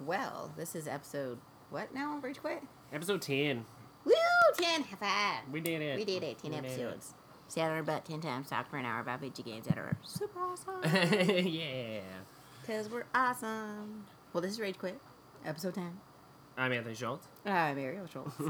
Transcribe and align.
Well, 0.00 0.52
this 0.56 0.74
is 0.74 0.86
episode 0.86 1.38
what 1.70 1.92
now? 1.94 2.18
Rage 2.22 2.38
Quit? 2.40 2.62
Episode 2.92 3.20
10. 3.22 3.64
Woo! 4.04 4.12
10 4.56 4.82
high 4.84 4.96
five. 4.96 5.52
We 5.52 5.60
did 5.60 5.82
it. 5.82 5.96
We 5.98 6.04
did 6.04 6.22
it. 6.22 6.38
10 6.38 6.50
We 6.52 6.56
episodes. 6.58 7.14
Sat 7.48 7.70
on 7.70 7.76
our 7.76 7.82
butt 7.82 8.04
10 8.04 8.20
times, 8.20 8.48
talked 8.48 8.70
for 8.70 8.76
an 8.76 8.84
hour 8.84 9.00
about 9.00 9.20
video 9.20 9.44
games 9.44 9.66
that 9.66 9.78
are 9.78 9.96
super 10.04 10.40
awesome. 10.40 10.80
yeah. 11.46 12.00
Because 12.60 12.88
we're 12.90 13.04
awesome. 13.14 14.04
Well, 14.32 14.42
this 14.42 14.52
is 14.52 14.60
Rage 14.60 14.78
Quit, 14.78 15.00
episode 15.44 15.74
10. 15.74 15.98
I'm 16.56 16.72
Anthony 16.72 16.94
Schultz. 16.94 17.26
I'm 17.46 17.78
Ariel 17.78 18.06
Schultz. 18.06 18.34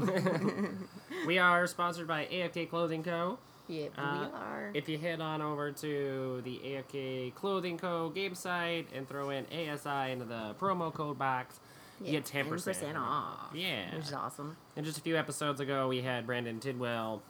We 1.27 1.37
are 1.37 1.67
sponsored 1.67 2.07
by 2.07 2.25
AFK 2.31 2.69
Clothing 2.69 3.03
Co. 3.03 3.39
yep, 3.69 3.93
Uh, 3.97 4.27
we 4.31 4.37
are. 4.37 4.71
If 4.73 4.89
you 4.89 4.97
head 4.97 5.21
on 5.21 5.41
over 5.41 5.71
to 5.71 6.41
the 6.43 6.59
AFK 6.63 7.33
Clothing 7.35 7.77
Co. 7.77 8.09
game 8.09 8.35
site 8.35 8.87
and 8.93 9.07
throw 9.07 9.29
in 9.29 9.45
ASI 9.45 10.11
into 10.11 10.25
the 10.25 10.55
promo 10.59 10.93
code 10.93 11.17
box, 11.17 11.59
you 12.01 12.11
get 12.11 12.25
10%, 12.25 12.47
10% 12.49 12.95
off. 12.97 13.51
Yeah. 13.53 13.95
Which 13.95 14.05
is 14.05 14.13
awesome. 14.13 14.57
And 14.75 14.85
just 14.85 14.97
a 14.97 15.01
few 15.01 15.17
episodes 15.17 15.59
ago, 15.59 15.87
we 15.87 16.01
had 16.01 16.25
Brandon 16.25 16.59
Tidwell 16.59 17.21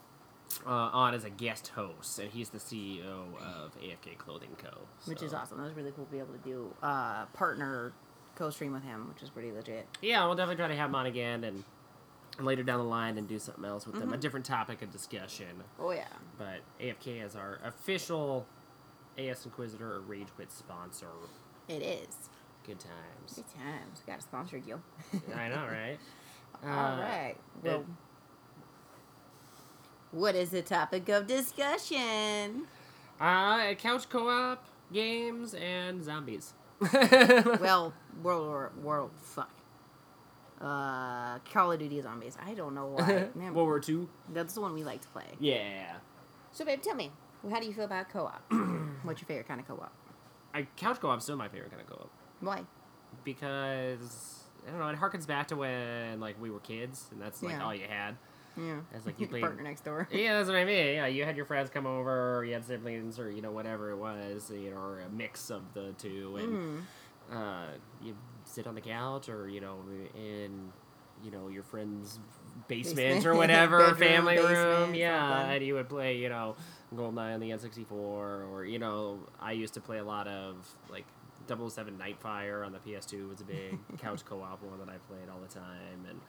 uh, 0.66 0.70
on 0.70 1.14
as 1.14 1.24
a 1.24 1.30
guest 1.30 1.68
host, 1.68 2.18
and 2.18 2.30
he's 2.30 2.50
the 2.50 2.58
CEO 2.58 3.02
of 3.40 3.72
AFK 3.80 4.16
Clothing 4.18 4.56
Co. 4.58 4.70
Which 5.06 5.22
is 5.22 5.32
awesome. 5.34 5.58
That 5.58 5.64
was 5.64 5.74
really 5.74 5.92
cool 5.92 6.04
to 6.06 6.10
be 6.10 6.18
able 6.18 6.32
to 6.34 6.38
do 6.48 6.74
uh, 6.82 7.26
partner 7.26 7.92
co-stream 8.36 8.72
with 8.72 8.82
him, 8.84 9.08
which 9.08 9.22
is 9.22 9.28
pretty 9.30 9.52
legit. 9.52 9.86
Yeah, 10.00 10.24
we'll 10.24 10.34
definitely 10.34 10.56
try 10.56 10.68
to 10.68 10.76
have 10.76 10.88
him 10.90 10.94
on 10.94 11.06
again 11.06 11.44
and 11.44 11.62
later 12.38 12.62
down 12.62 12.78
the 12.78 12.84
line 12.84 13.18
and 13.18 13.26
do 13.28 13.38
something 13.38 13.64
else 13.64 13.86
with 13.86 13.94
them, 13.96 14.04
a 14.08 14.12
Mm-hmm. 14.12 14.20
different 14.20 14.46
topic 14.46 14.82
of 14.82 14.90
discussion. 14.90 15.64
Oh 15.78 15.90
yeah. 15.90 16.06
But 16.38 16.60
AFK 16.80 17.24
is 17.24 17.34
our 17.36 17.58
official 17.64 18.46
AS 19.18 19.44
Inquisitor 19.44 19.94
or 19.94 20.00
Rage 20.00 20.28
Quit 20.36 20.50
sponsor. 20.52 21.08
It 21.68 21.82
is. 21.82 22.30
Good 22.66 22.78
times. 22.80 23.34
Good 23.34 23.48
times. 23.48 24.02
We 24.06 24.10
got 24.12 24.20
a 24.20 24.22
sponsored 24.22 24.64
deal. 24.64 24.80
I 25.34 25.48
know, 25.48 25.66
right? 25.70 25.98
All 26.64 26.68
Uh, 26.70 27.00
right. 27.00 27.34
Well, 27.62 27.80
it- 27.80 27.86
what 30.12 30.34
is 30.34 30.50
the 30.50 30.62
topic 30.62 31.08
of 31.08 31.26
discussion? 31.26 32.66
Uh, 33.20 33.74
couch 33.74 34.08
co-op 34.08 34.64
games 34.92 35.54
and 35.54 36.02
zombies. 36.02 36.52
well, 37.60 37.92
World 38.22 38.46
War 38.46 38.72
World 38.82 39.10
fuck. 39.20 39.50
Uh, 40.60 41.38
Call 41.52 41.72
of 41.72 41.78
Duty 41.78 42.00
Zombies. 42.02 42.36
I 42.44 42.54
don't 42.54 42.74
know 42.74 42.86
why. 42.88 43.28
Man, 43.34 43.54
World 43.54 43.66
War 43.68 43.80
Two. 43.80 44.08
that's 44.32 44.54
the 44.54 44.60
one 44.60 44.74
we 44.74 44.84
like 44.84 45.00
to 45.02 45.08
play. 45.08 45.24
Yeah. 45.38 45.96
So, 46.52 46.64
babe, 46.64 46.82
tell 46.82 46.94
me, 46.94 47.10
how 47.50 47.60
do 47.60 47.66
you 47.66 47.72
feel 47.72 47.84
about 47.84 48.10
co-op? 48.10 48.42
What's 49.02 49.20
your 49.22 49.26
favorite 49.26 49.48
kind 49.48 49.60
of 49.60 49.66
co-op? 49.66 49.92
I, 50.52 50.66
couch 50.76 51.00
co-op's 51.00 51.24
still 51.24 51.36
my 51.36 51.48
favorite 51.48 51.70
kind 51.70 51.80
of 51.80 51.88
co-op 51.88 52.10
Why? 52.40 52.62
because 53.24 54.44
I 54.66 54.70
don't 54.70 54.80
know. 54.80 54.88
It 54.88 54.96
harkens 54.98 55.26
back 55.26 55.48
to 55.48 55.56
when 55.56 56.20
like 56.20 56.40
we 56.40 56.50
were 56.50 56.60
kids, 56.60 57.06
and 57.12 57.20
that's 57.20 57.42
like 57.42 57.52
Yeah. 57.54 57.64
all 57.64 57.74
you 57.74 57.86
had. 57.88 58.16
Yeah. 58.56 58.80
It's 58.94 59.06
like 59.06 59.18
you 59.20 59.26
played. 59.28 59.42
partner 59.42 59.62
next 59.62 59.84
door. 59.84 60.08
Yeah, 60.12 60.34
that's 60.36 60.48
what 60.48 60.56
I 60.56 60.64
mean. 60.64 60.94
Yeah, 60.96 61.06
you 61.06 61.24
had 61.24 61.36
your 61.36 61.46
friends 61.46 61.70
come 61.70 61.86
over, 61.86 62.38
or 62.38 62.44
you 62.44 62.52
had 62.54 62.64
siblings, 62.66 63.18
or 63.18 63.30
you 63.30 63.40
know 63.42 63.52
whatever 63.52 63.90
it 63.90 63.96
was, 63.96 64.50
you 64.54 64.70
know, 64.70 64.76
or 64.76 65.00
a 65.00 65.08
mix 65.08 65.50
of 65.50 65.62
the 65.74 65.92
two, 65.98 66.36
and 66.36 66.48
Mm. 66.52 66.82
uh, 67.32 67.66
you 68.02 68.16
sit 68.50 68.66
on 68.66 68.74
the 68.74 68.80
couch, 68.80 69.28
or 69.28 69.48
you 69.48 69.60
know, 69.60 69.76
in 70.14 70.72
you 71.24 71.30
know 71.30 71.48
your 71.48 71.62
friend's 71.62 72.18
basement, 72.68 72.96
Basement. 72.96 73.26
or 73.26 73.34
whatever, 73.36 73.78
Bedroom, 73.78 73.96
family 73.98 74.38
room, 74.38 74.94
yeah, 74.94 75.38
something. 75.38 75.56
and 75.56 75.64
you 75.66 75.74
would 75.74 75.88
play, 75.88 76.16
you 76.18 76.28
know, 76.28 76.56
Goldeneye 76.94 77.34
on 77.34 77.40
the 77.40 77.50
N64, 77.50 77.90
or 77.92 78.64
you 78.64 78.78
know, 78.78 79.18
I 79.40 79.52
used 79.52 79.74
to 79.74 79.80
play 79.80 79.98
a 79.98 80.04
lot 80.04 80.26
of 80.28 80.56
like 80.90 81.06
007 81.48 81.98
Nightfire 81.98 82.64
on 82.64 82.72
the 82.72 82.78
PS2 82.78 83.28
was 83.28 83.40
a 83.40 83.44
big 83.44 83.78
couch 83.98 84.24
co-op 84.24 84.62
one 84.62 84.78
that 84.78 84.88
I 84.88 84.98
played 85.08 85.28
all 85.32 85.40
the 85.40 85.52
time, 85.52 86.06
and 86.08 86.20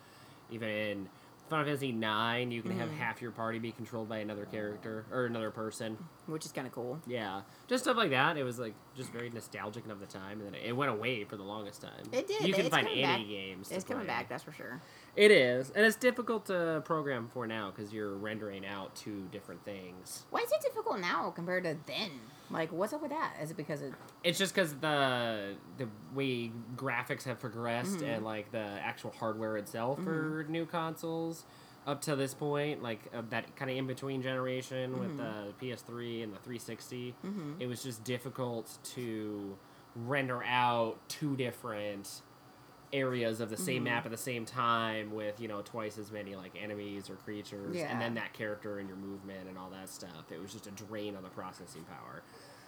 even 0.50 0.70
in 0.70 1.10
Final 1.52 1.66
Fantasy 1.66 1.92
Nine, 1.92 2.50
you 2.50 2.62
can 2.62 2.72
have 2.80 2.90
Mhm. 2.90 2.98
half 2.98 3.22
your 3.22 3.32
party 3.32 3.60
be 3.60 3.74
controlled 3.74 4.08
by 4.08 4.20
another 4.20 4.46
character 4.46 5.06
or 5.12 5.26
another 5.26 5.52
person. 5.52 5.98
Which 6.26 6.46
is 6.46 6.54
kind 6.54 6.66
of 6.66 6.72
cool. 6.72 7.02
Yeah, 7.06 7.42
just 7.68 7.84
stuff 7.84 7.98
like 7.98 8.10
that. 8.12 8.38
It 8.38 8.44
was 8.44 8.58
like 8.58 8.74
just 8.96 9.12
very 9.12 9.30
nostalgic 9.30 9.86
of 9.90 10.00
the 10.00 10.06
time, 10.06 10.40
and 10.40 10.54
then 10.54 10.56
it 10.56 10.72
went 10.72 10.90
away 10.92 11.26
for 11.26 11.36
the 11.36 11.44
longest 11.44 11.82
time. 11.82 12.06
It 12.14 12.26
did. 12.28 12.48
You 12.48 12.54
can 12.54 12.66
It's 12.66 12.74
find 12.74 12.88
any 12.88 13.02
back. 13.02 13.20
games. 13.28 13.70
It's 13.70 13.84
coming 13.84 14.06
play. 14.06 14.14
back, 14.16 14.30
that's 14.30 14.44
for 14.44 14.54
sure. 14.54 14.82
It 15.18 15.30
is, 15.30 15.72
and 15.72 15.86
it's 15.86 15.98
difficult 15.98 16.46
to 16.46 16.82
program 16.86 17.28
for 17.28 17.46
now 17.46 17.70
because 17.70 17.94
you're 17.94 18.16
rendering 18.16 18.66
out 18.66 18.96
two 18.96 19.28
different 19.34 19.66
things. 19.66 20.26
Why 20.30 20.40
is 20.40 20.52
it 20.54 20.62
difficult 20.62 21.00
now 21.00 21.32
compared 21.32 21.66
to 21.66 21.78
then? 21.86 22.12
Like, 22.52 22.72
what's 22.72 22.94
up 22.94 23.02
with 23.02 23.12
that? 23.12 23.34
Is 23.42 23.52
it 23.52 23.58
because 23.58 23.82
of 23.82 23.94
It's 24.24 24.38
just 24.38 24.54
because 24.54 24.76
the 24.76 25.56
the 25.78 25.88
way 26.14 26.52
graphics 26.76 27.24
have 27.24 27.40
progressed 27.40 28.00
Mhm. 28.00 28.16
and 28.18 28.26
like 28.26 28.52
the 28.52 28.60
actual 28.60 29.12
hardware 29.12 29.58
itself 29.58 30.04
for 30.04 30.44
Mm-hmm. 30.44 30.52
new 30.52 30.66
consoles 30.66 31.46
up 31.88 32.02
to 32.02 32.16
this 32.16 32.34
point, 32.34 32.84
like 32.84 33.00
uh, 33.14 33.22
that 33.30 33.56
kind 33.56 33.72
of 33.72 33.78
in 33.78 33.88
between 33.88 34.22
generation 34.22 35.00
with 35.00 35.18
the 35.18 35.54
PS3 35.60 36.22
and 36.24 36.32
the 36.34 36.38
360, 36.40 37.16
Mhm. 37.26 37.56
it 37.60 37.66
was 37.68 37.82
just 37.82 38.04
difficult 38.04 38.78
to 38.96 39.58
render 39.96 40.44
out 40.44 40.98
two 41.10 41.36
different 41.36 42.22
areas 42.94 43.40
of 43.40 43.50
the 43.50 43.58
same 43.58 43.82
Mhm. 43.82 43.86
map 43.86 44.06
at 44.06 44.12
the 44.12 44.18
same 44.18 44.46
time 44.46 45.14
with 45.14 45.40
you 45.40 45.48
know 45.48 45.62
twice 45.62 45.98
as 45.98 46.12
many 46.12 46.36
like 46.36 46.52
enemies 46.62 47.10
or 47.10 47.16
creatures 47.16 47.76
Yeah. 47.76 47.92
and 47.92 48.02
then 48.02 48.14
that 48.16 48.34
character 48.34 48.80
and 48.80 48.88
your 48.90 48.98
movement 48.98 49.48
and 49.48 49.58
all 49.58 49.70
that 49.70 49.90
stuff 49.90 50.32
it 50.32 50.42
was 50.42 50.52
just 50.52 50.68
a 50.68 50.72
drain 50.72 51.16
on 51.16 51.24
the 51.24 51.30
processing 51.30 51.84
power 51.86 52.22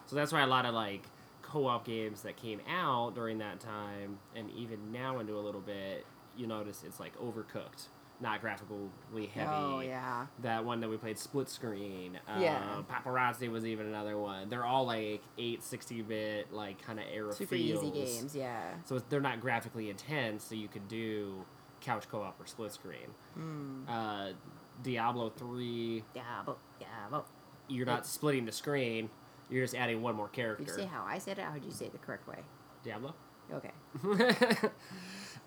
so 0.06 0.16
that's 0.16 0.32
why 0.32 0.42
a 0.42 0.48
lot 0.48 0.66
of 0.66 0.74
like 0.74 1.04
co-op 1.42 1.86
games 1.86 2.22
that 2.22 2.38
came 2.38 2.62
out 2.70 3.16
during 3.16 3.38
that 3.40 3.60
time 3.60 4.18
and 4.36 4.50
even 4.52 4.92
now 4.92 5.20
into 5.20 5.38
a 5.38 5.42
little 5.42 5.62
bit 5.62 6.06
you 6.38 6.48
notice 6.48 6.84
it's 6.86 7.00
like 7.00 7.16
overcooked 7.20 7.88
not 8.24 8.42
graphically 8.42 8.90
heavy 9.34 9.48
Oh 9.52 9.82
yeah. 9.82 10.26
that 10.42 10.66
one 10.66 10.80
that 10.80 10.90
we 10.90 10.98
played 10.98 11.20
split 11.20 11.48
screen 11.50 12.18
uh, 12.28 12.40
Yeah. 12.40 12.82
paparazzi 12.90 13.52
was 13.52 13.66
even 13.66 13.86
another 13.86 14.18
one 14.18 14.50
they're 14.50 14.66
all 14.66 14.86
like 14.86 15.22
8 15.38 15.62
60-bit 15.62 16.52
like 16.52 16.82
kind 16.84 17.00
of 17.00 17.06
era 17.14 17.32
Super 17.34 17.56
feels. 17.56 17.84
easy 17.84 17.92
games, 17.92 18.36
yeah. 18.36 18.62
so 18.86 19.00
they're 19.10 19.22
not 19.22 19.40
graphically 19.42 19.90
intense 19.92 20.44
so 20.46 20.56
you 20.56 20.68
could 20.68 20.88
do 20.88 21.46
couch 21.82 22.08
co-op 22.10 22.40
or 22.42 22.48
split 22.48 22.72
screen 22.72 23.10
Mm. 23.38 23.84
uh, 23.90 24.34
diablo 24.82 25.30
3 25.30 26.04
Diablo, 26.14 26.58
Diablo. 26.80 27.26
you're 27.68 27.86
not 27.86 28.08
splitting 28.08 28.46
the 28.46 28.52
screen 28.52 29.10
you're 29.50 29.64
just 29.66 29.76
adding 29.76 30.02
one 30.02 30.16
more 30.16 30.30
Did 30.30 30.38
you 30.38 30.44
character 30.44 30.74
say 30.74 30.86
how 30.86 31.04
I 31.06 31.20
said 31.20 31.38
it? 31.38 31.44
How 31.44 31.52
did 31.54 31.66
you 31.66 31.72
say 31.72 31.86
it 31.86 31.92
the 31.92 31.98
correct 32.00 32.28
way? 32.28 32.40
diablo 32.84 33.14
Okay, 33.54 33.72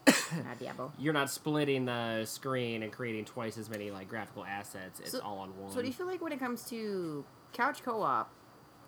not 0.06 0.58
Diablo. 0.58 0.92
you're 0.98 1.12
not 1.12 1.30
splitting 1.30 1.84
the 1.84 2.24
screen 2.24 2.82
and 2.82 2.92
creating 2.92 3.24
twice 3.24 3.58
as 3.58 3.68
many 3.68 3.90
like 3.90 4.08
graphical 4.08 4.44
assets 4.44 5.00
it's 5.00 5.12
So- 5.12 5.20
all 5.20 5.38
on 5.38 5.50
one 5.60 5.70
So 5.72 5.80
do 5.80 5.86
you 5.86 5.92
feel 5.92 6.06
like 6.06 6.20
when 6.22 6.32
it 6.32 6.38
comes 6.38 6.64
to 6.70 7.24
couch 7.52 7.82
co-op, 7.82 8.30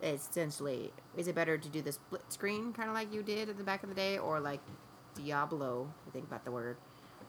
essentially, 0.03 0.93
is 1.17 1.27
it 1.29 1.35
better 1.35 1.59
to 1.59 1.69
do 1.69 1.83
the 1.83 1.93
split 1.93 2.23
screen 2.33 2.73
kind 2.73 2.89
of 2.89 2.95
like 2.95 3.13
you 3.13 3.23
did 3.23 3.49
at 3.49 3.59
the 3.59 3.65
back 3.65 3.83
of 3.83 3.89
the 3.89 3.95
day, 3.95 4.19
or 4.19 4.41
like 4.41 4.61
Diablo? 5.15 5.93
I 6.07 6.11
think 6.11 6.25
about 6.27 6.45
the 6.45 6.51
word 6.53 6.77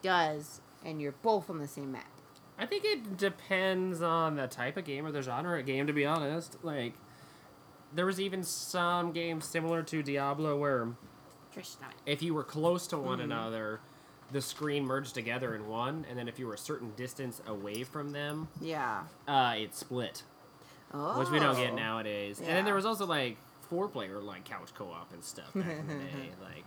does, 0.01 0.61
and 0.85 1.01
you're 1.01 1.11
both 1.21 1.50
on 1.50 1.59
the 1.59 1.67
same 1.67 1.91
map. 1.91 2.07
I 2.57 2.66
think 2.66 2.83
it 2.85 3.17
depends 3.17 4.01
on 4.01 4.35
the 4.35 4.47
type 4.47 4.75
of 4.77 4.83
game 4.85 5.06
or 5.06 5.11
the 5.11 5.21
genre 5.21 5.59
of 5.59 5.66
game, 5.66 5.88
to 5.88 5.94
be 5.94 6.06
honest. 6.06 6.57
Like, 6.63 6.94
there 7.94 8.06
was 8.06 8.19
even 8.19 8.44
some 8.44 9.13
games 9.13 9.45
similar 9.45 9.81
to 9.83 10.03
Diablo 10.03 10.57
where 10.57 10.85
Trish, 10.85 10.94
stop 10.94 11.03
it. 11.03 11.09
If 12.06 12.22
you 12.22 12.34
were 12.34 12.44
close 12.44 12.88
to 12.88 12.98
one 12.98 13.20
Mhm. 13.20 13.24
another, 13.26 13.80
the 14.32 14.42
screen 14.42 14.86
merged 14.86 15.14
together 15.16 15.56
in 15.56 15.68
one, 15.68 16.06
and 16.10 16.18
then 16.18 16.28
if 16.28 16.38
you 16.40 16.48
were 16.48 16.54
a 16.54 16.58
certain 16.58 16.92
distance 16.96 17.42
away 17.48 17.84
from 17.84 18.12
them, 18.12 18.48
Yeah. 18.62 19.06
uh, 19.28 19.56
it 19.58 19.74
split, 19.76 20.24
Oh. 20.94 21.20
which 21.20 21.30
we 21.30 21.40
don't 21.40 21.56
get 21.56 21.74
nowadays. 21.74 22.40
And 22.40 22.48
then 22.50 22.66
there 22.66 22.76
was 22.76 22.86
also 22.86 23.06
like 23.06 23.38
four 23.62 23.88
player 23.88 24.20
like 24.20 24.46
couch 24.46 24.74
co 24.76 24.92
op 24.92 25.12
and 25.14 25.24
stuff 25.24 25.54
back 25.54 25.66
in 25.68 25.88
the 25.88 25.94
day, 26.06 26.32
like. 26.42 26.66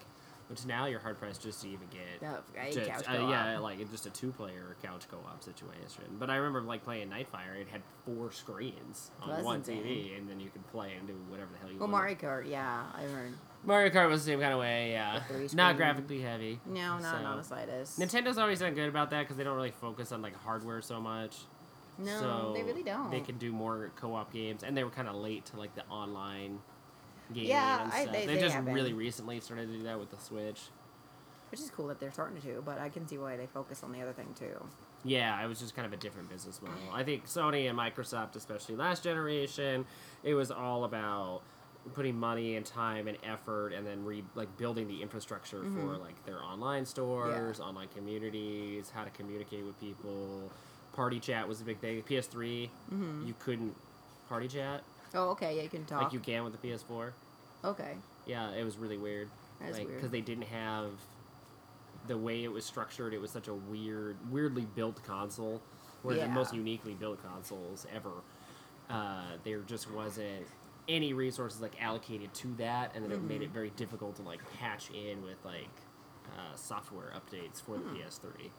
Which 0.49 0.67
now 0.67 0.85
you're 0.85 1.01
hard 1.01 1.19
pressed 1.19 1.41
just 1.41 1.63
to 1.63 1.69
even 1.69 1.89
get 1.89 2.21
No, 2.21 2.41
I 2.61 2.71
just- 2.73 2.87
couch 2.87 3.09
uh, 3.09 3.27
yeah, 3.27 3.57
like 3.59 3.79
just 3.91 4.05
a 4.05 4.11
two-player 4.11 4.77
couch 4.83 5.09
co-op 5.11 5.43
situation. 5.43 6.05
But 6.19 6.29
I 6.29 6.37
remember 6.37 6.61
like 6.61 6.85
playing 6.85 7.09
Nightfire; 7.09 7.57
it 7.59 7.69
had 7.69 7.81
four 8.05 8.31
screens 8.33 9.13
on 9.23 9.31
That's 9.31 9.45
one 9.45 9.57
insane. 9.59 9.83
TV, 9.83 10.19
and 10.19 10.29
then 10.29 10.41
you 10.41 10.51
could 10.51 10.67
play 10.71 10.93
and 10.99 11.07
do 11.07 11.15
whatever 11.31 11.49
the 11.53 11.59
hell 11.59 11.71
you 11.71 11.79
Well, 11.79 11.89
wanted. 11.89 12.21
Mario 12.23 12.43
Kart, 12.43 12.51
yeah, 12.51 12.85
I 12.93 13.03
heard. 13.05 13.33
Mario 13.65 13.91
Kart 13.93 14.09
was 14.09 14.25
the 14.25 14.33
same 14.33 14.41
kind 14.41 14.53
of 14.53 14.59
way, 14.59 14.91
yeah. 14.93 15.23
Not 15.53 15.77
graphically 15.77 16.21
heavy. 16.21 16.61
No, 16.67 16.97
no, 16.99 17.03
So- 17.03 17.23
not 17.23 17.37
the 17.37 17.45
slightest. 17.45 17.99
Nintendo's 17.99 18.39
always 18.39 18.59
done 18.59 18.75
good 18.75 18.89
about 18.89 19.11
that 19.11 19.21
because 19.21 19.37
they 19.37 19.45
don't 19.45 19.55
really 19.57 19.71
focus 19.71 20.11
on 20.13 20.21
like 20.23 20.35
hardware 20.43 20.81
so 20.83 21.01
much. 21.01 21.37
no, 21.99 22.19
so 22.21 22.53
they 22.55 22.63
really 22.63 22.83
don't. 22.83 23.11
They 23.11 23.21
can 23.21 23.39
do 23.39 23.53
more 23.53 23.93
co-op 23.97 24.33
games, 24.33 24.63
and 24.65 24.77
they 24.77 24.83
were 24.83 24.91
kind 24.91 25.09
of 25.09 25.15
late 25.15 25.45
to 25.47 25.57
like 25.59 25.75
the 25.77 25.85
online 25.89 26.59
game 27.33 27.45
Yeah, 27.47 27.89
I- 27.93 28.07
they- 28.07 28.13
they 28.13 28.27
they 28.35 28.41
just 28.41 28.55
have 28.55 28.65
been. 28.65 28.75
really 28.75 28.93
recently 28.95 29.39
started 29.41 29.67
to 29.71 29.77
do 29.77 29.83
that 29.85 29.99
with 30.01 30.11
the 30.11 30.19
Switch. 30.19 30.63
Which 31.51 31.61
is 31.61 31.71
cool 31.71 31.87
that 31.89 32.01
they're 32.01 32.11
starting 32.11 32.41
to, 32.43 32.63
but 32.65 32.79
I 32.79 32.89
can 32.89 33.07
see 33.07 33.19
why 33.19 33.37
they 33.37 33.47
focus 33.47 33.83
on 33.85 33.93
the 33.93 34.01
other 34.01 34.13
thing 34.15 34.35
too. 34.35 34.67
Yeah, 35.05 35.43
it 35.45 35.49
was 35.49 35.61
just 35.61 35.75
kind 35.77 35.85
of 35.85 35.93
a 35.93 35.97
different 35.97 36.31
business 36.31 36.63
model. 36.63 36.79
I 36.93 37.05
think 37.05 37.27
Sony 37.27 37.69
and 37.69 37.79
Microsoft, 37.79 38.37
especially 38.37 38.75
last 38.77 39.05
generation, 39.05 39.85
it 40.23 40.33
was 40.35 40.51
all 40.51 40.85
about 40.85 41.43
putting 41.95 42.17
money 42.19 42.57
and 42.57 42.65
time 42.65 43.09
and 43.09 43.19
effort 43.25 43.71
and 43.73 43.87
then 43.87 44.05
re 44.05 44.23
like 44.35 44.57
building 44.57 44.87
the 44.89 45.03
infrastructure 45.03 45.63
for 45.63 45.67
Mhm. 45.67 46.01
like 46.01 46.25
their 46.25 46.43
online 46.43 46.87
stores, 46.87 47.59
online 47.61 47.89
communities, 47.89 48.91
how 48.91 49.05
to 49.05 49.11
communicate 49.11 49.65
with 49.65 49.79
people. 49.81 50.51
Party 50.93 51.19
chat 51.19 51.49
was 51.49 51.61
a 51.61 51.65
big 51.65 51.79
thing. 51.79 52.03
PS3, 52.03 52.71
Mm-hmm. 52.93 53.27
you 53.27 53.35
couldn't 53.41 53.75
party 54.29 54.47
chat 54.49 54.83
Oh, 55.15 55.31
okay. 55.31 55.57
Yeah, 55.57 55.63
you 55.63 55.69
can 55.69 55.85
talk. 55.85 56.03
like 56.05 56.13
you 56.13 56.21
can 56.21 56.45
with 56.45 56.53
the 56.53 56.59
PS4. 56.69 57.13
okay. 57.65 57.97
Yeah, 58.27 58.51
it 58.53 58.65
was 58.65 58.79
really 58.79 58.97
weird. 58.97 59.29
That's 59.61 59.77
like 59.79 59.87
weird. 59.89 59.99
because 59.99 60.11
they 60.13 60.21
didn't 60.21 60.47
have 60.47 60.91
the 62.07 62.17
way 62.17 62.45
it 62.45 62.49
was 62.53 62.65
structured. 62.65 63.13
It 63.13 63.21
was 63.21 63.31
such 63.31 63.49
a 63.49 63.55
weird, 63.55 64.17
weirdly 64.31 64.67
built 64.75 65.03
console. 65.05 65.61
One 66.03 66.15
of 66.15 66.21
the 66.21 66.29
most 66.29 66.53
uniquely 66.55 66.95
built 66.95 67.23
consoles 67.23 67.87
ever. 67.95 68.11
Uh, 68.91 69.37
there 69.45 69.61
just 69.61 69.91
wasn't 69.91 70.47
any 70.89 71.13
resources 71.13 71.61
like 71.61 71.81
allocated 71.81 72.33
to 72.35 72.49
that, 72.59 72.93
and 72.95 73.05
then 73.05 73.13
it 73.13 73.23
made 73.23 73.35
Mm-hmm. 73.37 73.43
it 73.45 73.51
very 73.51 73.71
difficult 73.77 74.17
to 74.17 74.23
like 74.23 74.41
patch 74.59 74.91
in 74.91 75.23
with 75.23 75.37
like 75.45 75.69
uh, 76.37 76.55
software 76.57 77.13
updates 77.15 77.61
for 77.63 77.77
Hmm. 77.77 77.95
the 77.95 78.01
PS3. 78.01 78.51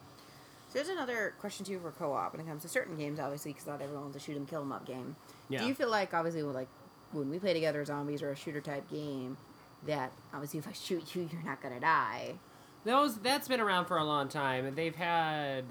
So 0.68 0.80
there's 0.80 0.88
another 0.88 1.34
question 1.38 1.64
too 1.64 1.78
for 1.78 1.90
co-op 1.92 2.32
when 2.32 2.40
it 2.40 2.48
comes 2.48 2.62
to 2.62 2.68
certain 2.68 2.96
games, 2.96 3.20
obviously, 3.20 3.52
because 3.52 3.66
not 3.66 3.80
everyone's 3.80 4.16
a 4.16 4.20
shoot 4.20 4.36
'em, 4.36 4.46
kill 4.46 4.62
'em 4.62 4.72
up 4.72 4.84
game. 4.86 5.16
Yeah. 5.48 5.60
Do 5.60 5.66
you 5.66 5.74
feel 5.74 5.88
like 5.90 6.12
obviously, 6.14 6.42
like 6.42 6.68
when 7.12 7.30
we 7.30 7.38
play 7.38 7.52
together 7.54 7.84
zombies 7.84 8.22
or 8.22 8.30
a 8.30 8.36
shooter 8.36 8.60
type 8.60 8.88
game, 8.90 9.36
that 9.86 10.10
obviously 10.32 10.58
if 10.58 10.66
I 10.66 10.72
shoot 10.72 11.14
you, 11.14 11.28
you're 11.32 11.42
not 11.42 11.60
gonna 11.62 11.78
die. 11.80 12.38
Those 12.84 13.16
that's 13.18 13.48
been 13.48 13.60
around 13.60 13.86
for 13.86 13.96
a 13.98 14.04
long 14.04 14.28
time, 14.28 14.64
and 14.66 14.76
they've 14.76 14.96
had. 14.96 15.64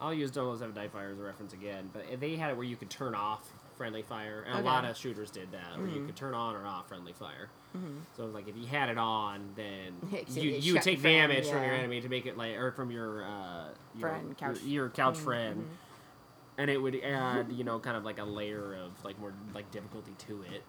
I'll 0.00 0.12
use 0.12 0.30
007 0.32 0.74
Nightfire 0.74 1.12
as 1.12 1.18
a 1.18 1.22
reference 1.22 1.52
again, 1.52 1.88
but 1.92 2.20
they 2.20 2.36
had 2.36 2.50
it 2.50 2.56
where 2.56 2.66
you 2.66 2.76
could 2.76 2.90
turn 2.90 3.14
off 3.14 3.48
friendly 3.76 4.02
fire, 4.02 4.42
and 4.46 4.54
Okay. 4.56 4.62
a 4.62 4.64
lot 4.64 4.84
of 4.84 4.96
shooters 4.96 5.30
did 5.30 5.50
that, 5.52 5.76
where 5.78 5.86
you 5.88 6.00
Mhm. 6.00 6.06
could 6.06 6.16
turn 6.16 6.34
on 6.34 6.54
or 6.54 6.64
off 6.66 6.88
friendly 6.88 7.12
fire. 7.12 7.48
Mm-hmm. 7.76 7.98
So 8.16 8.26
like 8.26 8.46
if 8.48 8.56
you 8.56 8.66
had 8.66 8.88
it 8.88 8.98
on, 8.98 9.50
then 9.56 9.94
you 10.28 10.50
you 10.50 10.72
would 10.74 10.82
take 10.82 11.02
damage 11.02 11.48
from 11.48 11.62
your 11.64 11.72
enemy 11.72 12.00
to 12.00 12.08
make 12.08 12.26
it 12.26 12.36
like 12.38 12.56
or 12.56 12.70
from 12.72 12.90
your 12.90 13.24
uh 13.24 13.68
your, 13.96 14.08
Friend, 14.08 14.38
couch- 14.38 14.60
your, 14.62 14.84
your 14.84 14.88
couch 14.90 15.16
Mhm, 15.16 15.24
friend, 15.24 15.56
mhm. 15.68 16.58
and 16.58 16.70
it 16.70 16.78
would 16.80 16.94
add 17.02 17.50
you 17.52 17.64
know 17.64 17.78
kind 17.80 17.96
of 17.96 18.04
like 18.04 18.18
a 18.20 18.24
layer 18.24 18.74
of 18.76 18.92
like 19.04 19.18
more 19.18 19.32
like 19.54 19.70
difficulty 19.72 20.12
to 20.28 20.42
it. 20.42 20.62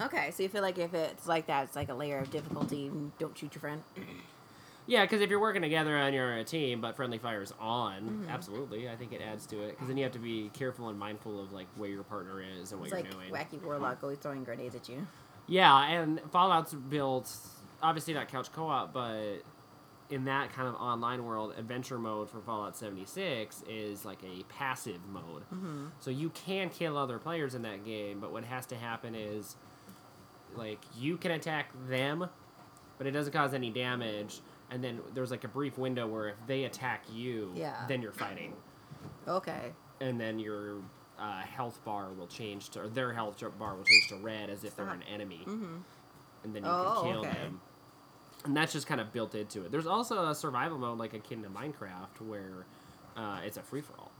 Okay, 0.00 0.30
so 0.32 0.42
you 0.42 0.48
feel 0.48 0.62
like 0.62 0.78
if 0.78 0.92
it's 0.94 1.26
like 1.26 1.46
that, 1.46 1.64
it's 1.64 1.76
like 1.76 1.88
a 1.88 1.94
layer 1.94 2.18
of 2.18 2.30
difficulty. 2.30 2.90
Don't 3.18 3.36
shoot 3.38 3.54
your 3.54 3.60
friend. 3.60 3.82
Yeah, 4.86 5.02
because 5.04 5.20
if 5.22 5.30
you're 5.30 5.40
working 5.40 5.62
together 5.62 5.96
and 5.96 6.14
you're 6.14 6.34
a 6.34 6.44
team, 6.44 6.80
but 6.82 6.94
friendly 6.96 7.16
fire 7.18 7.40
is 7.40 7.52
on, 7.58 8.26
Mhm. 8.26 8.30
absolutely, 8.30 8.88
I 8.90 8.96
think 8.96 9.12
it 9.12 9.22
adds 9.22 9.46
to 9.46 9.62
it. 9.62 9.70
Because 9.70 9.88
then 9.88 9.96
you 9.96 10.02
have 10.02 10.12
to 10.12 10.18
be 10.18 10.50
careful 10.52 10.88
and 10.90 10.98
mindful 10.98 11.40
of 11.40 11.52
like 11.52 11.66
where 11.76 11.88
your 11.88 12.02
partner 12.02 12.40
is 12.42 12.72
and 12.72 12.80
what 12.80 12.92
It's 12.92 13.02
you're 13.02 13.12
like 13.12 13.50
doing. 13.50 13.60
wacky 13.60 13.62
warlock 13.64 14.02
always 14.02 14.18
throwing 14.18 14.44
grenades 14.44 14.74
at 14.74 14.88
you. 14.88 15.06
Yeah, 15.46 15.74
and 15.86 16.20
Fallout's 16.30 16.74
built 16.74 17.34
obviously 17.82 18.14
not 18.14 18.28
couch 18.28 18.50
co-op, 18.52 18.92
but 18.92 19.42
in 20.10 20.24
that 20.26 20.52
kind 20.52 20.68
of 20.68 20.74
online 20.74 21.24
world, 21.24 21.54
adventure 21.58 21.98
mode 21.98 22.28
for 22.30 22.40
Fallout 22.40 22.76
76 22.76 23.62
is 23.68 24.04
like 24.04 24.22
a 24.22 24.42
passive 24.44 25.00
mode. 25.06 25.42
Mm-hmm. 25.52 25.86
So 25.98 26.10
you 26.10 26.28
can 26.30 26.68
kill 26.68 26.96
other 26.98 27.18
players 27.18 27.54
in 27.54 27.62
that 27.62 27.84
game, 27.86 28.20
but 28.20 28.32
what 28.32 28.44
has 28.44 28.66
to 28.66 28.76
happen 28.76 29.14
is 29.14 29.56
like 30.54 30.80
you 30.96 31.16
can 31.16 31.30
attack 31.30 31.70
them, 31.88 32.28
but 32.98 33.06
it 33.06 33.10
doesn't 33.12 33.32
cause 33.32 33.54
any 33.54 33.70
damage. 33.70 34.40
And 34.70 34.82
then 34.82 35.00
there's 35.14 35.30
like 35.30 35.44
a 35.44 35.48
brief 35.48 35.78
window 35.78 36.06
where 36.06 36.28
if 36.28 36.36
they 36.46 36.64
attack 36.64 37.02
you, 37.12 37.52
Yeah. 37.54 37.84
then 37.88 38.02
you're 38.02 38.12
fighting. 38.12 38.54
Okay. 39.28 39.72
And 40.00 40.20
then 40.20 40.38
your 40.38 40.76
uh, 41.18 41.40
health 41.42 41.78
bar 41.84 42.10
will 42.12 42.26
change 42.26 42.70
to, 42.70 42.82
or 42.82 42.88
their 42.88 43.12
health 43.12 43.42
bar 43.58 43.74
will 43.76 43.84
change 43.84 44.08
to 44.08 44.16
red 44.16 44.50
as 44.50 44.64
if 44.64 44.76
they're 44.76 44.88
an 44.88 45.02
enemy. 45.12 45.42
Mm-hmm. 45.46 45.76
And 46.44 46.54
then 46.56 46.64
you 46.64 46.70
Oh, 46.70 47.00
can 47.02 47.12
kill 47.12 47.20
okay. 47.20 47.32
them. 47.32 47.60
And 48.44 48.56
that's 48.56 48.72
just 48.72 48.86
kind 48.86 49.00
of 49.00 49.12
built 49.12 49.34
into 49.34 49.64
it. 49.64 49.70
There's 49.72 49.86
also 49.86 50.28
a 50.28 50.34
survival 50.34 50.76
mode 50.78 50.98
like 50.98 51.14
akin 51.14 51.42
to 51.42 51.48
Minecraft 51.48 52.20
where 52.26 52.66
uh, 53.16 53.40
it's 53.44 53.56
a 53.56 53.62
free 53.62 53.80
for 53.80 53.94
all 53.98 54.10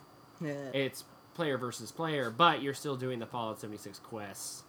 Yeah. 0.41 0.53
it's 0.73 1.05
player 1.35 1.59
versus 1.59 1.91
player, 1.93 2.31
but 2.31 2.63
you're 2.63 2.75
still 2.75 2.97
doing 2.97 3.19
the 3.19 3.27
Fallout 3.27 3.61
76 3.61 3.99
quests 3.99 4.64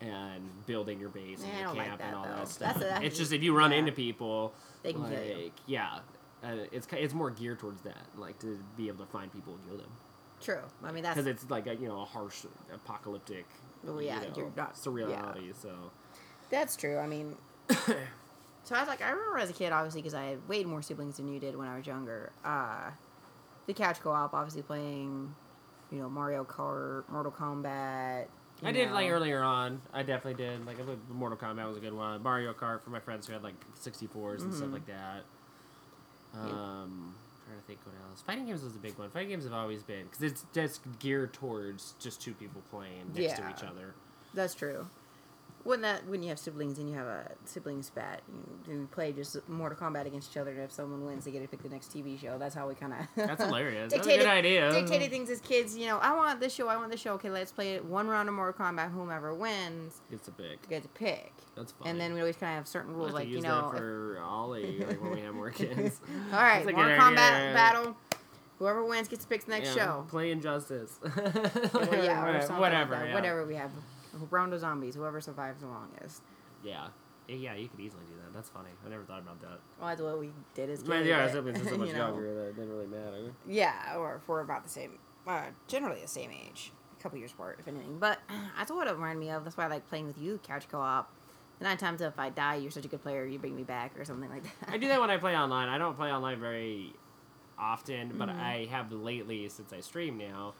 and 0.00 0.42
building 0.66 1.00
your 1.00 1.08
base 1.08 1.42
and 1.42 1.52
Yeah, 1.52 1.60
your 1.60 1.74
like 1.74 1.86
camp 1.88 1.98
that, 2.00 2.06
and 2.08 2.16
all 2.16 2.24
though. 2.24 2.34
that 2.36 2.48
stuff. 2.48 2.74
That's- 2.74 2.92
that's 2.92 3.04
it's 3.06 3.18
just- 3.18 3.32
if 3.32 3.42
you 3.42 3.56
run 3.56 3.72
yeah. 3.72 3.78
into 3.78 3.92
people, 3.92 4.54
They 4.82 4.92
can 4.92 5.02
like, 5.02 5.12
kill 5.12 5.38
you. 5.38 5.50
yeah, 5.66 5.98
uh, 6.44 6.48
it's 6.70 6.86
it's 6.92 7.14
more 7.14 7.30
geared 7.30 7.58
towards 7.58 7.82
that, 7.82 8.06
like 8.16 8.38
to 8.40 8.58
be 8.76 8.88
able 8.88 9.04
to 9.04 9.10
find 9.10 9.32
people 9.32 9.54
and 9.54 9.66
kill 9.66 9.76
them, 9.78 9.90
True. 10.40 10.60
I 10.84 10.92
mean 10.92 11.02
that's 11.02 11.16
because 11.16 11.26
it's 11.26 11.50
like 11.50 11.66
a 11.66 11.74
you 11.74 11.88
know 11.88 12.00
a 12.00 12.04
harsh 12.04 12.44
apocalyptic, 12.72 13.46
Well, 13.82 14.00
yeah, 14.00 14.20
you 14.22 14.28
know, 14.28 14.34
you're 14.36 14.52
not- 14.56 14.74
surreality. 14.74 15.54
So 15.60 15.90
That's 16.50 16.76
true. 16.76 16.98
I 16.98 17.06
mean, 17.06 17.36
so 17.68 18.74
I 18.74 18.78
was 18.80 18.88
like, 18.88 19.02
I 19.02 19.10
remember 19.10 19.38
as 19.38 19.50
a 19.50 19.52
kid, 19.52 19.72
obviously, 19.72 20.00
because 20.00 20.14
I 20.14 20.24
had 20.26 20.48
way 20.48 20.64
more 20.64 20.80
siblings 20.80 21.16
than 21.18 21.28
you 21.32 21.38
did 21.40 21.56
when 21.56 21.68
I 21.68 21.76
was 21.76 21.86
younger. 21.86 22.32
Uh, 22.44 22.90
the 23.66 23.74
couch 23.74 24.00
co-op, 24.00 24.32
obviously 24.32 24.62
playing, 24.62 25.34
you 25.92 25.98
know, 25.98 26.08
Mario 26.08 26.44
Kart, 26.44 27.02
Mortal 27.10 27.32
Kombat. 27.32 28.28
I 28.62 28.72
did 28.72 28.90
like 28.90 29.10
earlier 29.10 29.42
on. 29.42 29.80
I 29.92 30.02
definitely 30.02 30.42
did. 30.42 30.66
Like 30.66 30.76
Mortal 31.10 31.38
Kombat 31.38 31.66
was 31.68 31.76
a 31.76 31.80
good 31.80 31.92
one. 31.92 32.22
Mario 32.22 32.52
Kart 32.52 32.82
for 32.82 32.90
my 32.90 33.00
friends 33.00 33.26
who 33.26 33.32
had 33.32 33.42
like 33.42 33.54
64s 33.76 34.42
and 34.42 34.52
stuff 34.54 34.68
Mhm. 34.68 34.72
like 34.72 34.86
that. 34.86 35.22
Yeah. 36.34 36.40
Um, 36.40 37.14
trying 37.46 37.58
to 37.58 37.64
think 37.66 37.78
what 37.84 37.94
else. 38.10 38.20
Fighting 38.22 38.46
games 38.46 38.62
was 38.62 38.74
a 38.76 38.78
big 38.78 38.98
one. 38.98 39.10
Fighting 39.10 39.28
games 39.30 39.44
have 39.44 39.52
always 39.52 39.82
been 39.82 40.04
because 40.04 40.22
it's 40.22 40.44
just 40.52 40.80
geared 40.98 41.32
towards 41.32 41.94
just 41.98 42.20
two 42.20 42.34
people 42.34 42.62
playing 42.70 43.12
next 43.14 43.36
to 43.38 43.50
each 43.50 43.62
other. 43.64 43.94
That's 44.34 44.54
true. 44.54 44.86
When 45.64 45.80
that 45.82 46.06
when 46.06 46.22
you 46.22 46.28
have 46.30 46.38
siblings 46.38 46.78
and 46.78 46.88
you 46.88 46.94
have 46.96 47.06
a 47.06 47.30
sibling 47.44 47.82
spat, 47.82 48.22
you, 48.66 48.72
you 48.74 48.88
play 48.90 49.12
just 49.12 49.36
Mortal 49.48 49.76
Kombat 49.76 50.06
against 50.06 50.30
each 50.32 50.36
other, 50.38 50.52
and 50.52 50.60
if 50.60 50.72
someone 50.72 51.04
wins, 51.04 51.24
they 51.24 51.30
get 51.30 51.42
to 51.42 51.48
pick 51.48 51.62
the 51.62 51.68
next 51.68 51.92
TV 51.92 52.18
show. 52.18 52.38
That's 52.38 52.54
how 52.54 52.68
we 52.68 52.74
kind 52.74 52.92
of 52.94 52.98
That's 53.26 53.42
hilarious. 53.44 53.92
That's 53.92 54.06
a 54.06 54.08
Dictated- 54.08 54.24
good 54.26 54.30
idea. 54.32 54.72
dictated 54.72 55.10
things 55.10 55.28
as 55.30 55.40
kids. 55.40 55.76
You 55.76 55.86
know, 55.86 55.98
I 55.98 56.14
want 56.14 56.40
this 56.40 56.54
show. 56.54 56.68
I 56.68 56.76
want 56.76 56.90
this 56.90 57.00
show. 57.00 57.12
Okay, 57.14 57.28
let's 57.28 57.52
play 57.52 57.74
it 57.74 57.84
one 57.84 58.06
round 58.08 58.28
of 58.28 58.34
Mortal 58.34 58.54
Kombat. 58.66 58.92
Whomever 58.92 59.34
wins, 59.34 60.00
gets 60.10 60.28
a 60.28 60.30
big. 60.30 60.58
you 60.62 60.68
get 60.70 60.82
to 60.82 60.88
pick. 60.90 61.32
That's 61.56 61.72
funny. 61.72 61.90
And 61.90 62.00
then 62.00 62.14
we 62.14 62.20
always 62.20 62.36
kind 62.36 62.52
of 62.52 62.56
have 62.58 62.68
certain 62.68 62.94
rules, 62.94 63.12
like 63.12 63.28
you 63.28 63.40
know, 63.42 63.70
for 63.76 64.20
Ollie, 64.24 64.78
like 64.78 65.02
when 65.02 65.10
we 65.10 65.20
have 65.20 65.34
more 65.34 65.50
kids. 65.52 66.00
all 66.32 66.40
right, 66.40 66.64
Mortal 66.64 66.82
good 66.84 66.98
Kombat 66.98 67.32
idea. 67.32 67.52
battle. 67.54 67.96
Whoever 68.58 68.84
wins 68.84 69.06
gets 69.08 69.24
to 69.24 69.28
pick 69.28 69.44
the 69.44 69.50
next 69.52 69.76
Yeah, 69.76 69.84
show. 69.84 70.06
Play 70.08 70.30
Injustice. 70.32 70.98
Well, 71.02 71.14
yeah, 72.04 72.24
or 72.48 72.58
whatever. 72.58 72.94
like 72.96 73.06
yeah. 73.08 73.14
Whatever 73.14 73.46
we 73.46 73.54
have. 73.56 73.70
Round 74.30 74.52
of 74.52 74.60
zombies. 74.60 74.94
Whoever 74.94 75.20
survives 75.20 75.60
the 75.60 75.68
longest. 75.68 76.22
Yeah. 76.64 76.88
Yeah, 77.28 77.54
you 77.54 77.68
could 77.68 77.80
easily 77.80 78.04
do 78.08 78.14
that. 78.24 78.32
That's 78.32 78.48
funny. 78.48 78.70
I 78.86 78.88
never 78.88 79.04
thought 79.04 79.20
about 79.20 79.40
that. 79.42 79.60
Well, 79.78 79.88
that's 79.88 80.00
what 80.00 80.18
we 80.18 80.30
did 80.54 80.70
as 80.70 80.82
kids. 80.82 81.06
Yeah, 81.06 81.26
but, 81.26 81.32
siblings 81.32 81.68
so 81.68 81.76
much 81.76 81.88
you 81.88 81.94
know, 81.94 82.08
younger 82.08 82.34
that 82.34 82.40
it 82.48 82.56
didn't 82.56 82.70
really 82.70 82.86
matter. 82.86 83.32
Yeah, 83.46 83.96
or 83.98 84.16
if 84.16 84.26
we're 84.28 84.40
about 84.40 84.64
the 84.64 84.70
same, 84.70 84.98
uh, 85.26 85.42
generally 85.66 86.00
the 86.00 86.08
same 86.08 86.30
age, 86.30 86.72
a 86.98 87.02
couple 87.02 87.18
years 87.18 87.32
apart, 87.32 87.58
if 87.60 87.68
anything. 87.68 87.98
But 87.98 88.18
that's 88.56 88.70
what 88.70 88.86
it 88.86 88.94
reminded 88.94 89.20
me 89.20 89.30
of. 89.30 89.44
That's 89.44 89.58
why 89.58 89.64
I 89.64 89.68
like 89.68 89.86
playing 89.90 90.06
with 90.06 90.16
you, 90.16 90.40
couch 90.42 90.68
co-op. 90.70 91.12
The 91.58 91.64
nine 91.64 91.76
times 91.76 92.00
if 92.00 92.18
I 92.18 92.30
die, 92.30 92.54
you're 92.56 92.70
such 92.70 92.86
a 92.86 92.88
good 92.88 93.02
player, 93.02 93.26
you 93.26 93.38
bring 93.38 93.54
me 93.54 93.64
back 93.64 93.98
or 93.98 94.06
something 94.06 94.30
like 94.30 94.44
that. 94.44 94.70
I 94.72 94.78
do 94.78 94.88
that 94.88 94.98
when 95.00 95.10
I 95.10 95.18
play 95.18 95.36
online. 95.36 95.68
I 95.68 95.76
don't 95.76 95.96
play 95.96 96.10
online 96.10 96.40
very 96.40 96.94
often, 97.58 98.14
but 98.16 98.30
Mhm. 98.30 98.40
I 98.40 98.64
have 98.70 98.90
lately 98.90 99.48
since 99.50 99.70
I 99.72 99.80
stream 99.80 100.16
now, 100.16 100.54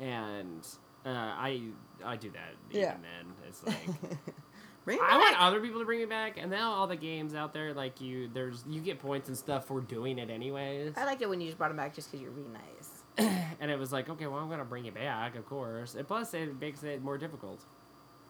and 0.00 0.66
uh, 1.04 1.08
I 1.10 1.62
I 2.04 2.16
do 2.16 2.30
that 2.30 2.54
Yeah. 2.70 2.90
even 2.90 3.02
then. 3.02 3.32
It's 3.48 3.62
like 3.64 3.76
I 5.00 5.16
want 5.18 5.40
other 5.40 5.60
people 5.60 5.80
to 5.80 5.86
bring 5.86 6.00
me 6.00 6.04
back, 6.04 6.36
and 6.36 6.50
now 6.50 6.72
all 6.72 6.86
the 6.86 6.96
games 6.96 7.34
out 7.34 7.54
there 7.54 7.72
like 7.72 8.00
you, 8.02 8.28
there's 8.32 8.64
you 8.68 8.80
get 8.82 8.98
points 8.98 9.28
and 9.28 9.36
stuff 9.36 9.66
for 9.66 9.80
doing 9.80 10.18
it 10.18 10.28
anyways. 10.30 10.92
I 10.96 11.04
liked 11.06 11.22
it 11.22 11.28
when 11.28 11.40
you 11.40 11.46
just 11.46 11.56
brought 11.58 11.70
him 11.70 11.76
back 11.78 11.94
just 11.94 12.10
because 12.10 12.22
you're 12.22 12.32
being 12.32 12.52
nice. 12.52 13.02
and 13.60 13.70
it 13.70 13.78
was 13.78 13.92
like, 13.92 14.08
okay, 14.10 14.26
well 14.26 14.38
I'm 14.40 14.50
gonna 14.50 14.64
bring 14.64 14.84
it 14.86 14.94
back, 14.94 15.36
of 15.36 15.46
course. 15.46 15.94
And 15.94 16.06
plus, 16.06 16.34
it 16.34 16.60
makes 16.60 16.82
it 16.82 17.02
more 17.02 17.16
difficult 17.16 17.64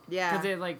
Yeah. 0.09 0.31
because 0.33 0.45
it 0.47 0.59
like 0.61 0.79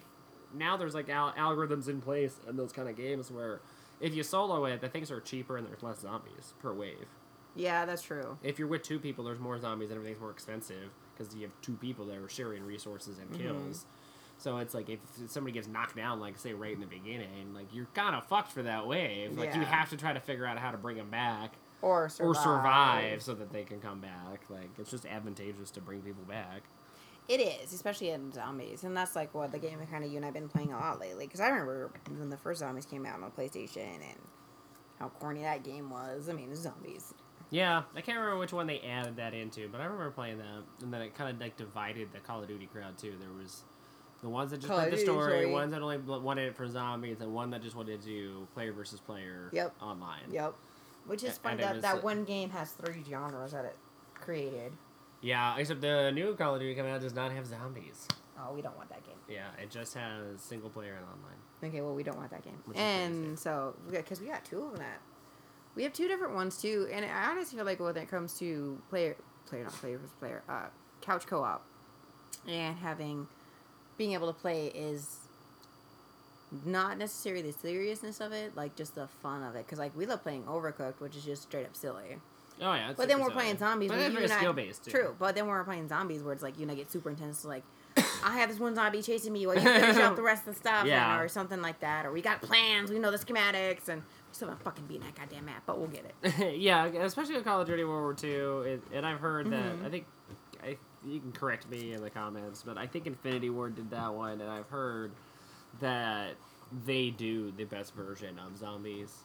now 0.53 0.77
there's 0.77 0.93
like 0.95 1.09
al- 1.09 1.33
algorithms 1.33 1.89
in 1.89 1.99
place 1.99 2.37
in 2.47 2.55
those 2.55 2.71
kind 2.71 2.87
of 2.87 2.95
games 2.95 3.29
where 3.29 3.59
if 3.99 4.13
you 4.15 4.23
solo 4.23 4.63
it, 4.65 4.79
the 4.79 4.87
things 4.89 5.11
are 5.11 5.19
cheaper 5.19 5.57
and 5.57 5.67
there's 5.67 5.83
less 5.83 5.99
zombies 5.99 6.53
per 6.61 6.71
wave. 6.73 7.07
yeah, 7.55 7.85
that's 7.85 8.01
true. 8.01 8.37
If 8.43 8.59
you're 8.59 8.67
with 8.69 8.83
two 8.83 8.99
people, 8.99 9.25
there's 9.25 9.39
more 9.39 9.59
zombies 9.59 9.89
and 9.89 9.97
everything's 9.97 10.21
more 10.21 10.31
expensive 10.31 10.91
because 11.17 11.35
you 11.35 11.43
have 11.43 11.51
two 11.61 11.73
people 11.75 12.05
that 12.05 12.17
are 12.17 12.29
sharing 12.29 12.63
resources 12.65 13.17
and 13.19 13.29
Mhm. 13.31 13.37
kills. 13.39 13.85
So 14.37 14.57
it's 14.57 14.73
like 14.73 14.89
if 14.89 14.99
somebody 15.27 15.53
gets 15.53 15.67
knocked 15.67 15.95
down, 15.95 16.19
like 16.19 16.37
say 16.37 16.53
right 16.53 16.73
in 16.73 16.81
the 16.81 16.85
beginning, 16.87 17.53
like 17.53 17.73
you're 17.73 17.87
kind 17.93 18.15
of 18.15 18.25
fucked 18.25 18.51
for 18.51 18.63
that 18.63 18.85
wave. 18.85 19.37
Like 19.37 19.55
you 19.55 19.61
have 19.61 19.89
to 19.91 19.97
try 19.97 20.11
to 20.13 20.19
figure 20.19 20.45
out 20.45 20.57
how 20.57 20.71
to 20.71 20.77
bring 20.77 20.97
them 20.97 21.09
back 21.09 21.53
Or 21.81 22.09
survive. 22.09 22.29
or 22.29 22.35
survive 22.35 23.21
so 23.23 23.33
that 23.35 23.51
they 23.53 23.63
can 23.63 23.79
come 23.79 24.01
back. 24.01 24.41
Like 24.49 24.69
it's 24.77 24.91
just 24.91 25.05
advantageous 25.05 25.71
to 25.71 25.81
bring 25.81 26.01
people 26.01 26.23
back. 26.25 26.63
It 27.27 27.39
is, 27.39 27.73
especially 27.73 28.09
in 28.11 28.31
zombies, 28.33 28.83
and 28.83 28.95
that's 28.95 29.15
like 29.15 29.33
what 29.33 29.51
the 29.51 29.57
game 29.57 29.79
kind 29.89 30.03
of 30.03 30.11
you 30.11 30.17
and 30.17 30.25
I've 30.25 30.33
been 30.33 30.49
playing 30.49 30.73
a 30.73 30.77
lot 30.77 30.99
lately. 30.99 31.25
Because 31.25 31.39
I 31.39 31.47
remember 31.47 31.89
when 32.09 32.29
the 32.29 32.37
first 32.37 32.59
zombies 32.59 32.85
came 32.85 33.03
out 33.05 33.23
on 33.23 33.31
PlayStation 33.31 33.95
and 33.95 34.19
how 34.99 35.09
corny 35.09 35.41
that 35.41 35.63
game 35.63 35.89
was. 35.89 36.29
I 36.29 36.33
mean, 36.33 36.53
zombies. 36.55 37.13
Yeah, 37.51 37.83
I 37.95 38.01
can't 38.01 38.17
remember 38.17 38.39
which 38.39 38.53
one 38.53 38.67
they 38.67 38.79
added 38.81 39.15
that 39.17 39.33
into, 39.33 39.67
but 39.71 39.79
I 39.81 39.85
remember 39.85 40.09
playing 40.11 40.39
that, 40.39 40.63
and 40.83 40.93
then 40.93 41.01
it 41.01 41.15
kind 41.15 41.29
of 41.29 41.39
like 41.39 41.55
divided 41.57 42.09
the 42.11 42.19
Call 42.19 42.41
of 42.41 42.47
Duty 42.47 42.67
crowd 42.71 42.97
too. 42.97 43.13
There 43.19 43.29
was 43.37 43.63
The 44.21 44.29
ones 44.29 44.49
that 44.51 44.57
just 44.57 44.69
Call 44.69 44.79
played 44.79 44.93
the 44.93 44.97
story, 44.97 45.31
story. 45.41 45.51
ones 45.51 45.71
that 45.71 45.81
only 45.81 45.97
wanted 45.97 46.47
it 46.47 46.55
for 46.55 46.67
zombies, 46.67 47.21
and 47.21 47.33
one 47.33 47.51
that 47.51 47.61
just 47.61 47.75
wanted 47.75 48.01
to 48.01 48.07
do 48.07 48.47
player 48.53 48.71
versus 48.73 48.99
player 48.99 49.49
Yep. 49.53 49.73
online. 49.81 50.21
Yep. 50.31 50.55
Which 51.05 51.23
is 51.23 51.37
funny 51.37 51.57
that 51.61 51.81
that 51.83 52.03
one 52.03 52.23
game 52.23 52.49
has 52.49 52.71
three 52.71 53.03
genres 53.07 53.51
that 53.51 53.65
it 53.65 53.75
created. 54.15 54.71
Yeah, 55.21 55.55
except 55.57 55.81
the 55.81 56.11
new 56.11 56.33
Call 56.35 56.55
of 56.55 56.61
Duty 56.61 56.73
coming 56.75 56.91
out 56.91 57.01
does 57.01 57.13
not 57.13 57.31
have 57.31 57.45
zombies. 57.45 58.07
Oh, 58.39 58.53
we 58.53 58.61
don't 58.61 58.75
want 58.75 58.89
that 58.89 59.03
game. 59.05 59.15
Yeah, 59.29 59.47
it 59.61 59.69
just 59.69 59.93
has 59.93 60.41
single 60.41 60.69
player 60.69 60.95
and 60.95 61.05
online. 61.05 61.37
Okay, 61.63 61.81
well, 61.81 61.93
we 61.95 62.03
don't 62.03 62.17
want 62.17 62.31
that 62.31 62.43
game. 62.43 62.57
Which 62.65 62.77
and 62.77 63.37
so, 63.37 63.75
because 63.89 64.19
we 64.19 64.27
got 64.27 64.43
two 64.43 64.61
of 64.63 64.71
them 64.71 64.79
that, 64.79 64.99
we 65.75 65.83
have 65.83 65.93
two 65.93 66.07
different 66.07 66.33
ones 66.33 66.61
too. 66.61 66.87
And 66.91 67.05
I 67.05 67.29
honestly 67.31 67.57
feel 67.57 67.65
like 67.65 67.79
when 67.79 67.95
it 67.97 68.09
comes 68.09 68.37
to 68.39 68.81
player, 68.89 69.15
player 69.47 69.63
not 69.63 69.73
player 69.73 69.97
versus 69.97 70.15
player, 70.19 70.43
uh, 70.49 70.67
couch 71.01 71.25
co-op, 71.27 71.65
and 72.47 72.77
having 72.77 73.27
being 73.97 74.13
able 74.13 74.31
to 74.31 74.39
play 74.39 74.67
is 74.67 75.17
not 76.65 76.97
necessarily 76.97 77.41
the 77.41 77.51
seriousness 77.53 78.21
of 78.21 78.31
it, 78.31 78.55
like 78.55 78.75
just 78.75 78.95
the 78.95 79.07
fun 79.07 79.43
of 79.43 79.55
it. 79.55 79.65
Because 79.65 79.79
like 79.79 79.95
we 79.95 80.05
love 80.05 80.23
playing 80.23 80.43
Overcooked, 80.43 80.99
which 80.99 81.15
is 81.15 81.23
just 81.23 81.43
straight 81.43 81.65
up 81.65 81.75
silly. 81.75 82.17
Oh 82.61 82.73
yeah, 82.73 82.93
But 82.95 83.09
then 83.09 83.19
we're 83.19 83.31
playing 83.31 83.57
zombies. 83.57 83.89
But 83.89 83.97
where 83.97 84.05
it's 84.07 84.13
you 84.13 84.27
very 84.27 84.39
skill 84.39 84.53
based. 84.53 84.85
Too. 84.85 84.91
True, 84.91 85.15
but 85.19 85.35
then 85.35 85.47
we're 85.47 85.63
playing 85.65 85.89
zombies 85.89 86.23
where 86.23 86.31
it's 86.33 86.43
like 86.43 86.57
you 86.57 86.65
know 86.65 86.73
get 86.75 86.89
super 86.89 87.09
intense. 87.09 87.41
To 87.41 87.49
like 87.49 87.63
I 88.23 88.37
have 88.37 88.49
this 88.49 88.59
one 88.59 88.75
zombie 88.75 89.01
chasing 89.01 89.33
me 89.33 89.45
while 89.45 89.55
you 89.55 89.61
finish 89.61 89.97
out 89.97 90.15
the 90.15 90.21
rest 90.21 90.47
of 90.47 90.53
the 90.53 90.59
stuff, 90.59 90.85
Yeah. 90.87 91.15
and, 91.15 91.23
or 91.23 91.27
something 91.27 91.61
like 91.61 91.81
that. 91.81 92.05
Or 92.05 92.11
we 92.13 92.21
got 92.21 92.41
plans. 92.41 92.91
We 92.91 92.99
know 92.99 93.11
the 93.11 93.17
schematics, 93.17 93.89
and 93.89 94.03
still 94.35 94.49
haven't 94.49 94.63
fucking 94.63 94.85
beaten 94.85 95.03
that 95.05 95.15
goddamn 95.15 95.45
map, 95.45 95.63
but 95.65 95.79
we'll 95.79 95.87
get 95.87 96.05
it. 96.23 96.57
yeah, 96.59 96.85
especially 96.85 97.35
with 97.35 97.43
Call 97.45 97.61
of 97.61 97.67
Duty 97.67 97.83
World 97.83 98.01
War 98.21 98.63
II, 98.63 98.69
it, 98.73 98.81
and 98.93 99.05
I've 99.05 99.19
heard 99.19 99.47
Mhm. 99.47 99.51
that 99.51 99.85
I 99.85 99.89
think 99.89 100.05
I, 100.63 100.77
you 101.05 101.19
can 101.19 101.31
correct 101.31 101.69
me 101.69 101.93
in 101.93 102.01
the 102.01 102.09
comments, 102.09 102.63
but 102.63 102.77
I 102.77 102.85
think 102.87 103.07
Infinity 103.07 103.49
Ward 103.49 103.75
did 103.75 103.89
that 103.91 104.13
one, 104.13 104.41
and 104.41 104.49
I've 104.49 104.69
heard 104.69 105.11
that 105.79 106.33
they 106.85 107.09
do 107.11 107.51
the 107.51 107.63
best 107.65 107.93
version 107.93 108.39
of 108.39 108.57
zombies, 108.57 109.23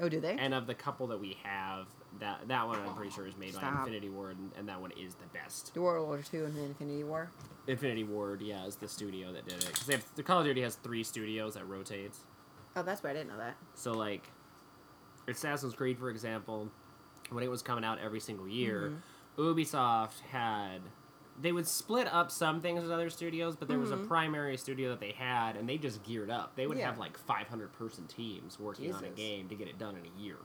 Oh, 0.00 0.08
do 0.08 0.20
they? 0.20 0.36
and 0.38 0.52
of 0.54 0.66
the 0.66 0.74
couple 0.74 1.06
that 1.08 1.20
we 1.20 1.36
have, 1.42 1.86
that 2.20 2.46
that 2.48 2.66
one 2.66 2.78
I'm 2.80 2.94
pretty 2.94 3.10
sure 3.10 3.26
is 3.26 3.36
made 3.36 3.54
by 3.54 3.66
Infinity 3.68 4.10
Ward, 4.10 4.36
and, 4.38 4.50
and 4.58 4.68
that 4.68 4.80
one 4.80 4.92
is 4.92 5.14
the 5.14 5.26
best. 5.38 5.74
The 5.74 5.80
World 5.82 6.06
War 6.06 6.20
II 6.32 6.40
and 6.46 6.56
Infinity 6.58 7.04
War. 7.04 7.30
Infinity 7.66 8.04
Ward, 8.04 8.42
yeah, 8.42 8.64
is 8.66 8.76
the 8.76 8.88
studio 8.88 9.32
that 9.32 9.46
did 9.46 9.62
it 9.62 9.66
because 9.86 10.04
the 10.14 10.22
Call 10.22 10.40
of 10.40 10.44
Duty 10.44 10.60
has 10.62 10.74
three 10.76 11.02
studios 11.02 11.54
that 11.54 11.66
rotates. 11.68 12.20
Oh, 12.76 12.82
that's 12.82 13.02
right. 13.04 13.10
I 13.10 13.14
didn't 13.14 13.28
know 13.30 13.38
that. 13.38 13.56
So 13.74 13.92
like, 13.92 14.26
Assassin's 15.28 15.74
Creed, 15.74 15.98
for 15.98 16.10
example, 16.10 16.70
when 17.30 17.42
it 17.44 17.50
was 17.50 17.62
coming 17.62 17.84
out 17.84 17.98
every 17.98 18.20
single 18.20 18.48
year, 18.48 18.92
Mm-hmm. 19.38 19.42
Ubisoft 19.42 20.20
had 20.30 20.80
they 21.40 21.50
would 21.50 21.66
split 21.66 22.06
up 22.12 22.30
some 22.30 22.60
things 22.60 22.82
with 22.82 22.90
other 22.90 23.08
studios, 23.08 23.56
but 23.56 23.66
there 23.66 23.78
was 23.78 23.90
a 23.90 23.96
Mhm. 23.96 24.06
primary 24.06 24.56
studio 24.58 24.90
that 24.90 25.00
they 25.00 25.12
had, 25.12 25.56
and 25.56 25.66
they 25.66 25.78
just 25.78 26.02
geared 26.02 26.28
up. 26.28 26.54
They 26.56 26.66
would 26.66 26.76
Yeah. 26.76 26.86
have 26.88 26.98
like 26.98 27.16
500 27.16 27.72
person 27.72 28.06
teams 28.06 28.60
working 28.60 28.92
on 28.92 29.02
a 29.02 29.08
game 29.08 29.48
to 29.48 29.54
get 29.54 29.66
it 29.66 29.78
done 29.78 29.96
in 29.96 30.04
a 30.04 30.20
year. 30.22 30.36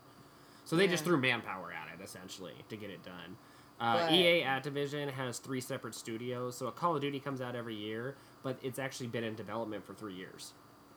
So 0.63 0.77
they 0.77 0.88
just 0.88 1.03
threw 1.03 1.17
manpower 1.17 1.74
at 1.74 1.89
it 1.93 2.01
essentially 2.01 2.55
to 2.69 2.77
get 2.77 2.89
it 2.89 3.03
done. 3.03 3.38
Uh, 3.81 4.07
EA 4.10 4.43
Activision 4.43 5.12
has 5.12 5.39
three 5.39 5.60
separate 5.62 5.93
studios, 5.93 6.55
so 6.57 6.67
a 6.67 6.72
Call 6.72 6.96
of 6.96 7.01
Duty 7.01 7.19
comes 7.19 7.41
out 7.41 7.53
every 7.53 7.75
year, 7.75 8.15
but 8.41 8.57
it's 8.62 8.79
actually 8.79 9.07
been 9.07 9.25
in 9.25 9.36
development 9.36 9.86
for 9.86 9.93
three 9.93 10.13
years. 10.15 10.53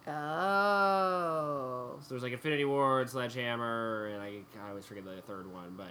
Oh. 0.07 1.97
So 2.01 2.09
there's 2.11 2.23
like 2.23 2.33
Infinity 2.33 2.65
Ward, 2.65 3.11
Sledgehammer, 3.11 4.07
and 4.13 4.23
I, 4.23 4.41
I 4.65 4.69
always 4.71 4.85
forget 4.87 5.05
the 5.05 5.21
third 5.23 5.53
one, 5.53 5.75
but 5.77 5.87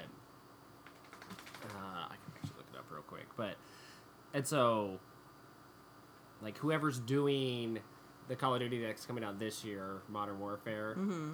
uh, 1.75 2.05
I 2.05 2.15
can 2.15 2.33
actually 2.35 2.57
look 2.57 2.65
it 2.73 2.77
up 2.77 2.85
real 2.91 3.01
quick. 3.03 3.27
But 3.37 3.55
and 4.33 4.45
so 4.45 4.99
like 6.41 6.57
whoever's 6.57 6.99
doing 6.99 7.79
the 8.27 8.35
Call 8.35 8.53
of 8.55 8.59
Duty 8.61 8.81
that's 8.81 9.05
coming 9.05 9.23
out 9.23 9.39
this 9.39 9.63
year, 9.63 10.01
Modern 10.07 10.39
Warfare, 10.39 10.95
Mm-hmm. 10.97 11.33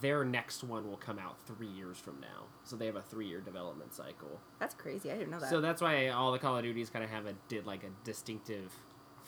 their 0.00 0.24
next 0.24 0.64
one 0.64 0.88
will 0.88 0.96
come 0.96 1.18
out 1.18 1.36
three 1.46 1.68
years 1.68 1.98
from 1.98 2.20
now. 2.20 2.44
So 2.64 2.74
they 2.76 2.86
have 2.86 2.96
a 2.96 3.02
three-year 3.02 3.40
development 3.40 3.94
cycle. 3.94 4.40
That's 4.58 4.74
crazy. 4.74 5.10
I 5.10 5.14
didn't 5.16 5.30
know 5.30 5.38
that. 5.40 5.50
So 5.50 5.60
that's 5.60 5.80
why 5.82 6.08
all 6.08 6.32
the 6.32 6.38
Call 6.38 6.56
of 6.56 6.62
Duties 6.64 6.90
kind 6.90 7.04
of 7.04 7.10
have 7.10 7.26
a 7.26 7.34
did 7.48 7.66
like 7.66 7.84
a 7.84 7.90
distinctive 8.04 8.72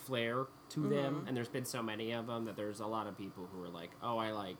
flair 0.09 0.47
to 0.69 0.79
them, 0.89 1.21
Mhm. 1.23 1.27
and 1.27 1.37
there's 1.37 1.47
been 1.49 1.65
so 1.65 1.83
many 1.83 2.11
of 2.11 2.25
them 2.27 2.45
that 2.45 2.55
there's 2.55 2.79
a 2.79 2.87
lot 2.87 3.05
of 3.07 3.15
people 3.17 3.47
who 3.53 3.63
are 3.63 3.69
like, 3.69 3.91
oh, 4.01 4.17
I 4.17 4.31
like, 4.31 4.57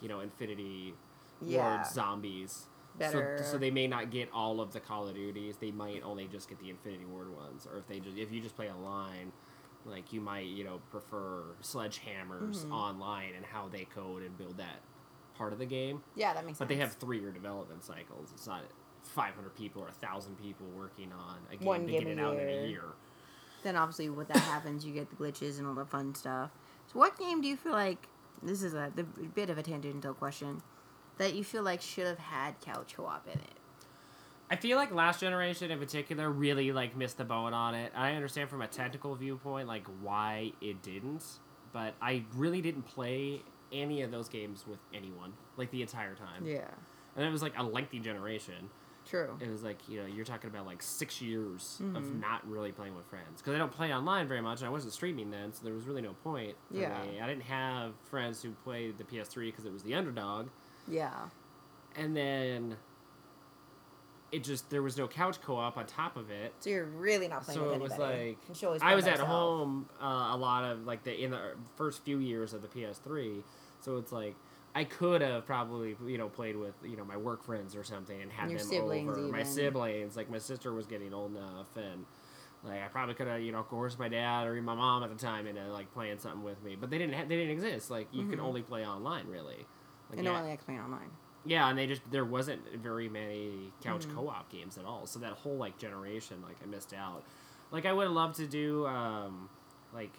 you 0.00 0.08
know, 0.08 0.20
Infinity 0.20 0.94
Yeah. 1.40 1.76
Ward 1.76 1.86
zombies. 1.86 2.66
Better. 2.96 3.38
So, 3.38 3.52
so 3.52 3.58
they 3.58 3.70
may 3.70 3.86
not 3.86 4.10
get 4.10 4.28
all 4.32 4.60
of 4.60 4.72
the 4.72 4.80
Call 4.80 5.06
of 5.06 5.14
Duties. 5.14 5.56
They 5.58 5.70
might 5.70 6.02
only 6.02 6.26
just 6.26 6.48
get 6.48 6.58
the 6.58 6.68
Infinity 6.70 7.04
Ward 7.04 7.30
ones, 7.34 7.64
or 7.66 7.78
if 7.78 7.86
they 7.86 8.00
just 8.00 8.16
if 8.16 8.32
you 8.32 8.40
just 8.40 8.56
play 8.56 8.68
online, 8.72 9.32
like 9.84 10.12
you 10.12 10.20
might 10.20 10.46
you 10.46 10.64
know 10.64 10.80
prefer 10.90 11.44
Sledgehammers 11.62 12.64
Mhm. 12.66 12.72
online 12.72 13.34
and 13.36 13.46
how 13.46 13.68
they 13.68 13.84
code 13.84 14.22
and 14.24 14.36
build 14.36 14.56
that 14.56 14.80
part 15.34 15.52
of 15.52 15.60
the 15.60 15.66
game. 15.66 16.02
yeah, 16.16 16.34
that 16.34 16.44
makes 16.44 16.58
But 16.58 16.64
sense. 16.64 16.68
But 16.68 16.74
they 16.74 16.80
have 16.80 16.92
three-year 16.94 17.30
development 17.30 17.84
cycles. 17.84 18.32
It's 18.32 18.48
not 18.48 18.64
500 19.04 19.54
people 19.54 19.80
or 19.82 19.88
1,000 19.88 20.36
people 20.36 20.66
working 20.76 21.12
on 21.12 21.38
a 21.52 21.56
game 21.56 21.66
One 21.66 21.86
to 21.86 21.92
get 21.92 22.02
it 22.08 22.18
out 22.18 22.36
in 22.36 22.48
a 22.48 22.66
year. 22.66 22.94
Then 23.62 23.76
obviously, 23.76 24.08
when 24.08 24.26
that 24.26 24.38
happens, 24.38 24.84
you 24.84 24.92
get 24.92 25.10
the 25.10 25.16
glitches 25.16 25.58
and 25.58 25.66
all 25.66 25.74
the 25.74 25.84
fun 25.84 26.14
stuff. 26.14 26.50
So, 26.92 26.98
what 26.98 27.18
game 27.18 27.40
do 27.40 27.48
you 27.48 27.56
feel 27.56 27.72
like? 27.72 28.08
This 28.42 28.62
is 28.62 28.74
a 28.74 28.92
the 28.94 29.02
bit 29.02 29.50
of 29.50 29.58
a 29.58 29.62
tangential 29.62 30.14
question 30.14 30.62
that 31.18 31.34
you 31.34 31.42
feel 31.42 31.64
like 31.64 31.82
should 31.82 32.06
have 32.06 32.18
had 32.18 32.60
couch 32.60 32.94
co-op 32.96 33.26
in 33.26 33.38
it. 33.38 33.58
I 34.50 34.56
feel 34.56 34.76
like 34.76 34.92
last 34.92 35.20
generation 35.20 35.70
in 35.70 35.78
particular 35.78 36.30
really 36.30 36.72
like 36.72 36.96
missed 36.96 37.18
the 37.18 37.24
boat 37.24 37.52
on 37.52 37.74
it. 37.74 37.92
I 37.94 38.12
understand 38.12 38.48
from 38.48 38.62
a 38.62 38.66
technical 38.66 39.14
viewpoint 39.14 39.68
like 39.68 39.86
why 40.00 40.52
it 40.62 40.82
didn't, 40.82 41.24
but 41.72 41.94
I 42.00 42.24
really 42.34 42.62
didn't 42.62 42.82
play 42.82 43.42
any 43.72 44.00
of 44.02 44.10
those 44.10 44.28
games 44.28 44.64
with 44.66 44.78
anyone 44.94 45.34
like 45.56 45.70
the 45.70 45.82
entire 45.82 46.14
time. 46.14 46.46
Yeah, 46.46 46.70
And 47.16 47.26
it 47.26 47.30
was 47.30 47.42
like 47.42 47.58
a 47.58 47.62
lengthy 47.62 47.98
generation. 47.98 48.70
True. 49.08 49.36
It 49.40 49.48
was 49.50 49.62
like, 49.62 49.88
you 49.88 50.00
know, 50.00 50.06
you're 50.06 50.24
talking 50.24 50.50
about 50.50 50.66
like 50.66 50.82
6 50.82 51.20
years 51.22 51.78
of 51.94 52.02
Mhm. 52.04 52.20
not 52.20 52.46
really 52.48 52.72
playing 52.72 52.94
with 52.94 53.06
friends 53.06 53.40
cuz 53.42 53.54
I 53.54 53.58
don't 53.58 53.72
play 53.72 53.92
online 53.94 54.28
very 54.28 54.40
much 54.42 54.58
and 54.60 54.68
I 54.68 54.70
wasn't 54.70 54.92
streaming 54.92 55.30
then, 55.30 55.52
so 55.52 55.64
there 55.64 55.74
was 55.74 55.84
really 55.86 56.02
no 56.02 56.12
point 56.22 56.56
for 56.68 56.76
Yeah. 56.76 57.02
me. 57.04 57.20
I 57.20 57.26
didn't 57.26 57.44
have 57.44 57.94
friends 58.10 58.42
who 58.42 58.50
played 58.64 58.98
the 58.98 59.04
PS3 59.04 59.50
cuz 59.52 59.64
it 59.64 59.72
was 59.72 59.82
the 59.82 59.94
underdog. 59.94 60.48
Yeah, 60.86 61.28
And 61.96 62.16
then 62.16 62.76
it 64.30 64.44
just 64.44 64.68
there 64.68 64.82
was 64.82 64.96
no 64.98 65.08
couch 65.08 65.40
co-op 65.40 65.76
on 65.78 65.86
top 65.86 66.16
of 66.16 66.30
it. 66.30 66.52
so 66.60 66.68
you're 66.70 66.84
really 66.84 67.28
not 67.28 67.42
playing 67.44 67.58
So 67.60 67.66
with 67.66 67.76
it 67.76 67.80
was 67.80 67.98
like- 67.98 68.38
You 68.48 68.54
should 68.54 68.66
always 68.66 68.82
I 68.82 68.94
was 68.94 69.06
at 69.06 69.20
home 69.20 69.88
uh, 70.00 70.28
a 70.32 70.36
lot 70.36 70.64
of 70.64 70.84
like 70.86 71.02
the 71.04 71.18
in 71.22 71.30
the 71.30 71.56
first 71.76 72.02
few 72.04 72.18
years 72.18 72.52
of 72.52 72.60
the 72.60 72.68
PS3, 72.68 73.42
so 73.80 73.96
it's 73.96 74.12
like 74.12 74.36
I 74.74 74.84
could 74.84 75.22
have 75.22 75.46
probably 75.46 75.96
you 76.06 76.18
know 76.18 76.28
played 76.28 76.56
with 76.56 76.74
you 76.84 76.96
know 76.96 77.04
my 77.04 77.16
work 77.16 77.42
friends 77.42 77.74
or 77.74 77.82
something 77.84 78.20
and 78.20 78.30
had 78.30 78.50
Your 78.50 78.60
them 78.60 78.68
over. 79.08 79.16
My 79.28 79.42
siblings, 79.42 80.16
like 80.16 80.30
my 80.30 80.38
sister 80.38 80.72
was 80.72 80.86
getting 80.86 81.12
old 81.14 81.32
enough, 81.36 81.76
and 81.76 82.04
like 82.64 82.82
I 82.82 82.88
probably 82.88 83.14
could 83.14 83.26
have 83.28 83.40
you 83.40 83.52
know 83.52 83.62
coerced 83.62 83.98
my 83.98 84.08
dad 84.08 84.46
or 84.46 84.52
even 84.52 84.64
my 84.64 84.74
mom 84.74 85.02
at 85.02 85.10
the 85.10 85.16
time 85.16 85.46
into 85.46 85.66
like 85.72 85.92
playing 85.94 86.18
something 86.18 86.42
with 86.42 86.62
me, 86.62 86.76
but 86.76 86.90
they 86.90 86.98
didn't 86.98 87.14
ha- 87.14 87.24
they 87.28 87.36
didn't 87.36 87.52
exist. 87.52 87.90
Like 87.90 88.08
you 88.12 88.26
could 88.26 88.38
Mhm. 88.38 88.44
only 88.44 88.62
play 88.62 88.86
online 88.86 89.26
really. 89.28 89.66
Like, 90.10 90.18
And 90.18 90.24
yeah. 90.24 90.40
likes 90.40 90.64
playing 90.64 90.80
online. 90.80 91.10
Yeah, 91.44 91.68
and 91.68 91.78
they 91.78 91.86
just 91.86 92.02
there 92.10 92.24
wasn't 92.24 92.60
very 92.74 93.08
many 93.08 93.72
couch 93.82 94.06
Mhm. 94.06 94.14
co-op 94.14 94.50
games 94.50 94.76
at 94.76 94.84
all. 94.84 95.06
So 95.06 95.18
that 95.20 95.32
whole 95.32 95.56
like 95.56 95.78
generation, 95.78 96.42
like 96.42 96.56
I 96.62 96.66
missed 96.66 96.92
out. 96.92 97.22
Like 97.70 97.86
I 97.86 97.92
would 97.92 98.04
have 98.04 98.12
loved 98.12 98.36
to 98.36 98.46
do 98.46 98.86
um 98.86 99.48
like 99.94 100.12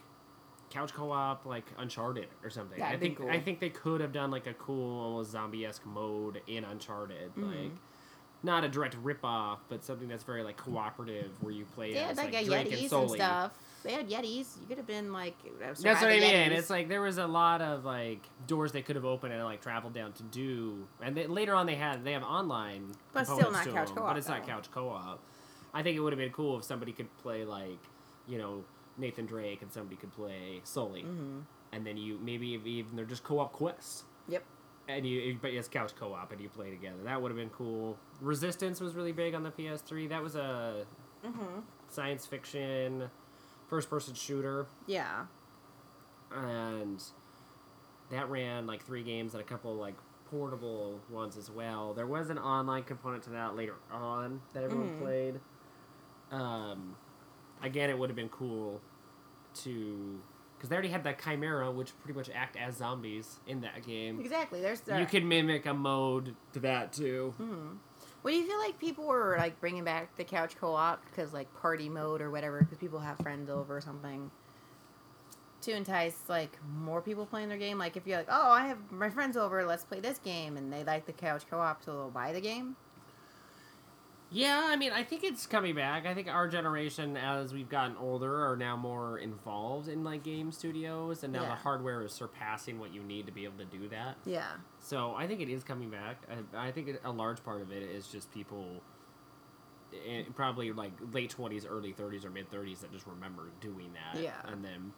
couch 0.69 0.93
co-op 0.93 1.45
like 1.45 1.65
Uncharted 1.77 2.27
or 2.43 2.49
something. 2.49 2.79
That'd 2.79 2.97
I 2.97 2.99
think 2.99 3.17
cool. 3.17 3.29
I 3.29 3.39
think 3.39 3.59
they 3.59 3.69
could 3.69 4.01
have 4.01 4.11
done 4.11 4.31
like 4.31 4.47
a 4.47 4.53
cool 4.53 4.99
almost 4.99 5.31
zombie-esque 5.31 5.85
mode 5.85 6.41
in 6.47 6.63
Uncharted. 6.63 7.35
Mhm. 7.35 7.47
Like 7.47 7.71
not 8.41 8.63
a 8.63 8.69
direct 8.69 8.95
rip-off, 9.03 9.59
but 9.67 9.83
something 9.83 10.07
that's 10.07 10.23
very 10.23 10.43
like 10.43 10.57
cooperative 10.57 11.31
where 11.41 11.51
you 11.51 11.65
play 11.65 11.93
They 11.93 11.99
as 11.99 12.17
had 12.17 12.17
like, 12.17 12.33
like 12.33 12.43
a 12.43 12.45
Drake 12.45 12.67
Yetis 12.69 12.91
and 12.91 13.01
and, 13.01 13.11
stuff. 13.11 13.51
They 13.83 13.93
had 13.93 14.09
Yetis. 14.09 14.59
You 14.61 14.67
could 14.67 14.77
have 14.77 14.87
been 14.87 15.11
like. 15.13 15.35
That's 15.59 15.83
what 15.83 16.03
I 16.03 16.19
mean. 16.19 16.21
Yetis. 16.21 16.51
It's 16.57 16.69
like 16.69 16.87
there 16.87 17.01
was 17.01 17.17
a 17.17 17.27
lot 17.27 17.61
of 17.61 17.85
like 17.85 18.21
doors 18.47 18.71
they 18.71 18.81
could 18.81 18.95
have 18.95 19.05
opened 19.05 19.33
and 19.33 19.43
like 19.43 19.61
traveled 19.61 19.93
down 19.93 20.13
to 20.13 20.23
do, 20.23 20.87
and 21.01 21.15
then 21.15 21.31
later 21.31 21.53
on 21.55 21.65
they 21.65 21.75
had 21.75 22.03
they 22.03 22.13
have 22.13 22.23
online, 22.23 22.91
But 23.13 23.25
still 23.25 23.51
not 23.51 23.65
couch 23.65 23.87
them, 23.87 23.97
co-op, 23.97 24.09
But 24.09 24.17
it's 24.17 24.27
not 24.27 24.45
couch 24.45 24.69
co-op. 24.71 25.19
I 25.73 25.83
think 25.83 25.95
it 25.97 25.99
would 25.99 26.13
have 26.13 26.19
been 26.19 26.31
cool 26.31 26.57
if 26.57 26.63
somebody 26.63 26.91
could 26.91 27.15
play 27.17 27.45
like, 27.45 27.79
you 28.27 28.37
know, 28.37 28.63
Nathan 28.99 29.25
Drake 29.25 29.61
and 29.61 29.71
somebody 29.71 29.95
could 29.95 30.11
play 30.13 30.61
Sully, 30.63 31.03
Mhm. 31.03 31.43
and 31.71 31.85
then 31.85 31.97
you 31.97 32.17
maybe 32.21 32.47
even 32.47 32.95
they're 32.95 33.05
just 33.05 33.23
co-op 33.23 33.51
quests. 33.53 34.03
Yep. 34.27 34.43
And 34.87 35.05
you, 35.05 35.37
but 35.41 35.51
it's 35.51 35.67
couch 35.67 35.95
co-op, 35.95 36.31
and 36.31 36.41
you 36.41 36.49
play 36.49 36.69
together. 36.71 37.01
That 37.03 37.21
would 37.21 37.29
have 37.29 37.37
been 37.37 37.51
cool. 37.51 37.97
Resistance 38.21 38.81
was 38.81 38.95
really 38.95 39.11
big 39.11 39.33
on 39.35 39.43
the 39.43 39.51
PS3. 39.51 40.07
That 40.07 40.21
was 40.23 40.35
a 40.35 40.85
Mhm. 41.23 41.63
science 41.89 42.25
fiction, 42.25 43.09
first-person 43.67 44.15
shooter 44.15 44.65
Yeah. 44.87 45.27
and 46.31 47.03
that 48.09 48.29
ran 48.29 48.65
like 48.67 48.83
three 48.83 49.03
games 49.03 49.33
and 49.33 49.41
a 49.41 49.45
couple 49.45 49.75
like 49.75 49.95
portable 50.29 50.99
ones 51.09 51.37
as 51.37 51.49
well. 51.49 51.93
There 51.93 52.05
was 52.07 52.29
an 52.29 52.37
online 52.37 52.83
component 52.83 53.23
to 53.23 53.29
that 53.31 53.55
later 53.55 53.75
on 53.91 54.41
that 54.53 54.63
everyone 54.63 54.89
Mhm. 54.95 54.99
played. 55.01 55.39
Um, 56.31 56.95
again, 57.63 57.89
it 57.89 57.97
would 57.97 58.09
have 58.09 58.15
been 58.15 58.29
cool 58.29 58.81
to 59.55 60.21
because 60.59 60.69
they 60.69 60.75
already 60.75 60.89
had 60.89 61.05
that 61.05 61.23
chimera, 61.23 61.71
which 61.71 61.97
pretty 62.03 62.17
much 62.17 62.29
act 62.35 62.57
as 62.57 62.75
zombies 62.75 63.39
in 63.47 63.61
that 63.61 63.85
game. 63.85 64.19
Exactly. 64.19 64.61
There's 64.61 64.81
the. 64.81 64.99
You 64.99 65.05
could 65.05 65.23
mimic 65.23 65.65
a 65.65 65.73
mode 65.73 66.35
to 66.53 66.59
that 66.59 66.91
too. 66.91 67.33
Hmm. 67.37 67.77
What 68.21 68.31
do 68.31 68.37
you 68.37 68.45
feel 68.45 68.59
like 68.59 68.77
people 68.77 69.05
were 69.05 69.35
like 69.37 69.59
bringing 69.61 69.85
back 69.85 70.17
the 70.17 70.25
couch 70.25 70.57
co-op 70.59 71.03
because 71.05 71.31
like 71.31 71.53
party 71.61 71.87
mode 71.87 72.21
or 72.21 72.29
whatever 72.29 72.59
because 72.59 72.77
people 72.77 72.99
have 72.99 73.17
friends 73.19 73.49
over 73.49 73.77
or 73.77 73.81
something 73.81 74.29
to 75.61 75.71
entice 75.71 76.17
like 76.27 76.57
more 76.77 77.01
people 77.01 77.25
playing 77.25 77.47
their 77.47 77.57
game? 77.57 77.77
Like 77.77 77.95
if 77.95 78.05
you're 78.05 78.17
like, 78.17 78.27
oh, 78.29 78.51
I 78.51 78.67
have 78.67 78.91
my 78.91 79.09
friends 79.09 79.37
over, 79.37 79.65
let's 79.65 79.85
play 79.85 80.01
this 80.01 80.17
game, 80.17 80.57
and 80.57 80.73
they 80.73 80.83
like 80.83 81.05
the 81.05 81.13
couch 81.13 81.43
co-op, 81.49 81.83
so 81.83 81.93
they'll 81.93 82.09
buy 82.09 82.33
the 82.33 82.41
game. 82.41 82.75
Yeah, 84.31 84.61
I 84.67 84.75
mean, 84.75 84.91
I 84.91 85.03
think 85.03 85.23
it's 85.23 85.47
coming 85.47 85.73
back. 85.73 86.05
I 86.05 86.13
think 86.13 86.27
our 86.27 86.47
generation, 86.47 87.17
as 87.17 87.51
we've 87.51 87.67
gotten 87.69 87.97
older, 87.97 88.45
are 88.47 88.55
now 88.55 88.77
more 88.77 89.17
involved 89.17 89.87
in 89.87 90.03
like 90.03 90.21
game 90.23 90.51
studios, 90.51 91.23
and 91.23 91.33
now 91.33 91.41
Yeah. 91.43 91.49
the 91.49 91.55
hardware 91.55 92.03
is 92.03 92.13
surpassing 92.13 92.79
what 92.79 92.93
you 92.93 93.01
need 93.01 93.25
to 93.25 93.31
be 93.31 93.45
able 93.45 93.57
to 93.57 93.65
do 93.65 93.87
that. 93.89 94.17
Yeah. 94.25 94.51
So 94.79 95.15
I 95.15 95.25
think 95.25 95.41
it 95.41 95.49
is 95.49 95.63
coming 95.63 95.89
back. 95.89 96.21
I, 96.55 96.67
I 96.67 96.71
think 96.71 96.89
it, 96.89 97.01
a 97.03 97.11
large 97.11 97.43
part 97.43 97.61
of 97.61 97.71
it 97.71 97.81
is 97.81 98.07
just 98.07 98.31
people, 98.31 98.83
eh, 100.07 100.23
probably 100.35 100.71
like 100.73 100.91
late 101.11 101.31
twenties, 101.31 101.65
early 101.65 101.91
thirties, 101.93 102.23
or 102.23 102.29
mid 102.29 102.51
thirties 102.51 102.81
that 102.81 102.91
just 102.91 103.07
remember 103.07 103.49
doing 103.61 103.91
that. 103.93 104.21
Yeah. 104.21 104.33
And 104.45 104.63
then 104.63 104.93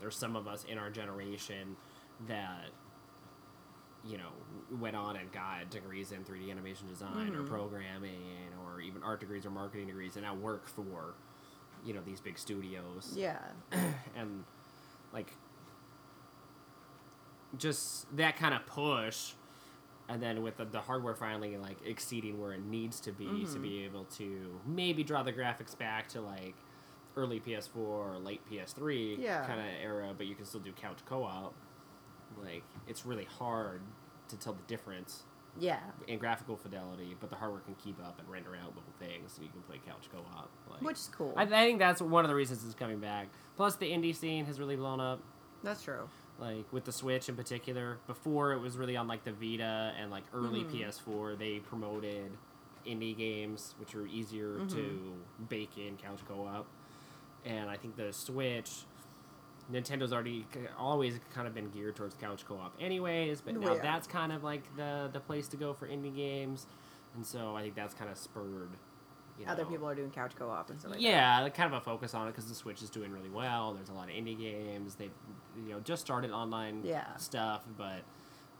there's 0.00 0.16
some 0.16 0.36
of 0.36 0.46
us 0.46 0.62
in 0.64 0.78
our 0.78 0.90
generation 0.90 1.76
that 2.28 2.66
you 4.08 4.18
know 4.18 4.30
went 4.80 4.96
on 4.96 5.16
and 5.16 5.30
got 5.32 5.68
degrees 5.70 6.12
in 6.12 6.24
3D 6.24 6.50
animation 6.50 6.86
design 6.88 7.34
or 7.34 7.42
Mhm. 7.42 7.48
programming 7.48 8.50
or 8.64 8.80
even 8.80 9.02
art 9.02 9.20
degrees 9.20 9.46
or 9.46 9.50
marketing 9.50 9.86
degrees 9.86 10.16
and 10.16 10.24
now 10.24 10.34
work 10.34 10.66
for 10.66 11.14
you 11.84 11.92
know 11.94 12.00
these 12.04 12.20
big 12.20 12.38
studios 12.38 13.14
Yeah. 13.16 13.38
and 14.16 14.44
like 15.12 15.32
just 17.58 18.14
that 18.16 18.36
kind 18.36 18.54
of 18.54 18.66
push 18.66 19.32
and 20.08 20.22
then 20.22 20.42
with 20.42 20.56
the, 20.56 20.64
the 20.64 20.80
hardware 20.80 21.14
finally 21.14 21.56
like 21.56 21.78
exceeding 21.84 22.40
where 22.40 22.52
it 22.52 22.64
needs 22.64 23.00
to 23.00 23.12
be 23.12 23.44
to 23.46 23.58
Mhm. 23.58 23.62
be 23.62 23.84
able 23.84 24.04
to 24.16 24.60
maybe 24.66 25.02
draw 25.02 25.22
the 25.22 25.32
graphics 25.32 25.76
back 25.76 26.08
to 26.08 26.20
like 26.20 26.54
early 27.16 27.40
ps4 27.40 27.76
or 27.76 28.18
late 28.18 28.40
ps3 28.50 29.18
Yeah. 29.18 29.46
kind 29.46 29.60
of 29.60 29.66
era 29.82 30.12
but 30.16 30.26
you 30.26 30.34
can 30.34 30.44
still 30.44 30.60
do 30.60 30.72
couch 30.72 30.98
co-op 31.06 31.54
like 32.42 32.62
it's 32.86 33.06
really 33.06 33.24
hard 33.24 33.80
to 34.28 34.36
tell 34.36 34.52
the 34.52 34.62
difference 34.66 35.24
Yeah. 35.58 35.80
in 36.06 36.18
graphical 36.18 36.56
fidelity 36.56 37.16
but 37.18 37.30
the 37.30 37.36
hardware 37.36 37.60
can 37.60 37.74
keep 37.76 37.98
up 38.04 38.18
and 38.18 38.28
render 38.28 38.54
out 38.56 38.68
little 38.74 38.92
things 38.98 39.32
so 39.32 39.42
you 39.42 39.48
can 39.48 39.62
play 39.62 39.80
couch 39.86 40.08
co-op 40.12 40.50
like 40.70 40.82
Which 40.82 40.96
is 40.98 41.08
cool. 41.16 41.32
I, 41.36 41.42
I 41.42 41.46
think 41.46 41.78
that's 41.78 42.00
one 42.02 42.24
of 42.24 42.28
the 42.28 42.34
reasons 42.34 42.64
it's 42.64 42.74
coming 42.74 42.98
back. 42.98 43.28
Plus, 43.56 43.76
the 43.76 43.90
indie 43.90 44.14
scene 44.14 44.44
has 44.46 44.58
really 44.60 44.76
blown 44.76 45.00
up. 45.00 45.20
That's 45.62 45.82
true. 45.82 46.08
Like 46.38 46.70
with 46.72 46.84
the 46.84 46.92
Switch 46.92 47.28
in 47.30 47.36
particular. 47.36 47.98
Before 48.06 48.52
it 48.52 48.58
was 48.60 48.76
really 48.76 48.96
on 48.96 49.08
like 49.08 49.24
the 49.24 49.32
Vita 49.32 49.92
and 49.98 50.10
like 50.10 50.24
early 50.34 50.60
Mhm. 50.64 50.70
PS4. 50.72 51.36
They 51.38 51.60
promoted 51.60 52.30
indie 52.86 53.16
games, 53.16 53.74
which 53.78 53.94
are 53.94 54.06
easier 54.06 54.58
Mhm. 54.58 54.70
to 54.72 55.14
bake 55.48 55.78
in 55.78 55.96
couch 55.96 56.20
co-op. 56.28 56.66
And 57.46 57.70
I 57.70 57.76
think 57.78 57.96
the 57.96 58.12
Switch, 58.12 58.84
Nintendo's 59.72 60.12
already 60.12 60.46
always 60.78 61.18
kind 61.34 61.48
of 61.48 61.54
been 61.54 61.70
geared 61.70 61.96
towards 61.96 62.14
couch 62.14 62.44
co-op, 62.46 62.72
anyways. 62.80 63.40
But 63.40 63.56
now 63.56 63.74
Yeah. 63.74 63.82
that's 63.82 64.06
kind 64.06 64.32
of 64.32 64.44
like 64.44 64.62
the 64.76 65.10
the 65.12 65.20
place 65.20 65.48
to 65.48 65.56
go 65.56 65.72
for 65.74 65.86
indie 65.88 66.14
games. 66.14 66.66
And 67.16 67.26
so 67.26 67.56
I 67.56 67.62
think 67.62 67.74
that's 67.74 67.94
kind 67.94 68.10
of 68.10 68.16
spurred. 68.18 68.70
You 69.38 69.44
know, 69.44 69.52
Other 69.52 69.64
people 69.66 69.86
are 69.88 69.94
doing 69.94 70.10
couch 70.10 70.32
co-op 70.38 70.70
and 70.70 70.78
stuff 70.78 70.92
like 70.92 71.00
that. 71.00 71.06
yeah, 71.06 71.40
like, 71.40 71.54
kind 71.54 71.72
of 71.72 71.78
a 71.80 71.84
focus 71.84 72.14
on 72.14 72.26
it 72.26 72.30
because 72.30 72.48
the 72.48 72.54
Switch 72.54 72.80
is 72.82 72.88
doing 72.88 73.12
really 73.12 73.28
well. 73.28 73.74
There's 73.74 73.90
a 73.90 73.92
lot 73.92 74.08
of 74.08 74.14
indie 74.14 74.38
games. 74.38 74.94
They've 74.94 75.10
you 75.66 75.72
know 75.74 75.80
just 75.80 76.02
started 76.02 76.30
online 76.30 76.82
Yeah. 76.84 77.14
stuff, 77.16 77.64
but 77.76 78.02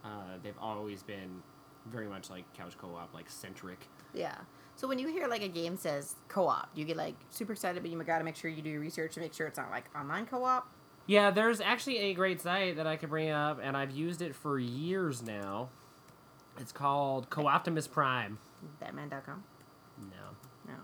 uh, 0.05 0.37
they've 0.43 0.59
always 0.61 1.03
been 1.03 1.43
very 1.87 2.09
much 2.09 2.29
like 2.31 2.45
couch 2.55 2.77
co-op, 2.79 3.15
like 3.15 3.31
centric. 3.31 3.87
Yeah. 4.13 4.37
So 4.75 4.87
when 4.87 4.99
you 4.99 5.09
hear 5.09 5.29
like 5.29 5.43
a 5.43 5.49
game 5.49 5.77
says 5.77 6.17
co-op, 6.29 6.69
you 6.75 6.85
get 6.85 6.97
like 6.97 7.15
super 7.31 7.53
excited, 7.53 7.83
but 7.83 7.91
you 7.91 8.03
gotta 8.03 8.25
make 8.25 8.37
sure 8.37 8.51
you 8.51 8.61
do 8.61 8.69
your 8.71 8.81
research 8.81 9.15
to 9.15 9.21
make 9.21 9.33
sure 9.33 9.47
it's 9.47 9.57
not 9.59 9.71
like 9.71 9.85
online 9.97 10.27
co-op. 10.27 10.69
Yeah, 11.07 11.31
there's 11.31 11.61
actually 11.61 11.99
a 11.99 12.15
great 12.15 12.41
site 12.41 12.77
that 12.77 12.87
I 12.87 12.97
could 12.97 13.11
bring 13.11 13.31
up, 13.31 13.61
and 13.63 13.77
I've 13.77 13.93
used 13.93 14.23
it 14.23 14.35
for 14.35 14.59
years 14.59 15.23
now. 15.23 15.69
It's 16.59 16.73
called 16.73 17.31
Co-Optimus 17.31 17.87
Prime. 17.87 18.39
Batman.com. 18.81 19.45
No, 20.01 20.73
No. 20.73 20.75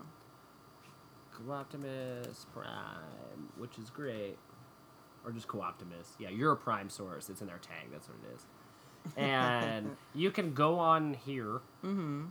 Co-Optimus 1.31 2.45
Prime, 2.53 3.49
which 3.57 3.77
is 3.77 3.89
great. 3.89 4.37
Or 5.25 5.31
just 5.31 5.47
Co-Optimus. 5.47 6.13
Yeah, 6.19 6.29
you're 6.29 6.51
a 6.51 6.57
Prime 6.57 6.89
source. 6.89 7.29
It's 7.29 7.41
in 7.41 7.47
their 7.47 7.57
tag. 7.57 7.87
That's 7.91 8.07
what 8.07 8.17
it 8.29 8.35
is. 8.35 8.45
And 9.17 9.95
you 10.15 10.31
can 10.31 10.53
go 10.53 10.79
on 10.79 11.13
here 11.13 11.59
Mm-hmm. 11.83 12.25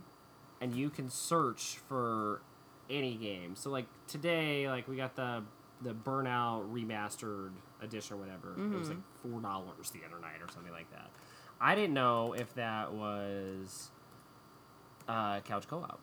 and 0.61 0.75
you 0.75 0.89
can 0.89 1.09
search 1.09 1.77
for 1.87 2.41
any 2.89 3.15
game. 3.15 3.55
So 3.55 3.69
like 3.69 3.85
today, 4.07 4.67
like 4.69 4.87
we 4.87 4.95
got 4.95 5.15
the 5.15 5.43
the 5.83 5.93
Burnout 5.93 6.71
remastered 6.71 7.51
edition 7.81 8.15
or 8.15 8.19
whatever. 8.19 8.53
It 8.57 8.77
was 8.79 8.89
like 8.89 8.97
four 9.21 9.39
dollars 9.41 9.89
the 9.91 9.99
other 10.07 10.19
night 10.21 10.41
or 10.41 10.51
something 10.53 10.71
like 10.71 10.89
that. 10.91 11.09
I 11.61 11.75
didn't 11.75 11.93
know 11.93 12.33
if 12.33 12.53
that 12.55 12.93
was 12.93 13.89
uh, 15.07 15.39
couch 15.41 15.67
co-op. 15.67 15.99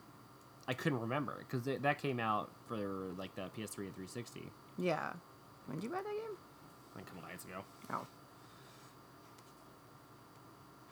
I 0.69 0.75
couldn't 0.75 1.01
remember 1.01 1.37
because 1.49 1.67
that 1.83 1.99
came 1.99 2.21
out 2.21 2.51
for 2.69 3.13
like 3.19 3.35
the 3.35 3.43
PS3 3.43 3.79
and 3.87 3.95
360 3.95 4.43
Yeah. 4.79 5.13
When 5.67 5.79
did 5.79 5.85
you 5.85 5.91
buy 5.91 5.97
that 5.97 6.05
game? 6.05 6.37
like 6.95 7.05
a 7.05 7.07
couple 7.07 7.23
nights 7.23 7.45
ago. 7.45 7.65
Oh. 7.93 8.07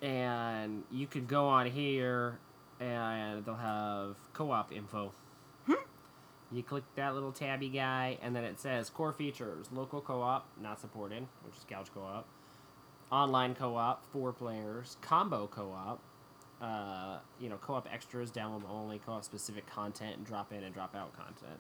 and 0.01 0.85
you 0.91 1.07
could 1.07 1.27
go 1.29 1.49
on 1.49 1.67
here 1.67 2.39
and 2.81 3.45
they'll 3.45 3.55
have 3.57 4.17
co-op 4.33 4.73
info 4.73 5.13
you 6.51 6.63
click 6.63 6.85
that 6.97 7.15
little 7.15 7.33
tabby 7.33 7.69
guy 7.69 8.19
and 8.23 8.35
then 8.35 8.45
it 8.45 8.59
says 8.59 8.89
core 8.91 9.13
features 9.13 9.67
local 9.73 10.01
co-op 10.01 10.47
not 10.61 10.81
supported 10.81 11.27
which 11.45 11.57
is 11.57 11.65
couch 11.69 11.89
co-op 11.95 12.27
online 13.11 13.55
co-op 13.55 14.05
four 14.13 14.33
players 14.33 14.97
combo 15.01 15.47
co-op 15.47 16.01
uh, 16.61 17.19
you 17.39 17.49
know 17.49 17.57
co-op 17.57 17.87
extras 17.93 18.31
download 18.31 18.63
only 18.71 18.99
co-op 18.99 19.25
specific 19.25 19.67
content 19.67 20.17
and 20.17 20.27
drop 20.27 20.53
in 20.53 20.65
and 20.65 20.75
drop 20.75 20.95
out 20.95 21.13
content 21.17 21.59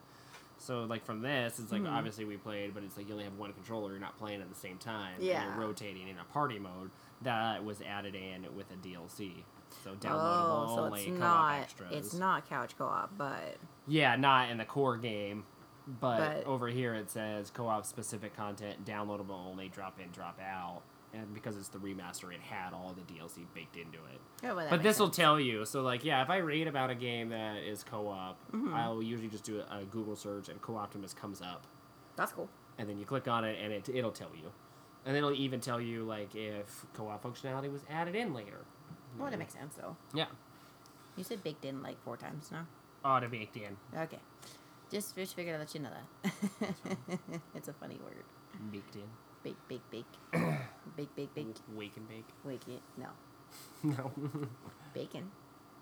so 0.59 0.85
like 0.85 1.05
from 1.05 1.22
this 1.22 1.59
it's 1.61 1.70
like 1.70 1.83
Mhm. 1.83 1.92
obviously 1.92 2.24
we 2.24 2.37
played 2.37 2.74
but 2.74 2.83
it's 2.83 2.96
like 2.96 3.07
you 3.07 3.12
only 3.12 3.24
have 3.24 3.38
one 3.38 3.53
controller 3.53 3.90
you're 3.90 4.01
not 4.01 4.18
playing 4.18 4.40
at 4.40 4.48
the 4.48 4.57
same 4.57 4.77
time 4.79 5.14
and 5.16 5.24
Yeah. 5.24 5.44
you're 5.44 5.64
rotating 5.66 6.09
in 6.09 6.18
a 6.18 6.24
party 6.33 6.59
mode 6.59 6.90
that 7.22 7.64
was 7.64 7.81
added 7.83 8.14
in 8.14 8.46
with 8.57 8.70
a 8.72 8.77
DLC. 8.77 9.42
So 9.85 9.90
downloadable 9.92 10.68
Oh, 10.68 10.72
so 10.76 10.85
only 10.85 11.00
it's 11.07 11.18
not 11.18 11.54
extras. 11.61 11.92
it's 11.92 12.14
not 12.14 12.48
couch 12.48 12.76
co-op, 12.78 13.16
but 13.16 13.57
Yeah, 13.87 14.16
not 14.16 14.50
in 14.50 14.59
the 14.59 14.64
core 14.64 14.96
game, 14.96 15.44
but, 15.87 16.18
But- 16.18 16.46
over 16.46 16.68
here 16.68 16.94
it 16.94 17.11
says 17.11 17.50
co-op 17.50 17.85
specific 17.87 18.37
content, 18.37 18.85
downloadable 18.85 19.31
only, 19.46 19.68
drop 19.68 19.98
in, 20.00 20.11
drop 20.11 20.38
out. 20.40 20.83
And 21.14 21.33
because 21.33 21.57
it's 21.57 21.68
the 21.68 21.78
remaster, 21.78 22.35
it 22.35 22.40
had 22.40 22.74
all 22.74 22.92
the 22.94 23.00
DLC 23.00 23.46
baked 23.54 23.76
into 23.76 23.96
it. 24.12 24.20
yeah, 24.42 24.52
well, 24.52 24.66
but 24.68 24.83
this 24.83 24.98
will 25.00 25.09
tell 25.09 25.40
you. 25.40 25.64
So 25.64 25.81
like, 25.81 26.04
yeah, 26.04 26.22
if 26.22 26.28
I 26.28 26.37
read 26.37 26.68
about 26.68 26.90
a 26.90 26.94
game 26.94 27.31
that 27.31 27.57
is 27.62 27.83
co-op, 27.83 28.37
Mhm. 28.52 28.74
I'll 28.74 29.02
usually 29.02 29.28
just 29.31 29.44
do 29.44 29.61
a, 29.61 29.78
a 29.78 29.85
Google 29.87 30.16
search 30.16 30.50
and 30.50 30.61
Co-Optimus 30.61 31.14
comes 31.14 31.40
up. 31.40 31.66
That's 32.16 32.33
cool. 32.33 32.48
and 32.76 32.88
then 32.88 32.98
you 32.98 33.04
click 33.07 33.26
on 33.26 33.44
it 33.44 33.59
and 33.61 33.72
it, 33.72 33.88
it'll 33.88 34.12
tell 34.12 34.31
you 34.37 34.52
and 35.04 35.16
it'll 35.16 35.33
even 35.33 35.61
tell 35.61 35.81
you 35.81 36.04
like 36.04 36.35
if 36.37 36.85
co-op 36.94 37.22
functionality 37.24 37.72
was 37.72 37.85
added 37.90 38.14
in 38.14 38.33
later 38.33 38.59
Well, 39.16 39.31
that 39.31 39.38
makes 39.38 39.55
sense 39.55 39.75
though. 39.75 39.97
yeah 40.14 40.27
You 41.16 41.25
said 41.25 41.42
baked 41.42 41.64
in 41.64 41.83
like 41.83 42.03
four 42.05 42.16
times 42.16 42.51
now. 42.53 42.66
auto 43.05 43.27
oh, 43.27 43.31
baked 43.31 43.57
in 43.57 43.77
Okay. 43.97 44.18
Just 44.90 45.14
just 45.16 45.35
figured 45.37 45.55
I'd 45.55 45.59
let 45.61 45.75
you 45.75 45.81
know 45.81 45.90
that. 45.90 46.75
it's 47.55 47.68
a 47.68 47.73
funny 47.73 47.99
word. 48.05 48.25
baked 48.73 48.97
in 48.97 49.09
Bake, 49.44 49.57
bake, 49.68 49.83
bake. 49.90 50.05
bake, 50.97 51.14
bake, 51.16 51.35
bake. 51.35 51.57
wake 51.75 51.97
and 51.97 52.09
bake 52.09 52.27
Wake 52.44 52.66
it. 52.68 52.83
No. 52.97 53.09
no 53.83 54.11
Bacon. 54.94 55.31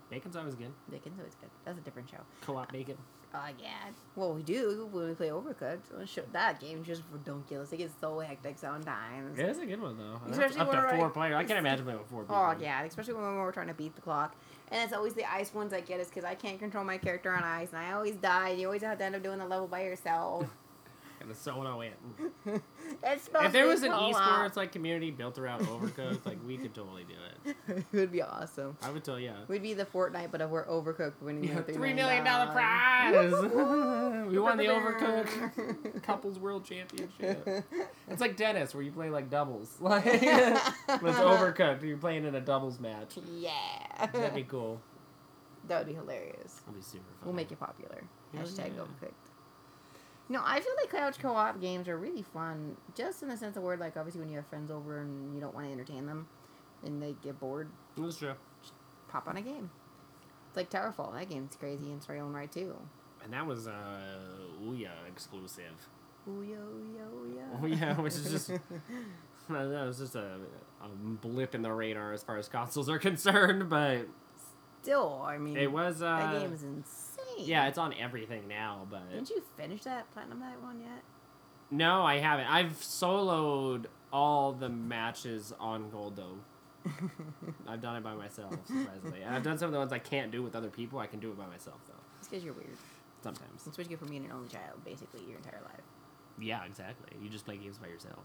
bacon's 0.09 0.35
always 0.35 0.55
good 0.55 0.71
Bacon's 0.89 1.19
always 1.19 1.35
good. 1.35 1.49
That's 1.65 1.77
a 1.79 1.81
different 1.81 2.09
show. 2.09 2.21
co-op 2.41 2.69
uh, 2.69 2.71
bacon 2.71 2.97
Oh, 3.33 3.45
yeah. 3.61 3.67
Well, 4.15 4.33
we 4.33 4.41
do 4.41 4.87
when 4.91 5.09
we 5.09 5.13
play 5.13 5.27
Overcooked. 5.29 5.79
Let's 5.97 6.17
That 6.31 6.59
game 6.59 6.83
just 6.83 7.03
ridiculous. 7.11 7.71
It 7.71 7.77
gets 7.77 7.93
so 7.99 8.19
hectic 8.19 8.57
sometimes. 8.57 9.37
yeah 9.37 9.45
it's 9.45 9.59
a 9.59 9.65
good 9.65 9.81
one 9.81 9.97
though 9.97 10.19
Especially 10.29 10.59
up 10.59 10.67
when 10.67 10.77
to 10.77 10.83
we're, 10.83 10.89
four 10.89 10.99
like- 11.05 11.13
players 11.13 11.35
i 11.35 11.43
can't 11.43 11.59
imagine 11.59 11.83
playing 11.85 11.99
with 11.99 12.07
four 12.09 12.21
oh, 12.21 12.23
people 12.23 12.35
Oh, 12.35 12.55
yeah. 12.59 12.83
Especially 12.83 13.13
when 13.13 13.23
we're 13.23 13.51
trying 13.51 13.67
to 13.67 13.73
beat 13.73 13.95
the 13.95 14.01
clock. 14.01 14.35
And 14.71 14.81
it's 14.83 14.93
always 14.93 15.13
the 15.13 15.29
ice 15.31 15.53
ones 15.53 15.71
I 15.73 15.81
get 15.81 15.99
is 15.99 16.07
because 16.07 16.23
I 16.23 16.35
can't 16.35 16.59
control 16.59 16.83
my 16.83 16.97
character 16.97 17.31
on 17.31 17.43
ice. 17.43 17.69
And 17.73 17.79
I 17.79 17.91
always 17.93 18.15
die. 18.15 18.51
You 18.51 18.67
always 18.67 18.81
have 18.81 18.97
to 18.97 19.03
end 19.03 19.15
up 19.15 19.23
doing 19.23 19.39
the 19.39 19.45
level 19.45 19.67
by 19.67 19.83
yourself. 19.83 20.47
And 21.19 21.35
so 21.35 21.57
when 21.57 21.67
I 21.67 21.75
went. 21.75 21.93
If 23.03 23.51
there 23.51 23.67
was 23.67 23.83
an 23.83 23.91
esports 23.91 24.55
like 24.55 24.71
community 24.71 25.11
built 25.11 25.37
around 25.37 25.65
Overcooked, 25.65 26.25
like 26.25 26.37
we 26.45 26.57
could 26.57 26.73
totally 26.73 27.03
do 27.05 27.13
it. 27.49 27.55
it 27.91 27.97
would 27.97 28.11
be 28.11 28.21
awesome. 28.21 28.77
I 28.81 28.89
would 28.91 29.03
tell 29.03 29.19
you. 29.19 29.33
We'd 29.47 29.63
be 29.63 29.73
the 29.73 29.85
Fortnite, 29.85 30.31
but 30.31 30.41
if 30.41 30.49
we're 30.49 30.65
overcooked, 30.67 31.21
winning 31.21 31.45
Yeah, 31.45 31.61
the 31.61 31.73
three 31.73 31.93
million 31.93 32.23
dollar 32.23 32.51
prize. 32.51 33.31
we 34.27 34.39
won 34.39 34.57
the 34.57 34.65
Overcooked 34.65 36.03
couples 36.03 36.39
world 36.39 36.65
championship. 36.65 37.65
It's 38.09 38.21
like 38.21 38.37
tennis 38.37 38.73
where 38.73 38.83
you 38.83 38.91
play 38.91 39.09
like 39.09 39.29
doubles, 39.29 39.77
like 39.79 40.03
it's 40.05 40.59
Overcooked. 40.87 41.83
You're 41.83 41.97
playing 41.97 42.25
in 42.25 42.35
a 42.35 42.41
doubles 42.41 42.79
match. 42.79 43.17
Yeah, 43.37 43.51
That'd 44.13 44.35
be 44.35 44.43
cool. 44.43 44.79
that 45.67 45.79
would 45.79 45.87
be 45.87 45.93
hilarious. 45.93 46.61
That'd 46.65 46.75
be 46.75 46.81
super 46.81 47.03
fun. 47.19 47.25
We'll 47.25 47.35
make 47.35 47.51
it 47.51 47.59
popular. 47.59 48.03
Hell 48.33 48.43
Hashtag 48.43 48.71
yeah. 48.75 48.81
overcooked. 48.81 49.26
No, 50.29 50.41
I 50.43 50.59
feel 50.59 50.73
like 50.81 50.91
couch 50.91 51.19
co-op 51.19 51.61
games 51.61 51.87
are 51.87 51.97
really 51.97 52.21
fun, 52.21 52.75
just 52.95 53.23
in 53.23 53.29
the 53.29 53.37
sense 53.37 53.55
of 53.55 53.63
word, 53.63 53.79
like 53.79 53.95
obviously 53.95 54.19
when 54.19 54.29
you 54.29 54.35
have 54.35 54.47
friends 54.47 54.69
over 54.69 54.99
and 54.99 55.33
you 55.33 55.39
don't 55.39 55.53
want 55.55 55.67
to 55.67 55.71
entertain 55.71 56.05
them, 56.05 56.27
and 56.83 57.01
they 57.01 57.15
get 57.23 57.39
bored, 57.39 57.69
That's 57.97 58.17
true. 58.17 58.33
pop 59.07 59.27
on 59.27 59.37
a 59.37 59.41
game. 59.41 59.69
It's 60.49 60.57
like 60.57 60.69
Towerfall. 60.69 61.17
That 61.17 61.29
game's 61.29 61.55
crazy 61.55 61.91
in 61.91 61.97
its 61.97 62.09
own 62.09 62.33
right 62.33 62.51
too. 62.51 62.75
And 63.23 63.31
that 63.33 63.45
was 63.45 63.67
uh 63.67 64.17
Ouya 64.61 64.91
exclusive. 65.07 65.87
Yo 66.25 66.33
yo. 66.43 67.43
Oh 67.61 67.65
yeah, 67.65 67.95
which 67.99 68.13
is 68.13 68.29
just 68.29 68.47
that 69.49 69.85
was 69.85 69.99
just 69.99 70.15
a, 70.15 70.35
a 70.83 70.87
blip 70.89 71.55
in 71.55 71.61
the 71.61 71.71
radar 71.71 72.11
as 72.11 72.23
far 72.23 72.37
as 72.37 72.49
consoles 72.49 72.89
are 72.89 72.99
concerned, 72.99 73.69
but 73.69 74.07
Still, 74.81 75.21
I 75.25 75.37
mean, 75.37 75.57
it 75.57 75.71
was 75.71 76.01
uh 76.01 76.17
that 76.17 76.39
game 76.41 76.53
is 76.53 76.63
insane. 76.63 77.06
Yeah, 77.37 77.67
it's 77.67 77.77
on 77.77 77.93
everything 77.99 78.47
now, 78.47 78.87
but 78.89 79.09
Didn't 79.11 79.29
you 79.29 79.41
finish 79.55 79.83
that 79.83 80.11
platinum 80.13 80.39
that 80.39 80.61
one 80.61 80.79
yet? 80.81 81.03
no, 81.71 82.03
I 82.03 82.19
haven't. 82.19 82.47
I've 82.47 82.73
soloed 82.79 83.85
all 84.11 84.53
the 84.53 84.69
matches 84.69 85.53
on 85.59 85.89
Gold 85.89 86.15
Dome. 86.15 86.41
I've 87.67 87.81
done 87.81 87.97
it 87.97 88.03
by 88.03 88.13
myself, 88.13 88.53
surprisingly. 88.65 89.21
And 89.21 89.35
I've 89.35 89.43
done 89.43 89.57
some 89.57 89.67
of 89.67 89.73
the 89.73 89.79
ones 89.79 89.91
I 89.91 89.99
can't 89.99 90.31
do 90.31 90.41
with 90.41 90.55
other 90.55 90.69
people. 90.69 90.99
I 90.99 91.07
can 91.07 91.19
do 91.19 91.29
it 91.31 91.37
by 91.37 91.45
myself 91.47 91.79
though. 91.87 91.93
It's 92.19 92.27
because 92.29 92.43
you're 92.43 92.53
weird. 92.53 92.77
Sometimes. 93.21 93.67
It's 93.67 93.77
what 93.77 93.85
you 93.85 93.89
get 93.89 93.99
from 93.99 94.07
being 94.09 94.25
an 94.25 94.31
only 94.31 94.47
child, 94.47 94.83
basically, 94.85 95.21
your 95.27 95.37
entire 95.37 95.59
life. 95.63 95.81
Yeah, 96.39 96.63
exactly. 96.65 97.17
You 97.21 97.29
just 97.29 97.45
play 97.45 97.57
games 97.57 97.77
by 97.77 97.87
yourself. 97.87 98.19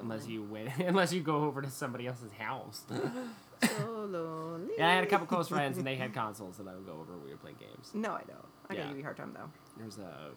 Unless 0.00 0.26
you 0.26 0.42
win 0.42 0.68
unless 0.86 1.12
you 1.12 1.20
go 1.20 1.44
over 1.44 1.60
to 1.62 1.70
somebody 1.70 2.06
else's 2.06 2.32
house. 2.32 2.82
so 3.62 4.06
lonely. 4.08 4.72
yeah, 4.78 4.88
I 4.88 4.94
had 4.94 5.04
a 5.04 5.06
couple 5.06 5.26
close 5.26 5.48
friends 5.48 5.78
and 5.78 5.86
they 5.86 5.96
had 5.96 6.14
consoles 6.14 6.58
and 6.58 6.68
I 6.68 6.74
would 6.74 6.86
go 6.86 6.92
over 7.00 7.12
and 7.12 7.22
we 7.22 7.30
would 7.30 7.40
play 7.40 7.54
games. 7.58 7.90
No, 7.94 8.10
I 8.12 8.22
don't. 8.26 8.38
I 8.70 8.74
Yeah. 8.74 8.78
gotta 8.80 8.88
give 8.88 8.96
you 8.98 9.02
a 9.02 9.04
hard 9.04 9.16
time 9.16 9.32
though. 9.34 9.50
There's 9.76 9.98
a 9.98 10.30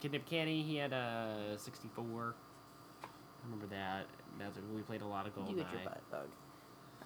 Kid 0.00 0.12
Nip 0.12 0.26
Kenny, 0.26 0.62
he 0.62 0.76
had 0.76 0.92
a 0.92 1.54
64. 1.58 2.34
I 3.02 3.06
remember 3.44 3.66
that. 3.74 4.06
That's 4.38 4.58
we 4.74 4.82
played 4.82 5.02
a 5.02 5.06
lot 5.06 5.26
of 5.26 5.32
You 5.36 5.56
get 5.56 5.70
your 5.72 5.80
GoldenEye. 5.80 5.84
butt 5.84 6.10
bug. 6.10 6.28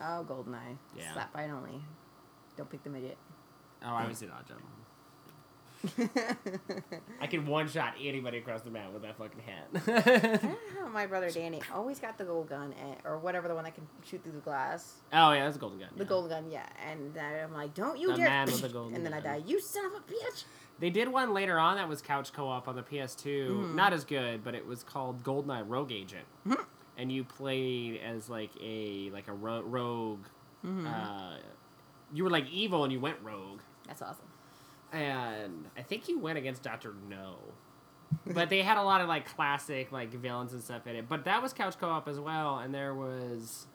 Oh, 0.01 0.27
Goldeneye. 0.29 0.77
Yeah. 0.97 1.13
Slap 1.13 1.33
fight 1.33 1.51
only. 1.51 1.81
Don't 2.57 2.69
pick 2.71 2.83
the 2.85 2.91
midget. 2.91 3.17
Oh, 3.85 3.89
I 3.95 4.07
was 4.09 4.23
in 4.23 4.29
Oddjob. 4.29 4.61
I 7.21 7.27
can 7.27 7.47
one 7.47 7.69
shot 7.69 7.95
anybody 8.01 8.39
across 8.39 8.63
the 8.63 8.71
map 8.71 8.93
with 8.93 9.03
that 9.03 9.17
fucking 9.17 9.41
I 9.47 9.51
hat. 9.51 10.03
don't 10.03 10.45
know 10.45 10.57
how 10.81 10.89
my 10.89 11.07
brother 11.07 11.31
Danny 11.31 11.61
always 11.75 11.99
got 11.99 12.19
the 12.19 12.25
gold 12.25 12.49
gun, 12.49 12.75
and, 12.81 12.97
or 13.05 13.19
whatever 13.19 13.49
the 13.49 13.55
one 13.55 13.65
that 13.65 13.75
can 13.75 13.87
shoot 14.05 14.23
through 14.23 14.33
the 14.33 14.39
glass. 14.41 14.95
oh 15.13 15.33
yeah, 15.33 15.45
that's 15.45 15.57
a 15.57 15.59
golden 15.61 15.79
gun. 15.81 15.89
The 15.97 16.05
yeah. 16.05 16.09
gold 16.09 16.29
gun, 16.29 16.51
yeah. 16.51 16.67
And 16.91 17.15
then 17.15 17.45
I'm 17.45 17.53
like, 17.53 17.75
don't 17.75 17.99
you 17.99 18.11
The 18.13 18.17
dare! 18.19 18.29
man 18.29 18.47
with 18.47 18.61
the 18.63 18.69
golden 18.71 18.95
and 18.97 19.05
then 19.05 19.13
I 19.13 19.21
die. 19.21 19.43
You 19.47 19.61
son 19.61 19.87
of 19.87 19.93
a 19.93 20.01
bitch! 20.01 20.45
They 20.81 20.91
did 20.91 21.09
one 21.09 21.33
later 21.33 21.59
on 21.59 21.77
that 21.77 21.89
was 21.89 22.03
couch 22.03 22.33
co-op 22.33 22.67
on 22.67 22.75
the 22.77 22.83
PS2. 22.83 23.49
Mhm. 23.49 23.75
Not 23.75 23.93
as 23.93 24.05
good, 24.05 24.43
but 24.43 24.55
it 24.55 24.67
was 24.67 24.83
called 24.83 25.23
GoldenEye 25.23 25.65
Rogue 25.67 25.93
Agent, 25.93 26.25
Mhm. 26.47 26.65
and 26.99 27.13
you 27.13 27.25
played 27.25 28.01
as 28.05 28.29
like 28.29 28.51
a 28.63 29.11
like 29.13 29.29
a 29.29 29.33
ro- 29.33 29.63
rogue. 29.63 30.25
Mhm. 30.65 30.87
Uh, 30.87 31.37
you 32.13 32.25
were 32.25 32.31
like 32.31 32.49
evil 32.51 32.85
and 32.85 32.93
you 32.93 33.01
went 33.01 33.17
rogue, 33.23 33.61
That's 33.87 34.03
awesome. 34.03 34.27
And 34.95 35.67
I 35.77 35.83
think 35.83 36.05
he 36.05 36.15
went 36.15 36.39
against 36.39 36.63
Doctor 36.63 36.95
No. 37.09 37.37
but 38.27 38.49
they 38.49 38.63
had 38.63 38.77
a 38.79 38.83
lot 38.83 39.01
of 39.01 39.09
like 39.09 39.27
classic 39.35 39.91
like 39.93 40.13
villains 40.15 40.53
and 40.53 40.63
stuff 40.63 40.87
in 40.87 40.97
it. 40.97 41.09
But 41.09 41.25
that 41.25 41.43
was 41.43 41.53
couch 41.53 41.77
co-op 41.79 42.09
as 42.09 42.19
well, 42.21 42.59
and 42.59 42.73
there 42.75 42.95
was. 42.95 43.67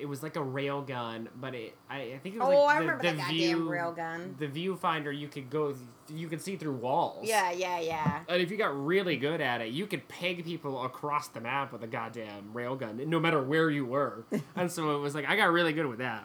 It 0.00 0.06
was 0.06 0.20
like 0.20 0.34
a 0.34 0.42
rail 0.42 0.82
gun, 0.82 1.28
but 1.40 1.54
it 1.54 1.76
I, 1.88 2.00
I 2.14 2.18
think 2.20 2.34
it 2.34 2.38
was 2.40 2.48
Oh, 2.48 2.64
like 2.64 2.76
I 2.76 2.80
the, 2.80 2.80
remember 2.86 3.02
the 3.02 3.08
that 3.12 3.18
goddamn 3.18 3.36
view, 3.36 3.68
rail 3.68 3.92
gun. 3.92 4.34
the 4.36 4.48
viewfinder 4.48 5.16
you 5.16 5.28
could 5.28 5.48
go 5.48 5.74
you 6.12 6.28
could 6.28 6.42
see 6.42 6.56
through 6.56 6.72
walls. 6.74 7.20
Yeah, 7.26 7.52
yeah, 7.52 7.78
yeah. 7.78 8.20
And 8.28 8.42
if 8.42 8.50
you 8.50 8.56
got 8.56 8.76
really 8.84 9.16
good 9.16 9.40
at 9.40 9.60
it, 9.60 9.68
you 9.68 9.86
could 9.86 10.08
peg 10.08 10.44
people 10.44 10.84
across 10.84 11.28
the 11.28 11.40
map 11.40 11.72
with 11.72 11.84
a 11.84 11.86
goddamn 11.86 12.50
railgun, 12.52 13.06
no 13.06 13.20
matter 13.20 13.40
where 13.40 13.70
you 13.70 13.86
were. 13.86 14.26
and 14.56 14.70
so 14.72 14.96
it 14.96 14.98
was 14.98 15.14
like 15.14 15.28
I 15.28 15.36
got 15.36 15.52
really 15.52 15.72
good 15.72 15.86
with 15.86 15.98
that. 15.98 16.24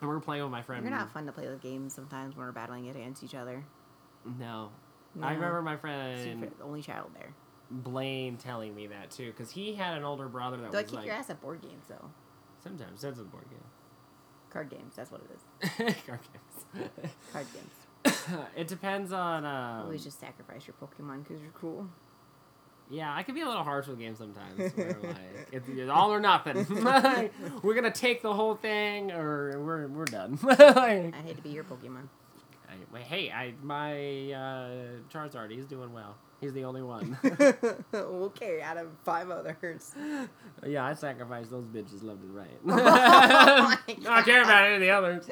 And 0.00 0.08
we're 0.08 0.20
playing 0.20 0.42
with 0.42 0.52
my 0.52 0.62
friend. 0.62 0.82
You're 0.82 0.94
not 0.94 1.10
fun 1.12 1.26
to 1.26 1.32
play 1.32 1.48
with 1.48 1.62
games 1.62 1.94
sometimes 1.94 2.36
when 2.36 2.46
we're 2.46 2.52
battling 2.52 2.86
it 2.86 2.96
against 2.96 3.22
each 3.22 3.34
other. 3.34 3.64
No. 4.38 4.70
No. 5.14 5.26
I 5.26 5.32
remember 5.32 5.62
my 5.62 5.76
friend 5.76 6.52
only 6.62 6.82
child 6.82 7.10
there. 7.14 7.32
Blaine 7.70 8.36
telling 8.36 8.74
me 8.74 8.86
that 8.88 9.10
too, 9.10 9.26
because 9.28 9.50
he 9.50 9.74
had 9.74 9.96
an 9.96 10.04
older 10.04 10.28
brother 10.28 10.58
that 10.58 10.70
They'll 10.70 10.82
was 10.82 10.90
kick 10.90 10.98
like 10.98 11.06
your 11.06 11.14
ass 11.14 11.30
at 11.30 11.40
board 11.40 11.62
games 11.62 11.86
though. 11.88 12.10
sometimes 12.62 13.00
that's 13.00 13.18
a 13.18 13.24
board 13.24 13.44
game. 13.50 13.58
Card 14.50 14.70
games, 14.70 14.94
that's 14.94 15.10
what 15.10 15.22
it 15.22 15.30
is. 15.34 15.94
Card 16.06 16.20
games. 16.32 16.88
Card 17.32 17.46
games. 17.52 18.26
it 18.56 18.68
depends 18.68 19.12
on. 19.12 19.44
Um, 19.44 19.82
Always 19.82 20.04
just 20.04 20.20
sacrifice 20.20 20.66
your 20.66 20.74
Pokemon 20.80 21.24
because 21.24 21.42
you're 21.42 21.50
cool. 21.52 21.88
Yeah, 22.88 23.12
I 23.12 23.22
can 23.22 23.34
be 23.34 23.40
a 23.40 23.46
little 23.46 23.64
harsh 23.64 23.88
with 23.88 23.98
games 23.98 24.18
sometimes. 24.18 24.72
Where 24.74 24.96
like 25.02 25.48
it's, 25.50 25.68
it's 25.68 25.90
all 25.90 26.12
or 26.12 26.20
nothing. 26.20 26.66
we're 27.62 27.74
gonna 27.74 27.90
take 27.90 28.22
the 28.22 28.32
whole 28.32 28.54
thing, 28.54 29.10
or 29.10 29.60
we're 29.60 29.88
we're 29.88 30.04
done. 30.04 30.38
like, 30.42 30.58
I 30.78 31.22
hate 31.24 31.36
to 31.36 31.42
be 31.42 31.50
your 31.50 31.64
Pokemon. 31.64 32.08
I, 32.68 32.98
hey, 33.00 33.30
I 33.30 33.54
my 33.62 33.92
uh, 34.32 34.70
Charizard, 35.12 35.50
he's 35.50 35.66
doing 35.66 35.92
well. 35.92 36.16
He's 36.40 36.52
the 36.52 36.64
only 36.64 36.82
one. 36.82 37.18
okay, 37.94 38.60
out 38.60 38.76
of 38.76 38.88
five 39.04 39.30
others. 39.30 39.94
yeah, 40.64 40.84
I 40.84 40.92
sacrificed 40.92 41.50
those 41.50 41.64
bitches 41.64 42.04
left 42.04 42.20
and 42.20 42.34
right. 42.34 42.64
my 42.64 42.78
I 42.78 43.78
don't 43.86 44.24
care 44.24 44.42
about 44.42 44.66
any 44.66 44.74
of 44.74 44.80
the 44.80 44.90
others. 44.90 45.28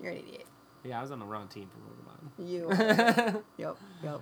You're 0.00 0.12
an 0.12 0.18
idiot. 0.18 0.46
yeah, 0.84 0.98
I 0.98 1.02
was 1.02 1.10
on 1.10 1.18
the 1.18 1.26
wrong 1.26 1.48
team 1.48 1.68
for 1.68 1.80
Pokemon. 1.80 2.48
You. 2.48 3.42
Yep. 3.58 3.76
Yep. 4.04 4.20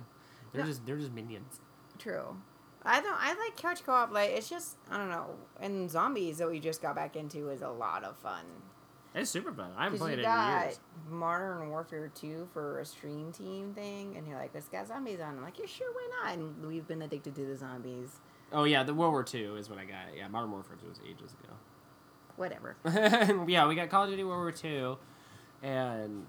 they're 0.51 0.65
just 0.65 0.85
they're 0.85 0.97
just 0.97 1.13
minions. 1.13 1.61
True. 1.99 2.37
I 2.83 3.01
don't. 3.01 3.17
I 3.17 3.33
like 3.33 3.57
couch 3.57 3.83
co-op. 3.85 4.11
Like 4.11 4.31
it's 4.31 4.49
just 4.49 4.77
I 4.89 4.97
don't 4.97 5.09
know. 5.09 5.35
And 5.59 5.91
zombies 5.91 6.37
that 6.37 6.49
we 6.49 6.59
just 6.59 6.81
got 6.81 6.95
back 6.95 7.15
into 7.15 7.49
is 7.49 7.61
a 7.61 7.69
lot 7.69 8.03
of 8.03 8.17
fun. 8.17 8.45
It's 9.13 9.29
super 9.29 9.51
fun. 9.51 9.71
I 9.75 9.85
haven't 9.85 9.99
played 9.99 10.11
you 10.11 10.17
it 10.17 10.19
in 10.19 10.25
got 10.25 10.65
years. 10.65 10.79
Modern 11.09 11.69
Warfare 11.69 12.11
2 12.13 12.49
for 12.53 12.79
a 12.79 12.85
stream 12.85 13.31
team 13.31 13.73
thing, 13.73 14.15
and 14.15 14.27
you're 14.27 14.37
like, 14.37 14.51
it's 14.53 14.69
got 14.69 14.87
zombies 14.87 15.19
on. 15.19 15.37
I'm 15.37 15.43
like, 15.43 15.57
yeah, 15.57 15.65
sure, 15.65 15.91
why 15.91 16.07
not? 16.23 16.37
And 16.37 16.67
we've 16.67 16.87
been 16.87 17.01
addicted 17.01 17.33
to 17.35 17.45
the 17.45 17.57
zombies. 17.57 18.19
Oh 18.51 18.65
yeah, 18.65 18.83
the 18.83 18.93
World 18.93 19.11
War 19.11 19.25
II 19.31 19.59
is 19.59 19.69
what 19.69 19.79
I 19.79 19.85
got. 19.85 20.15
Yeah, 20.15 20.27
Modern 20.27 20.51
Warfare 20.51 20.77
2 20.81 20.87
was 20.87 20.99
ages 21.07 21.35
ago. 21.43 21.53
Whatever. 22.35 22.77
yeah, 23.47 23.67
we 23.67 23.75
got 23.75 23.89
Call 23.89 24.03
of 24.03 24.11
Duty 24.11 24.23
World 24.23 24.39
War 24.39 24.71
II, 24.71 24.97
and 25.67 26.25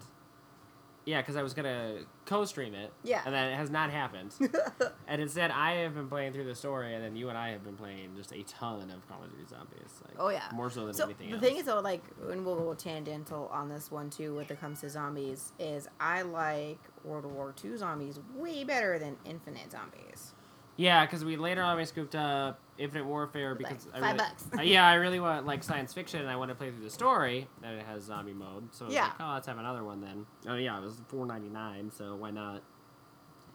yeah, 1.07 1.21
because 1.23 1.37
I 1.37 1.43
was 1.43 1.55
gonna 1.55 2.01
co-stream 2.27 2.75
it. 2.75 2.93
Yeah. 3.03 3.23
And 3.25 3.35
then 3.35 3.53
it 3.53 3.57
has 3.57 3.71
not 3.71 3.91
happened. 3.91 4.33
and 5.09 5.21
instead, 5.23 5.51
I 5.51 5.77
have 5.77 5.95
been 5.95 6.09
playing 6.09 6.33
through 6.33 6.45
the 6.45 6.55
story, 6.55 6.95
and 6.95 7.03
then 7.03 7.17
you 7.17 7.29
and 7.29 7.37
I 7.39 7.51
have 7.51 7.65
been 7.65 7.77
playing 7.77 8.11
just 8.17 8.33
a 8.33 8.43
ton 8.45 8.91
of 8.91 9.09
Call 9.09 9.23
of 9.25 9.31
Duty 9.31 9.45
Zombies. 9.49 10.03
Like, 10.07 10.17
Oh, 10.19 10.29
yeah. 10.29 10.43
more 10.55 10.71
so 10.71 10.85
than 10.85 10.95
So 10.95 11.05
anything 11.05 11.29
the 11.31 11.35
else. 11.37 11.43
thing 11.45 11.57
is, 11.57 11.65
though, 11.65 11.81
like, 11.81 12.03
and 12.31 12.45
we'll 12.45 12.57
go 12.57 12.75
tangential 12.75 13.49
on 13.53 13.69
this 13.69 13.91
one 13.91 14.11
too, 14.11 14.35
when 14.37 14.47
it 14.49 14.61
comes 14.61 14.81
to 14.83 14.91
zombies, 14.91 15.53
is 15.59 15.89
I 15.99 16.23
like 16.23 16.79
World 17.05 17.25
War 17.27 17.55
II 17.65 17.77
zombies 17.77 18.21
way 18.37 18.65
better 18.65 18.99
than 18.99 19.17
Infinite 19.25 19.73
zombies. 19.73 20.35
yeah, 20.77 21.05
because 21.07 21.25
we 21.25 21.37
later 21.37 21.63
on 21.63 21.77
we 21.77 21.85
scooped 21.85 22.15
up 22.15 22.61
Infinite 22.81 23.05
Warfare 23.07 23.51
Like, 23.51 23.59
because 23.59 23.87
I 23.93 24.01
five 24.01 24.03
really, 24.03 24.17
bucks. 24.19 24.45
uh, 24.59 24.63
yeah, 24.63 24.87
I 24.89 24.95
really 24.95 25.21
want 25.21 25.47
like 25.47 25.63
science 25.63 25.93
fiction, 25.93 26.21
and 26.21 26.31
I 26.31 26.37
want 26.37 26.49
to 26.49 26.55
play 26.55 26.71
through 26.71 26.83
the 26.83 26.91
story, 26.91 27.47
and 27.63 27.79
it 27.79 27.85
has 27.87 28.05
zombie 28.05 28.33
mode. 28.33 28.75
So 28.75 28.87
I 28.87 28.89
was 28.89 28.95
Yeah. 28.95 29.03
like, 29.05 29.13
oh, 29.21 29.33
let's 29.35 29.47
have 29.47 29.59
another 29.59 29.85
one 29.85 30.01
then. 30.01 30.27
Oh 30.49 30.57
yeah, 30.57 30.77
it 30.79 30.83
was 30.83 31.01
four 31.09 31.27
ninety 31.27 31.49
nine, 31.51 31.91
so 31.91 32.17
why 32.17 32.31
not? 32.31 32.63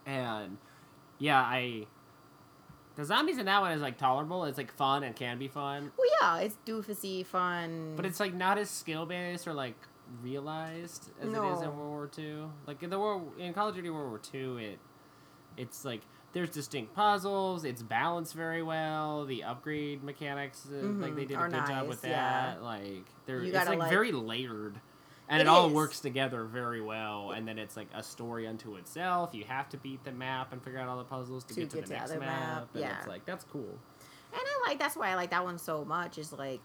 And 0.05 0.57
yeah, 1.17 1.41
I 1.41 1.87
the 2.95 3.03
zombies 3.03 3.37
in 3.39 3.45
that 3.47 3.59
one 3.61 3.71
is 3.71 3.81
like 3.81 3.97
tolerable. 3.97 4.45
It's 4.45 4.57
like 4.57 4.71
fun 4.71 5.03
and 5.03 5.15
can 5.15 5.37
be 5.37 5.47
fun, 5.49 5.91
Well, 5.97 6.07
yeah, 6.21 6.37
it's 6.45 6.55
doofusy, 6.65 7.25
fun. 7.25 7.93
but 7.95 8.05
it's 8.05 8.19
like 8.19 8.33
not 8.33 8.57
as 8.57 8.69
skill 8.69 9.05
based 9.05 9.47
or 9.47 9.53
like 9.53 9.75
realized 10.21 11.09
as 11.19 11.27
it 11.27 11.31
is 11.31 11.35
in 11.61 11.75
World 11.75 11.75
War 11.77 12.07
Two. 12.07 12.51
Like 12.67 12.83
in 12.83 12.89
the 12.89 12.99
World 12.99 13.33
in 13.39 13.53
Call 13.53 13.69
of 13.69 13.75
Duty 13.75 13.89
World 13.89 14.09
War 14.09 14.19
Two, 14.19 14.57
it 14.57 14.79
it's 15.57 15.83
like 15.83 16.01
there's 16.35 16.49
distinct 16.49 16.93
puzzles. 16.93 17.63
It's 17.63 17.81
balanced 17.81 18.33
very 18.33 18.61
well. 18.61 19.25
The 19.25 19.45
upgrade 19.45 20.03
mechanics, 20.03 20.67
uh, 20.69 20.85
like 20.85 21.15
they 21.15 21.23
did 21.23 21.37
a 21.39 21.47
good 21.47 21.65
job 21.65 21.87
with 21.87 22.03
nice, 22.03 22.11
yeah. 22.11 22.55
that. 22.55 22.61
Like 22.61 23.05
it's 23.25 23.53
like, 23.69 23.79
like- 23.79 23.89
very 23.89 24.11
layered. 24.11 24.75
and 25.29 25.39
It 25.39 25.45
it, 25.45 25.47
all 25.47 25.69
works 25.69 26.01
together 26.01 26.43
very 26.43 26.81
well. 26.81 27.31
And 27.31 27.47
then 27.47 27.57
it's 27.57 27.77
like 27.77 27.87
a 27.95 28.03
story 28.03 28.47
unto 28.47 28.75
itself. 28.75 29.29
You 29.33 29.45
have 29.45 29.69
to 29.69 29.77
beat 29.77 30.03
the 30.03 30.11
map 30.11 30.51
and 30.51 30.61
figure 30.61 30.77
out 30.77 30.89
all 30.89 30.97
the 30.97 31.05
puzzles 31.05 31.45
to, 31.45 31.53
To 31.53 31.59
get 31.61 31.69
to 31.69 31.75
the 31.77 31.81
to 31.83 31.89
next 31.93 32.09
map. 32.11 32.19
map, 32.19 32.67
And 32.73 32.81
yeah. 32.83 32.97
it's 32.99 33.07
like 33.07 33.25
that's 33.25 33.45
cool. 33.45 33.79
And 34.33 34.41
I 34.43 34.67
like 34.69 34.77
that's 34.77 34.97
why 34.97 35.11
I 35.11 35.15
like 35.15 35.29
that 35.29 35.45
one 35.45 35.57
so 35.57 35.85
much. 35.85 36.17
Is 36.17 36.33
like, 36.33 36.59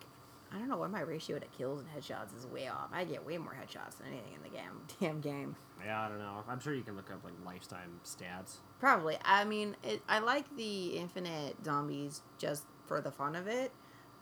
I 0.52 0.58
don't 0.58 0.68
know 0.68 0.78
why 0.78 0.88
my 0.88 1.02
ratio 1.02 1.38
to 1.38 1.46
kills 1.46 1.80
and 1.80 1.88
headshots 1.88 2.36
is 2.36 2.46
way 2.46 2.68
off. 2.68 2.88
I 2.92 3.04
get 3.04 3.24
way 3.24 3.38
more 3.38 3.54
headshots 3.54 3.98
than 3.98 4.08
anything 4.08 4.32
in 4.34 4.42
the 4.42 4.48
game, 4.48 4.80
damn 5.00 5.20
game. 5.20 5.56
Yeah, 5.84 6.02
I 6.02 6.08
don't 6.08 6.18
know. 6.18 6.42
I'm 6.48 6.60
sure 6.60 6.74
you 6.74 6.82
can 6.82 6.96
look 6.96 7.10
up 7.10 7.24
like 7.24 7.34
lifetime 7.44 8.00
stats. 8.04 8.56
Probably. 8.80 9.16
I 9.24 9.44
mean, 9.44 9.76
it, 9.82 10.02
I 10.08 10.18
like 10.18 10.44
the 10.56 10.96
infinite 10.96 11.56
zombies 11.64 12.22
just 12.38 12.64
for 12.86 13.00
the 13.00 13.10
fun 13.10 13.36
of 13.36 13.46
it, 13.46 13.70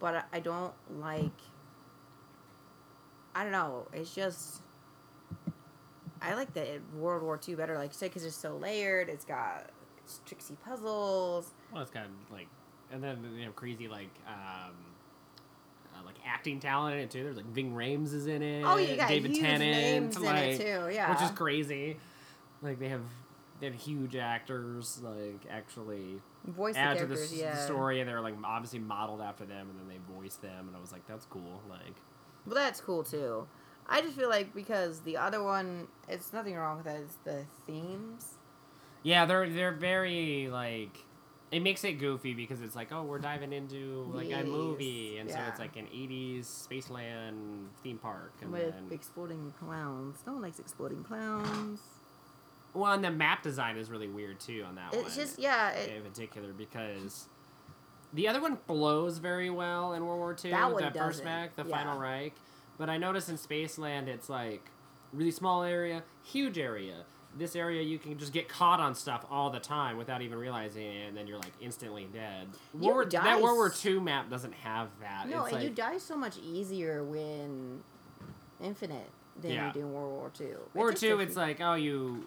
but 0.01 0.15
I, 0.15 0.23
I 0.35 0.41
don't 0.41 0.75
like. 0.99 1.41
I 3.35 3.43
don't 3.43 3.53
know. 3.53 3.89
It's 3.93 4.15
just. 4.15 4.63
I 6.21 6.35
like 6.35 6.53
the 6.53 6.81
World 6.95 7.23
War 7.23 7.41
II 7.47 7.55
better, 7.55 7.79
like 7.79 7.91
you 7.91 7.97
said, 7.97 8.11
because 8.11 8.25
it's 8.25 8.37
so 8.37 8.57
layered. 8.57 9.09
It's 9.09 9.25
got 9.25 9.71
it's 10.09 10.21
tricksy 10.25 10.57
puzzles. 10.65 11.53
Well, 11.73 11.83
it's 11.83 11.91
of 11.91 12.11
like, 12.33 12.49
and 12.91 13.05
then 13.05 13.19
you 13.37 13.45
know, 13.45 13.53
crazy 13.53 13.89
like, 13.89 14.11
um, 14.27 14.75
like 14.87 14.88
acting 16.29 16.61
talent 16.61 16.97
in 16.97 17.01
it 17.03 17.11
too. 17.11 17.25
There's 17.25 17.37
like 17.37 17.47
Ving 17.47 17.73
Rhames 17.73 18.13
is 18.13 18.27
in 18.27 18.43
it. 18.43 18.63
Oh, 18.65 18.77
you 18.77 18.97
got 18.97 19.09
David 19.09 19.31
huge 19.33 19.41
Tennant, 19.41 19.61
names 19.61 20.17
in 20.17 20.25
it 20.27 20.57
too. 20.59 20.91
Yeah, 20.95 21.11
which 21.13 21.23
is 21.23 21.31
crazy. 21.31 21.97
Like 22.63 22.79
they 22.79 22.89
have, 22.89 23.03
they 23.61 23.67
have 23.67 23.75
huge 23.75 24.17
actors 24.17 25.01
like 25.03 25.43
actually 25.51 26.21
voice 26.47 26.75
the 26.75 26.81
add 26.81 26.99
to 26.99 27.07
the, 27.07 27.15
s- 27.15 27.33
yeah, 27.33 27.55
the 27.55 27.61
story, 27.63 28.01
and 28.01 28.09
they're 28.09 28.21
like 28.21 28.35
obviously 28.45 28.79
modeled 28.79 29.21
after 29.21 29.45
them, 29.45 29.69
and 29.71 29.79
then 29.79 29.89
they 29.89 30.15
voice 30.21 30.37
them, 30.37 30.67
and 30.69 30.77
I 30.77 30.81
was 30.81 30.93
like, 30.93 31.07
that's 31.07 31.27
cool. 31.27 31.61
Like, 31.69 31.95
Well, 32.47 32.55
that's 32.55 32.81
cool 32.81 33.03
too. 33.05 33.47
I 33.89 34.01
just 34.03 34.17
feel 34.17 34.29
like 34.29 34.55
because 34.55 35.01
the 35.01 35.17
other 35.17 35.43
one, 35.43 35.89
it's 36.09 36.33
nothing 36.33 36.55
wrong 36.57 36.77
with 36.79 36.87
it. 36.87 37.01
It's 37.05 37.17
the 37.25 37.45
themes. 37.67 38.35
yeah, 39.03 39.25
they're 39.25 39.49
they're 39.49 39.73
very 39.73 40.49
like. 40.51 41.05
It 41.51 41.61
makes 41.61 41.83
it 41.85 41.95
goofy 41.95 42.35
because 42.35 42.61
it's 42.61 42.77
like, 42.77 42.93
oh, 42.93 43.03
we're 43.03 43.19
diving 43.19 43.53
into 43.53 44.11
like 44.15 44.31
a 44.31 44.45
movie, 44.45 45.17
and 45.19 45.31
so 45.31 45.39
it's 45.49 45.59
like 45.59 45.77
an 45.77 45.87
'80s 45.87 46.45
Spaceland 46.69 47.69
theme 47.83 47.99
park, 47.99 48.35
and 48.43 48.53
with 48.53 48.75
then 48.75 48.89
exploding 48.91 49.55
clowns. 49.59 50.19
No 50.27 50.35
one 50.35 50.43
likes 50.43 50.59
exploding 50.59 51.03
clowns. 51.05 51.81
Well, 52.75 52.93
and 52.93 53.03
the 53.03 53.11
map 53.11 53.43
design 53.43 53.79
is 53.79 53.91
really 53.91 54.09
weird 54.09 54.41
too 54.41 54.65
on 54.69 54.75
that 54.75 54.95
one. 54.95 55.07
It's 55.07 55.17
just 55.17 55.39
yeah. 55.39 55.71
It, 55.71 55.97
in 55.97 56.03
particular 56.03 56.53
because 56.53 57.29
the 58.13 58.29
other 58.29 58.41
one 58.41 58.57
flows 58.67 59.19
very 59.19 59.51
well 59.51 59.93
in 59.95 60.05
World 60.05 60.19
War 60.19 60.37
II. 60.43 60.51
That 60.51 60.73
one 60.73 60.83
the 60.83 60.99
first 60.99 61.25
mech, 61.25 61.57
the 61.57 61.65
yeah. 61.65 61.77
Final 61.77 61.99
Reich. 61.99 62.35
But 62.79 62.89
I 62.89 62.97
notice 62.97 63.29
in 63.29 63.37
Spaceland, 63.37 64.07
it's 64.07 64.29
like 64.29 64.71
really 65.13 65.31
small 65.31 65.63
area, 65.63 66.03
huge 66.23 66.59
area. 66.59 67.05
This 67.37 67.55
area 67.55 67.83
you 67.83 67.99
can 67.99 68.19
just 68.19 68.33
get 68.33 68.49
caught 68.49 68.81
on 68.81 68.95
stuff 68.95 69.25
all 69.31 69.51
the 69.51 69.61
time 69.61 69.97
without 69.97 70.23
even 70.23 70.39
realizing 70.39 70.85
it, 70.87 71.09
and 71.09 71.17
then 71.17 71.27
you're 71.27 71.39
like 71.39 71.53
instantly 71.61 72.09
dead. 72.13 72.49
You 72.75 72.89
War, 72.91 73.05
die 73.05 73.23
that 73.23 73.43
World 73.43 73.57
War 73.57 73.73
II 73.85 74.01
map 74.01 74.31
doesn't 74.31 74.55
have 74.55 74.89
that. 75.01 75.29
no, 75.29 75.45
it's 75.45 75.53
and 75.53 75.63
like, 75.63 75.69
you 75.69 75.75
die 75.75 75.99
so 75.99 76.17
much 76.17 76.37
easier 76.39 77.05
when 77.05 77.81
infinite 78.61 79.11
than 79.41 79.53
Yeah. 79.53 79.67
you 79.69 79.73
do 79.75 79.81
in 79.81 79.93
World 79.93 80.13
War 80.13 80.33
II. 80.41 80.47
World 80.47 80.61
War 80.75 80.91
II, 81.19 81.23
it's 81.23 81.37
like, 81.37 81.61
oh, 81.61 81.75
you. 81.75 82.27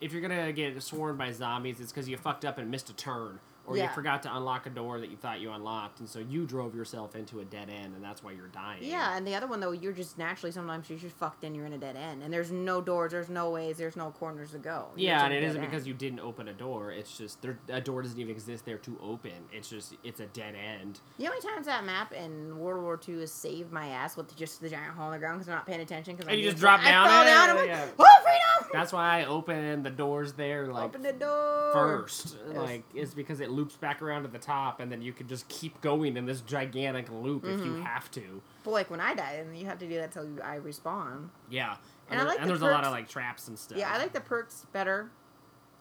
If 0.00 0.12
you're 0.12 0.22
gonna 0.22 0.52
get 0.52 0.82
swarmed 0.82 1.18
by 1.18 1.30
zombies, 1.32 1.78
it's 1.80 1.92
because 1.92 2.08
you 2.08 2.16
fucked 2.16 2.44
up 2.44 2.58
and 2.58 2.70
missed 2.70 2.90
a 2.90 2.94
turn, 2.94 3.40
or 3.66 3.76
you 3.76 3.88
forgot 3.94 4.22
to 4.24 4.36
unlock 4.36 4.66
a 4.66 4.70
door 4.70 5.00
that 5.00 5.10
you 5.10 5.16
thought 5.16 5.40
you 5.40 5.50
unlocked, 5.52 6.00
and 6.00 6.08
so 6.08 6.18
you 6.18 6.44
drove 6.46 6.74
yourself 6.74 7.16
into 7.16 7.40
a 7.40 7.44
dead 7.44 7.68
end, 7.70 7.94
and 7.94 8.02
that's 8.04 8.22
why 8.22 8.32
you're 8.32 8.48
dying. 8.48 8.82
yeah, 8.82 9.16
and 9.16 9.26
the 9.26 9.34
other 9.34 9.46
one 9.46 9.60
though, 9.60 9.72
you're 9.72 9.92
just 9.92 10.18
naturally 10.18 10.52
sometimes 10.52 10.88
you're 10.88 10.98
just 10.98 11.16
fucked 11.16 11.44
in. 11.44 11.54
You're 11.54 11.66
in 11.66 11.72
a 11.72 11.78
dead 11.78 11.96
end, 11.96 12.22
and 12.22 12.32
there's 12.32 12.50
no 12.50 12.80
doors, 12.80 13.12
there's 13.12 13.28
no 13.28 13.50
ways, 13.50 13.76
there's 13.76 13.96
no 13.96 14.10
corners 14.10 14.52
to 14.52 14.58
go. 14.58 14.86
You're 14.96 15.10
Yeah, 15.10 15.24
and 15.24 15.34
it 15.34 15.42
isn't 15.42 15.60
dead 15.60 15.70
because 15.70 15.86
you 15.86 15.94
didn't 15.94 16.20
open 16.20 16.48
a 16.48 16.52
door. 16.52 16.90
It's 16.92 17.16
just 17.16 17.42
there, 17.42 17.58
a 17.68 17.80
door 17.80 18.02
doesn't 18.02 18.18
even 18.18 18.32
exist 18.34 18.64
there 18.64 18.78
to 18.78 18.98
open. 19.02 19.32
It's 19.52 19.68
just 19.68 19.94
it's 20.04 20.20
a 20.20 20.26
dead 20.26 20.54
end. 20.54 21.00
How 21.18 21.30
many 21.30 21.40
times 21.40 21.66
that 21.66 21.84
map 21.84 22.12
in 22.12 22.58
World 22.58 22.82
War 22.82 23.00
II 23.08 23.20
has 23.20 23.32
saved 23.32 23.72
my 23.72 23.88
ass 23.88 24.16
with 24.16 24.34
just 24.36 24.60
the 24.60 24.68
giant 24.68 24.94
hole 24.94 25.06
in 25.06 25.12
the 25.12 25.18
ground 25.18 25.38
because 25.38 25.48
I'm 25.48 25.56
not 25.56 25.66
paying 25.66 25.80
attention? 25.80 26.16
Because 26.16 26.30
And 26.30 26.38
you 26.40 26.44
just 26.50 26.58
drop 26.60 26.82
down 26.82 27.06
I 27.06 27.10
fell 27.10 27.24
down. 27.24 27.50
I'm 27.50 27.56
like, 27.56 27.66
Yeah. 27.68 27.86
oh, 27.98 28.04
freedom! 28.22 28.70
That's 28.72 28.92
why 28.92 29.20
I 29.20 29.24
open 29.26 29.82
the 29.82 29.90
doors 29.90 30.32
there 30.34 30.66
like 30.66 30.84
Open 30.84 31.02
the 31.02 31.12
door 31.12 31.70
first. 31.72 32.36
Like 32.46 32.82
it's 32.94 33.14
because 33.14 33.40
it 33.40 33.50
loops 33.56 33.74
back 33.76 34.02
around 34.02 34.22
to 34.22 34.28
the 34.28 34.38
top, 34.38 34.78
and 34.80 34.92
then 34.92 35.02
you 35.02 35.12
can 35.12 35.26
just 35.26 35.48
keep 35.48 35.80
going 35.80 36.16
in 36.16 36.26
this 36.26 36.40
gigantic 36.42 37.10
loop 37.10 37.44
if 37.44 37.58
you 37.60 37.72
Mhm. 37.72 37.82
have 37.84 38.10
to. 38.12 38.42
But 38.62 38.70
like 38.72 38.90
when 38.90 39.00
I 39.00 39.14
die, 39.14 39.32
and 39.32 39.56
you 39.58 39.66
have 39.66 39.78
to 39.78 39.88
do 39.88 39.94
that 39.96 40.12
till 40.12 40.28
I 40.44 40.58
respawn. 40.58 41.30
Yeah, 41.48 41.76
And 42.08 42.20
I 42.20 42.24
there- 42.24 42.32
like 42.32 42.40
the 42.42 42.46
there's 42.46 42.62
a 42.62 42.66
lot 42.66 42.84
of 42.84 42.92
like 42.92 43.08
traps 43.08 43.48
and 43.48 43.58
stuff. 43.58 43.78
Yeah, 43.78 43.92
I 43.92 43.98
like 43.98 44.12
the 44.12 44.20
perks 44.20 44.66
better. 44.72 45.10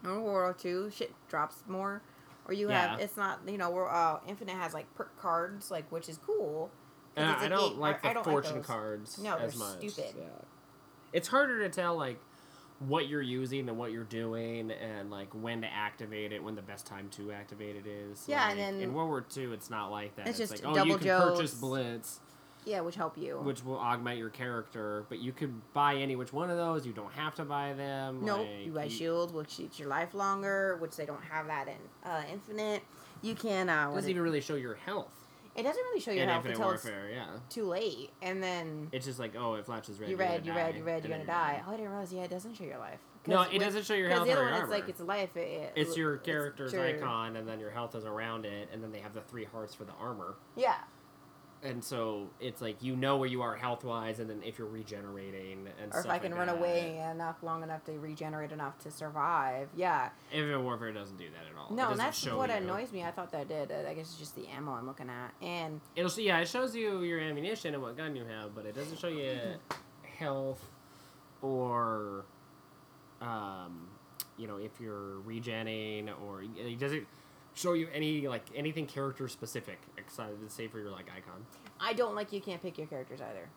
In 0.04 0.10
World 0.10 0.24
War 0.24 0.56
II, 0.64 0.90
shit 0.92 1.14
drops 1.28 1.64
more. 1.68 2.02
Or 2.48 2.54
you 2.54 2.68
have 2.70 3.00
it's 3.00 3.18
not 3.18 3.40
you 3.48 3.58
know 3.58 3.70
where 3.72 3.90
uh, 3.90 4.20
Infinite 4.28 4.54
has 4.56 4.74
like 4.74 4.94
perk 4.96 5.18
cards 5.20 5.70
like 5.72 5.92
which 5.92 6.08
is 6.08 6.18
cool. 6.26 6.72
And 7.16 7.28
I 7.28 7.48
don't 7.48 7.72
game- 7.72 7.80
like 7.80 7.98
I- 7.98 8.00
the 8.02 8.08
I 8.10 8.14
don't 8.14 8.24
fortune 8.24 8.64
cards 8.64 9.18
No, 9.20 9.38
they're 9.38 9.52
much. 9.58 9.78
stupid. 9.90 10.16
Yeah. 10.18 10.26
It's 11.12 11.28
harder 11.30 11.60
to 11.60 11.70
tell 11.70 11.96
like 11.98 12.20
what 12.80 13.08
you're 13.08 13.22
using 13.22 13.70
and 13.70 13.78
what 13.78 13.92
you're 13.92 14.04
doing 14.04 14.72
and 14.72 15.10
like 15.10 15.30
when 15.34 15.62
to 15.62 15.68
activate 15.68 16.32
it, 16.32 16.44
when 16.44 16.56
the 16.56 16.62
best 16.62 16.86
time 16.86 17.10
to 17.10 17.32
activate 17.32 17.76
it 17.76 17.88
is. 17.88 18.26
Yeah, 18.28 18.50
and 18.50 18.60
then- 18.60 18.82
in 18.82 18.94
World 18.94 19.10
War 19.10 19.26
II 19.36 19.54
it's 19.54 19.70
not 19.70 19.92
like 19.92 20.16
that. 20.16 20.28
It's 20.28 20.40
It's, 20.40 20.52
just 20.52 20.64
like, 20.64 20.78
oh 20.78 20.84
you 20.84 20.98
can 20.98 21.22
purchase 21.22 21.54
Blitz, 21.54 22.20
Yeah, 22.66 22.82
which 22.82 22.96
help 22.96 23.18
you. 23.18 23.38
which 23.40 23.64
will 23.64 23.80
augment 23.80 24.18
your 24.20 24.30
character, 24.30 25.06
but 25.08 25.20
you 25.20 25.32
could 25.32 25.54
buy 25.74 25.96
any 25.96 26.16
which 26.16 26.34
one 26.34 26.50
of 26.50 26.58
those, 26.58 26.86
you 26.86 26.92
don't 26.94 27.14
have 27.14 27.36
to 27.36 27.46
buy 27.46 27.74
them. 27.74 28.26
Nope, 28.26 28.40
like, 28.40 28.66
you 28.66 28.72
buy 28.74 28.88
shields, 28.90 29.32
which 29.32 29.50
keeps 29.50 29.80
your 29.80 29.88
life 29.88 30.14
longer, 30.14 30.76
which 30.80 30.98
they 30.98 31.06
don't 31.06 31.24
have 31.24 31.48
that 31.48 31.68
in 31.68 32.10
uh, 32.10 32.24
Infinite. 32.32 32.84
You 33.22 33.36
can. 33.36 33.70
Uh, 33.70 33.90
It 33.92 33.96
doesn't 33.96 34.10
it, 34.10 34.12
even 34.12 34.24
really 34.24 34.42
show 34.42 34.56
your 34.56 34.76
health 34.76 35.25
it 35.56 35.64
doesn't 35.64 35.82
really 35.84 36.00
show 36.00 36.12
your 36.12 36.26
health 36.28 36.46
Infinite 36.46 36.58
until 36.58 36.72
it's 36.72 36.84
Warfare, 36.84 37.10
yeah. 37.12 37.26
too 37.50 37.64
late, 37.66 38.12
and 38.22 38.42
then 38.44 38.90
It's 38.92 39.06
just 39.06 39.20
like, 39.20 39.36
oh, 39.38 39.56
it 39.56 39.66
flashes 39.66 40.00
red. 40.00 40.10
you're 40.10 40.18
gonna 40.18 40.32
red, 40.32 40.46
you're 40.46 40.56
die, 40.56 40.62
red, 40.64 40.76
you're 40.76 40.86
red, 40.86 41.04
you're 41.04 41.18
then 41.18 41.26
gonna 41.26 41.40
die. 41.40 41.64
Oh, 41.66 41.72
I 41.72 41.76
didn't 41.78 41.90
realize. 41.92 42.14
Yeah, 42.14 42.24
it 42.24 42.30
doesn't 42.30 42.56
show 42.56 42.64
your 42.66 42.78
life. 42.78 43.00
No, 43.28 43.42
it 43.42 43.54
with- 43.54 43.62
doesn't 43.64 43.86
show 43.86 43.96
your 43.96 44.10
health 44.10 44.28
the 44.28 44.34
or 44.34 44.38
other 44.38 44.44
your 44.44 44.52
one, 44.54 44.62
it's 44.62 44.70
like 44.72 44.88
it's 44.90 45.00
life. 45.02 45.36
It, 45.36 45.40
it- 45.40 45.74
It's 45.76 45.98
your 45.98 46.18
character's 46.18 46.74
your- 46.74 46.86
icon, 46.86 47.36
and 47.38 47.48
then 47.48 47.60
your 47.60 47.72
health 47.72 47.96
is 47.96 48.06
around 48.06 48.46
it, 48.46 48.70
and 48.72 48.84
then 48.84 48.92
they 48.92 49.00
have 49.00 49.14
the 49.14 49.22
three 49.22 49.46
hearts 49.46 49.74
for 49.74 49.84
the 49.84 49.94
armor. 50.00 50.36
Yeah, 50.56 50.76
And 51.66 51.84
so 51.84 52.28
it's 52.40 52.62
like 52.62 52.84
you 52.84 52.96
know 52.96 53.18
where 53.18 53.28
you 53.28 53.42
are 53.42 53.56
health 53.56 53.84
wise, 53.84 54.20
and 54.20 54.30
then 54.30 54.42
if 54.44 54.60
you're 54.60 54.68
regenerating 54.68 55.68
and 55.82 55.94
or 55.94 56.02
if 56.02 56.06
I 56.08 56.20
can 56.20 56.32
like 56.32 56.40
run 56.40 56.48
that. 56.48 56.58
away 56.58 57.04
enough 57.12 57.42
long 57.42 57.64
enough 57.64 57.84
to 57.86 57.94
regenerate 57.94 58.52
enough 58.52 58.78
to 58.80 58.92
survive. 58.92 59.70
Yeah. 59.76 60.10
Infinite 60.32 60.62
Warfare 60.62 60.92
doesn't 60.92 61.18
do 61.18 61.26
that 61.26 61.52
at 61.52 61.58
all. 61.58 61.76
No, 61.76 61.90
and 61.92 62.00
that's 62.00 62.26
what 62.28 62.50
you. 62.50 62.56
annoys 62.56 62.92
me. 62.92 63.04
I 63.04 63.12
thought 63.12 63.32
that 63.32 63.48
did. 63.48 63.72
I 63.72 63.94
guess 63.94 64.06
it's 64.10 64.18
just 64.18 64.36
the 64.36 64.48
ammo 64.48 64.74
I'm 64.74 64.86
looking 64.86 65.10
at, 65.10 65.34
and 65.42 65.82
It'll 65.96 66.10
see. 66.10 66.28
yeah, 66.28 66.40
it 66.40 66.48
shows 66.48 66.76
you 66.76 67.02
your 67.04 67.20
ammunition 67.20 67.74
and 67.74 67.82
what 67.82 67.98
gun 67.98 68.16
you 68.16 68.26
have, 68.26 68.54
but 68.54 68.66
it 68.66 68.76
doesn't 68.76 69.00
show 69.00 69.08
you 69.08 69.38
health 70.20 70.64
or 71.42 72.26
um, 73.22 73.88
you 74.38 74.48
know 74.48 74.58
if 74.58 74.80
you're 74.80 75.20
regenning 75.28 76.10
or 76.24 76.44
it 76.44 76.80
doesn't 76.80 77.08
show 77.56 77.74
you 77.74 77.88
any 77.94 78.28
like 78.28 78.44
anything 78.54 78.86
character 78.86 79.28
specific 79.28 79.80
except 79.98 80.30
say 80.52 80.68
for 80.68 80.80
your 80.80 80.92
like 80.92 81.08
icon. 81.10 81.46
I 81.80 81.94
don't 81.94 82.14
like 82.16 82.32
you 82.32 82.42
can't 82.42 82.62
pick 82.62 82.78
your 82.78 82.88
characters 82.88 83.22
either. 83.22 83.50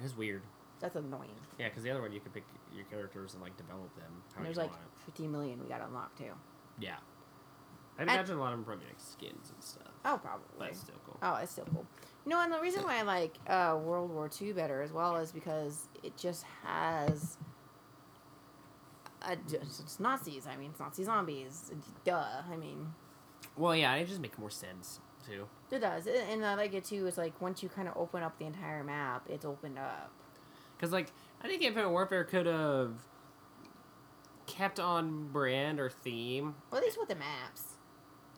That's 0.00 0.16
weird. 0.16 0.42
That's 0.80 0.96
annoying. 0.96 1.30
Yeah, 1.58 1.68
because 1.68 1.82
the 1.82 1.90
other 1.90 2.02
one 2.02 2.12
you 2.12 2.20
can 2.20 2.32
pick 2.32 2.44
your 2.74 2.84
characters 2.84 3.32
and 3.32 3.42
like 3.42 3.56
develop 3.56 3.94
them. 3.96 4.22
There's 4.42 4.56
like 4.58 4.70
want 4.70 4.82
it. 4.82 5.04
15 5.06 5.32
million 5.32 5.58
we 5.62 5.66
got 5.68 5.80
unlocked 5.80 6.18
too. 6.18 6.32
Yeah. 6.78 6.96
I 7.98 8.02
And- 8.02 8.10
imagine 8.10 8.36
a 8.36 8.40
lot 8.40 8.52
of 8.52 8.58
them 8.58 8.64
probably 8.64 8.84
like 8.84 9.00
skins 9.00 9.50
and 9.54 9.62
stuff. 9.62 9.88
Oh, 10.04 10.20
probably. 10.22 10.68
It's 10.68 10.80
still 10.80 10.96
cool. 11.06 11.16
Oh, 11.22 11.36
it's 11.36 11.52
still 11.52 11.64
cool. 11.72 11.86
You 12.26 12.30
know, 12.30 12.42
and 12.42 12.52
the 12.52 12.60
reason 12.60 12.82
why 12.82 12.98
I 12.98 13.02
like 13.02 13.34
uh, 13.46 13.78
World 13.82 14.10
War 14.10 14.28
II 14.40 14.52
better 14.52 14.82
as 14.82 14.92
well 14.92 15.16
is 15.16 15.32
because 15.32 15.88
it 16.02 16.16
just 16.18 16.44
has. 16.64 17.38
A, 19.22 19.36
just, 19.50 19.80
it's 19.80 19.98
Nazis. 19.98 20.46
I 20.46 20.56
mean, 20.56 20.70
it's 20.70 20.80
Nazi 20.80 21.04
zombies. 21.04 21.72
Duh. 22.04 22.22
I 22.52 22.56
mean, 22.56 22.92
Well, 23.56 23.74
yeah, 23.74 23.94
it 23.94 24.06
just 24.06 24.20
makes 24.20 24.38
more 24.38 24.50
sense 24.50 25.00
too. 25.26 25.46
it 25.70 25.80
does. 25.80 26.06
And- 26.06 26.44
I 26.44 26.54
like 26.54 26.74
it 26.74 26.84
too. 26.84 27.06
Is 27.06 27.18
like 27.18 27.40
once 27.40 27.62
you 27.62 27.68
kind 27.68 27.88
of 27.88 27.96
open 27.96 28.22
up 28.22 28.38
the 28.38 28.44
entire 28.44 28.84
map, 28.84 29.24
it's 29.28 29.44
opened 29.44 29.78
up. 29.78 30.10
Because 30.76 30.92
like 30.92 31.12
I 31.42 31.48
think 31.48 31.62
Infinite 31.62 31.90
Warfare 31.90 32.24
could 32.24 32.46
have 32.46 32.92
kept 34.46 34.78
on 34.78 35.28
brand 35.28 35.80
or 35.80 35.90
theme. 35.90 36.54
Well, 36.70 36.78
at 36.78 36.84
least 36.84 36.98
with 36.98 37.08
the 37.08 37.14
maps. 37.16 37.62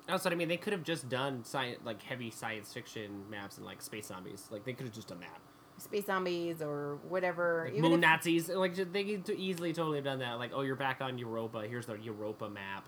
Oh, 0.08 0.12
That's 0.12 0.24
what 0.24 0.32
I 0.32 0.36
mean. 0.36 0.48
They 0.48 0.56
could 0.56 0.72
have 0.72 0.82
just 0.84 1.08
done 1.08 1.44
science, 1.44 1.80
like 1.84 2.02
heavy 2.02 2.30
science 2.30 2.72
fiction 2.72 3.24
maps 3.30 3.58
and 3.58 3.66
like 3.66 3.82
space 3.82 4.06
zombies. 4.06 4.46
Like 4.50 4.64
they 4.64 4.72
could 4.72 4.86
have 4.86 4.94
just 4.94 5.08
done 5.08 5.20
that. 5.20 5.40
Space 5.82 6.06
zombies 6.06 6.62
or 6.62 6.98
whatever. 7.08 7.68
Like 7.72 7.80
moon 7.80 7.92
if- 7.94 8.00
Nazis. 8.00 8.48
Like 8.48 8.74
they 8.74 9.04
could 9.04 9.28
easily 9.30 9.72
totally 9.72 9.98
have 9.98 10.04
done 10.04 10.20
that. 10.20 10.38
Like 10.38 10.52
oh, 10.54 10.62
you're 10.62 10.76
back 10.76 11.00
on 11.00 11.18
Europa. 11.18 11.66
Here's 11.68 11.86
the 11.86 11.94
Europa 11.98 12.48
map. 12.48 12.86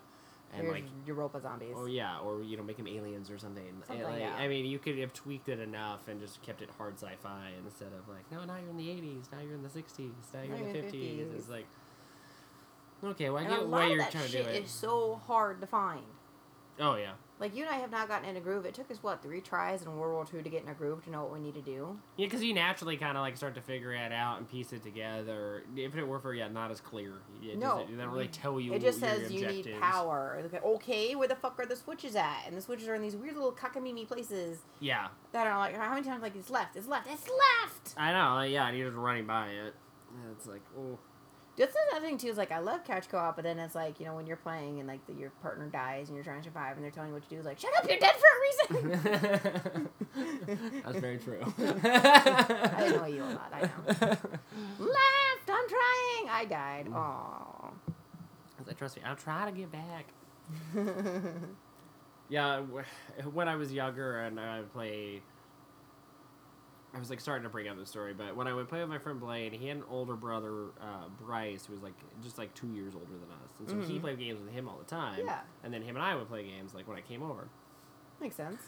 And 0.53 0.63
Here's 0.63 0.73
like 0.73 0.85
Europa 1.07 1.41
zombies. 1.41 1.75
Oh 1.77 1.87
yeah, 1.87 2.19
or 2.19 2.43
you 2.43 2.57
know, 2.57 2.63
make 2.63 2.77
them 2.77 2.89
aliens 2.89 3.31
or 3.31 3.39
something. 3.39 3.65
Something, 3.87 4.05
like, 4.05 4.21
yeah. 4.21 4.35
I 4.35 4.49
mean, 4.49 4.67
you 4.67 4.79
could 4.79 4.99
have 4.99 5.13
tweaked 5.13 5.49
it 5.49 5.61
enough 5.61 6.09
and 6.09 6.21
just 6.21 6.43
kept 6.43 6.61
it 6.61 6.69
hard 6.77 6.95
sci-fi 6.95 7.53
instead 7.65 7.89
of 7.89 8.09
like, 8.09 8.31
no, 8.33 8.45
now 8.45 8.57
you're 8.61 8.71
in 8.71 8.77
the 8.77 8.89
'80s, 8.89 9.31
now 9.33 9.39
you're 9.41 9.55
in 9.55 9.63
the 9.63 9.69
'60s, 9.69 10.11
now 10.35 10.43
you're 10.43 10.57
in 10.57 10.73
the 10.73 10.79
'50s. 10.79 11.35
It's 11.37 11.49
like, 11.49 11.67
okay, 13.05 13.31
well, 13.31 13.39
I 13.39 13.47
and 13.47 13.57
get 13.57 13.69
why 13.69 13.89
you're 13.89 14.05
trying 14.07 14.27
to 14.27 14.33
do 14.33 14.39
it. 14.39 14.65
is 14.65 14.71
so 14.71 15.21
hard 15.27 15.61
to 15.61 15.67
find. 15.67 16.03
Oh 16.81 16.97
yeah, 16.97 17.13
Like 17.41 17.57
you 17.57 17.65
and 17.65 17.75
I 17.75 17.79
have 17.79 17.91
not 17.91 18.07
gotten 18.07 18.29
in 18.29 18.37
a 18.37 18.41
groove. 18.41 18.67
It 18.67 18.75
took 18.75 18.91
us 18.91 19.03
what 19.03 19.23
three 19.23 19.41
tries 19.41 19.81
in 19.81 19.97
World 19.97 20.13
War 20.13 20.27
II 20.39 20.43
to 20.43 20.51
get 20.51 20.63
in 20.63 20.69
a 20.69 20.75
groove 20.75 21.03
to 21.05 21.11
know 21.11 21.23
what 21.23 21.33
we 21.33 21.41
need 21.41 21.55
to 21.55 21.63
do. 21.63 21.99
yeah, 22.19 22.27
because 22.27 22.43
you 22.45 22.53
naturally 22.53 22.99
kind 22.99 23.17
of 23.17 23.23
like 23.23 23.35
start 23.39 23.55
to 23.55 23.63
figure 23.63 23.95
it 23.95 24.13
out 24.13 24.37
and 24.39 24.49
piece 24.49 24.75
it 24.75 24.83
together. 24.83 25.65
Infinite 25.75 26.07
Warfare, 26.07 26.35
yeah, 26.35 26.49
not 26.49 26.71
as 26.71 26.83
clear. 26.83 27.15
It 27.43 27.59
No, 27.59 27.79
doesn't, 27.79 27.97
they 27.97 28.03
don't 28.05 28.13
really 28.13 28.29
tell 28.29 28.61
you. 28.61 28.75
It 28.75 28.83
just 28.83 29.01
says 29.01 29.33
you 29.33 29.47
need 29.47 29.75
power. 29.81 30.43
Okay, 30.45 30.59
Okay, 30.63 31.15
where 31.15 31.29
the 31.29 31.35
fuck 31.35 31.59
are 31.59 31.65
the 31.67 31.77
switches 31.77 32.15
at? 32.15 32.43
And 32.47 32.55
the 32.55 32.61
switches 32.61 32.87
are 32.89 32.95
in 32.95 33.01
these 33.01 33.17
weird 33.17 33.35
little 33.35 33.53
cockamamie 33.53 34.07
places 34.07 34.59
Yeah, 34.79 35.09
that 35.33 35.47
are 35.47 35.57
like 35.59 35.75
how 35.77 35.95
many 35.95 36.07
times 36.07 36.23
like 36.23 36.37
it's 36.37 36.51
left, 36.51 36.77
it's 36.77 36.87
left, 36.89 37.09
it's 37.11 37.27
left. 37.27 37.95
I 37.97 38.13
know. 38.13 38.43
Yeah, 38.43 38.69
and 38.69 38.77
you're 38.77 38.89
just 38.91 38.99
running 38.99 39.27
by 39.27 39.49
it. 39.49 39.75
It's 40.33 40.47
like, 40.47 40.63
oh, 40.79 40.99
That's 41.57 41.75
another 41.91 42.07
thing 42.07 42.17
too. 42.19 42.29
Is 42.29 42.39
like 42.39 42.53
I 42.53 42.59
love 42.59 42.85
couch 42.85 43.09
co-op, 43.11 43.37
but 43.37 43.43
then 43.43 43.59
it's 43.59 43.75
like 43.75 44.01
you 44.01 44.07
know 44.07 44.15
when 44.15 44.27
you're 44.27 44.37
playing 44.37 44.79
and 44.79 44.89
like 44.89 45.07
the, 45.07 45.13
your 45.13 45.31
partner 45.43 45.67
dies 45.67 46.09
and 46.09 46.17
you're 46.17 46.25
trying 46.25 46.39
to 46.39 46.45
survive 46.45 46.77
and 46.77 46.85
they're 46.85 46.91
telling 46.91 47.11
you 47.11 47.15
what 47.15 47.23
to 47.25 47.29
do. 47.29 47.37
It's 47.37 47.47
like 47.47 47.59
shut 47.59 47.71
up, 47.79 47.89
you're 47.89 47.99
dead 47.99 48.15
for 48.17 48.77
a 48.79 48.85
reason. 48.87 49.89
that's 50.85 50.99
very 50.99 51.19
true. 51.19 51.41
I 51.59 52.93
annoy 52.95 53.09
you 53.09 53.23
a 53.23 53.25
lot. 53.25 53.53
I 53.53 53.61
know. 53.63 53.69
Left, 54.79 55.49
I'm 55.49 55.69
trying. 55.69 56.29
I 56.29 56.47
died. 56.49 56.87
Aww. 56.89 57.73
I 57.89 58.63
like, 58.67 58.79
trust 58.79 58.97
me, 58.97 59.03
I'll 59.05 59.17
try 59.17 59.51
to 59.51 59.57
get 59.57 59.71
back. 59.73 60.07
Yeah, 62.31 62.61
when 63.33 63.49
I 63.49 63.57
was 63.57 63.73
younger 63.73 64.21
and 64.21 64.39
I 64.39 64.61
would 64.61 64.73
play, 64.73 65.21
I 66.95 66.99
was 66.99 67.09
like 67.11 67.21
starting 67.21 67.45
to 67.45 67.49
bring 67.49 67.69
up 67.69 67.77
the 67.79 67.87
story, 67.87 68.13
but 68.15 68.35
when 68.35 68.47
I 68.49 68.53
would 68.55 68.69
play 68.69 68.81
with 68.81 68.89
my 68.89 68.99
friend 68.99 69.21
Blaine, 69.21 69.53
he 69.53 69.69
had 69.69 69.77
an 69.79 69.85
older 69.89 70.17
brother, 70.17 70.71
uh, 70.81 71.09
Bryce, 71.21 71.67
who 71.67 71.73
was 71.73 71.83
like 71.83 71.95
just 72.23 72.37
like 72.37 72.53
two 72.55 72.67
years 72.73 72.95
older 72.95 73.13
than 73.13 73.31
us, 73.45 73.51
and 73.61 73.69
so 73.71 73.89
he 73.89 73.99
Mhm. 73.99 74.01
played 74.01 74.19
games 74.19 74.41
with 74.41 74.51
him 74.51 74.69
all 74.69 74.77
the 74.79 74.85
time. 74.85 75.25
Yeah. 75.25 75.41
And 75.63 75.73
then 75.73 75.83
him 75.83 75.95
and 75.97 76.05
I 76.05 76.17
would 76.17 76.27
play 76.29 76.43
games 76.45 76.75
like 76.75 76.89
when 76.89 76.97
I 76.97 77.01
came 77.03 77.23
over, 77.23 77.49
Makes 78.21 78.35
sense. 78.37 78.61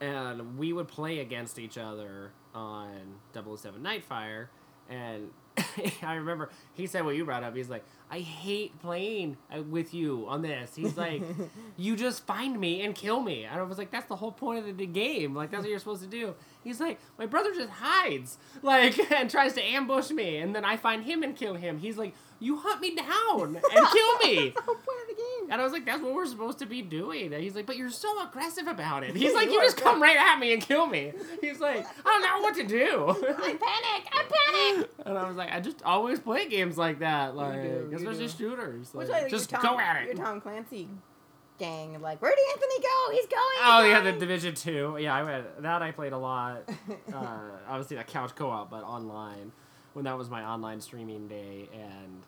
and 0.00 0.58
we 0.58 0.72
would 0.74 0.88
play 0.88 1.20
against 1.20 1.58
each 1.58 1.78
other 1.78 2.32
on 2.54 3.18
007 3.32 3.82
Nightfire, 3.82 4.48
and 4.88 5.32
I 6.02 6.14
remember 6.14 6.50
he 6.74 6.86
said 6.86 7.04
what 7.04 7.16
you 7.16 7.24
brought 7.24 7.42
up. 7.42 7.56
He's 7.56 7.68
like, 7.68 7.84
I 8.10 8.20
hate 8.20 8.80
playing 8.80 9.36
uh, 9.54 9.62
with 9.62 9.94
you 9.94 10.26
on 10.28 10.42
this. 10.42 10.74
He's 10.74 10.96
like, 10.96 11.22
you 11.76 11.96
just 11.96 12.26
find 12.26 12.58
me 12.58 12.82
and 12.82 12.94
kill 12.94 13.20
me. 13.20 13.44
And 13.44 13.60
I 13.60 13.62
was 13.62 13.78
like, 13.78 13.90
that's 13.90 14.06
the 14.06 14.16
whole 14.16 14.32
point 14.32 14.60
of 14.60 14.64
the, 14.66 14.72
the 14.72 14.86
game. 14.86 15.34
Like, 15.34 15.50
that's 15.50 15.62
what 15.62 15.70
you're 15.70 15.78
supposed 15.78 16.02
to 16.02 16.08
do. 16.08 16.34
He's 16.64 16.80
like, 16.80 16.98
my 17.18 17.26
brother 17.26 17.54
just 17.54 17.70
hides, 17.70 18.38
like, 18.62 18.98
and 19.12 19.30
tries 19.30 19.54
to 19.54 19.62
ambush 19.62 20.10
me, 20.10 20.38
and 20.38 20.54
then 20.54 20.64
I 20.64 20.76
find 20.76 21.04
him 21.04 21.22
and 21.22 21.36
kill 21.36 21.54
him. 21.54 21.78
He's 21.78 21.96
like, 21.96 22.14
you 22.40 22.56
hunt 22.56 22.80
me 22.80 22.94
down 22.94 23.56
and 23.56 23.86
kill 23.92 24.18
me. 24.18 24.54
And 25.50 25.60
I 25.60 25.64
was 25.64 25.72
like, 25.72 25.84
that's 25.84 26.00
what 26.00 26.14
we're 26.14 26.26
supposed 26.26 26.60
to 26.60 26.66
be 26.66 26.80
doing. 26.80 27.34
And 27.34 27.42
he's 27.42 27.56
like, 27.56 27.66
but 27.66 27.76
you're 27.76 27.90
so 27.90 28.22
aggressive 28.22 28.68
about 28.68 29.02
it. 29.02 29.16
He's 29.16 29.34
like, 29.34 29.48
You 29.48 29.54
you 29.54 29.62
just 29.62 29.76
come 29.76 30.00
right 30.00 30.16
at 30.16 30.38
me 30.38 30.52
and 30.52 30.62
kill 30.62 30.86
me. 30.86 31.12
He's 31.40 31.58
like, 31.58 31.84
I 32.06 32.08
don't 32.08 32.22
know 32.22 32.40
what 32.40 32.54
to 32.54 32.66
do. 32.66 33.08
I 33.28 33.56
panic. 33.56 34.08
I 34.12 34.24
panic. 34.30 34.90
and 35.04 35.18
I 35.18 35.26
was 35.26 35.36
like, 35.36 35.52
I 35.52 35.58
just 35.60 35.82
always 35.82 36.20
play 36.20 36.48
games 36.48 36.78
like 36.78 37.00
that, 37.00 37.34
like 37.34 37.62
do, 37.62 37.92
especially 37.96 38.28
shooters. 38.28 38.94
Like, 38.94 39.08
like 39.08 39.28
just 39.28 39.50
your 39.50 39.60
go 39.60 39.68
Tom, 39.68 39.80
at 39.80 40.06
it. 40.06 40.16
Tom 40.16 40.40
Clancy 40.40 40.88
gang. 41.58 42.00
Like, 42.00 42.20
where 42.20 42.34
did 42.34 42.44
Anthony 42.52 42.80
go? 42.80 43.12
He's 43.12 43.26
going. 43.26 43.58
Oh 43.62 43.82
he's 43.84 43.90
yeah, 43.92 44.00
the. 44.00 44.18
Division 44.18 44.54
Two. 44.54 44.96
Yeah, 44.98 45.14
I 45.14 45.22
went, 45.22 45.62
that 45.62 45.82
I 45.82 45.92
played 45.92 46.12
a 46.12 46.18
lot. 46.18 46.68
Uh, 47.12 47.38
obviously, 47.68 47.96
that 47.96 48.06
couch 48.06 48.34
co-op, 48.36 48.70
but 48.70 48.82
online 48.84 49.52
when 49.94 50.04
that 50.04 50.16
was 50.16 50.30
my 50.30 50.44
online 50.44 50.80
streaming 50.80 51.26
day, 51.28 51.68
and 51.74 52.22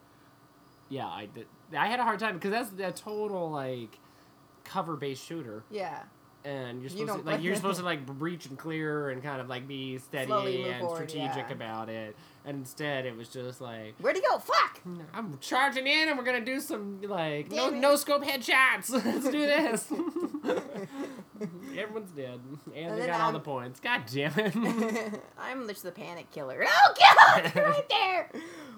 yeah, 0.92 1.06
I 1.08 1.26
did. 1.26 1.46
I 1.76 1.86
had 1.86 2.00
a 2.00 2.04
hard 2.04 2.18
time 2.18 2.34
because 2.38 2.70
that's 2.70 2.98
a 2.98 3.02
total 3.02 3.50
like 3.50 3.98
cover-based 4.64 5.24
shooter. 5.24 5.64
yeah. 5.70 6.00
and 6.44 6.80
you're 6.82 6.90
supposed 6.90 7.08
don't 7.08 7.24
to 7.24 7.30
like 7.30 7.42
you're 7.42 7.56
supposed 7.56 7.78
to 7.80 7.84
like 7.84 8.04
breach 8.04 8.44
and 8.46 8.58
clear 8.58 9.08
and 9.10 9.22
kind 9.22 9.40
of 9.40 9.48
like 9.48 9.66
be 9.66 9.96
steady 9.98 10.30
and 10.68 10.80
forward, 10.80 11.08
strategic 11.08 11.46
yeah. 11.48 11.52
about 11.52 11.88
it. 11.88 12.14
And 12.44 12.58
instead, 12.58 13.06
it 13.06 13.16
was 13.16 13.28
just 13.28 13.60
like 13.60 13.94
Where'd 14.00 14.16
he 14.16 14.22
go? 14.22 14.36
Fuck. 14.38 14.80
I'm 15.14 15.38
charging 15.40 15.86
in, 15.86 16.08
and 16.08 16.18
we're 16.18 16.24
gonna 16.24 16.44
do 16.44 16.60
some 16.60 17.00
like 17.02 17.50
no 17.50 17.68
it. 17.68 17.74
no 17.74 17.96
scope 17.96 18.24
headshots. 18.24 18.90
Let's 19.04 19.30
do 19.30 19.40
this. 19.40 19.90
Everyone's 21.76 22.10
dead, 22.10 22.38
and, 22.66 22.76
And 22.76 23.00
they 23.00 23.06
got 23.06 23.20
all 23.20 23.26
I'm- 23.26 23.32
the 23.32 23.40
points. 23.40 23.80
God 23.80 24.02
damn 24.12 24.32
it! 24.38 25.22
I'm 25.38 25.66
just 25.68 25.82
the 25.82 25.90
panic 25.92 26.30
killer. 26.30 26.64
Oh 26.66 26.94
God! 26.98 27.56
right 27.56 27.88
there. 27.88 28.30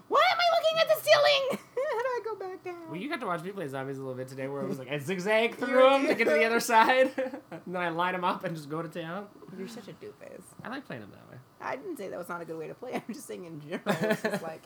Why 0.09 0.23
am 0.31 0.39
I 0.39 0.49
looking 0.57 0.79
at 0.81 0.89
the 0.89 1.03
ceiling? 1.03 1.59
How 1.75 2.03
do 2.03 2.09
I 2.09 2.21
go 2.25 2.35
back 2.37 2.65
down? 2.65 2.84
Well, 2.95 3.03
you 3.03 3.09
got 3.11 3.21
to 3.21 3.27
watch 3.27 3.43
me 3.43 3.51
play 3.51 3.67
zombies 3.69 3.99
a 3.99 4.01
little 4.01 4.15
bit 4.15 4.29
today, 4.29 4.47
where 4.49 4.63
I 4.63 4.65
was 4.65 4.79
like 4.79 4.91
I 4.91 4.99
zigzag 4.99 5.55
through 5.59 5.83
them 5.91 6.07
to 6.07 6.15
get 6.15 6.25
to 6.25 6.31
the 6.31 6.45
other 6.45 6.61
side, 6.61 7.11
and 7.51 7.61
then 7.67 7.77
I 7.83 7.89
line 7.91 8.13
them 8.15 8.25
up 8.25 8.45
and 8.45 8.55
just 8.57 8.69
go 8.69 8.83
to 8.83 8.89
town. 8.89 9.27
You're 9.59 9.69
such 9.69 9.89
a 9.89 9.93
doofus. 9.93 10.43
I 10.63 10.69
like 10.69 10.87
playing 10.87 11.03
them 11.03 11.11
that 11.13 11.31
way. 11.31 11.39
I 11.61 11.77
didn't 11.77 11.97
say 11.97 12.09
that 12.09 12.19
was 12.19 12.29
not 12.29 12.41
a 12.41 12.45
good 12.45 12.59
way 12.59 12.69
to 12.69 12.75
play. 12.75 12.93
I'm 12.95 13.03
just 13.15 13.27
saying 13.27 13.45
in 13.45 13.61
general. 13.61 13.83
It's 13.87 14.23
just 14.23 14.43
like 14.43 14.63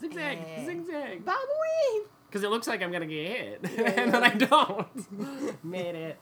Zigzag, 0.00 0.38
Eh. 0.38 0.64
zigzag. 0.66 1.24
Bob 1.24 1.36
Weave. 1.92 2.06
Because 2.28 2.42
it 2.42 2.50
looks 2.50 2.66
like 2.66 2.82
I'm 2.82 2.90
gonna 2.90 3.06
get 3.06 3.28
hit, 3.28 3.60
Yeah, 3.78 3.90
and 4.02 4.12
then. 4.12 4.22
I 4.24 4.30
don't. 4.30 5.64
Made 5.64 5.94
it. 5.94 6.18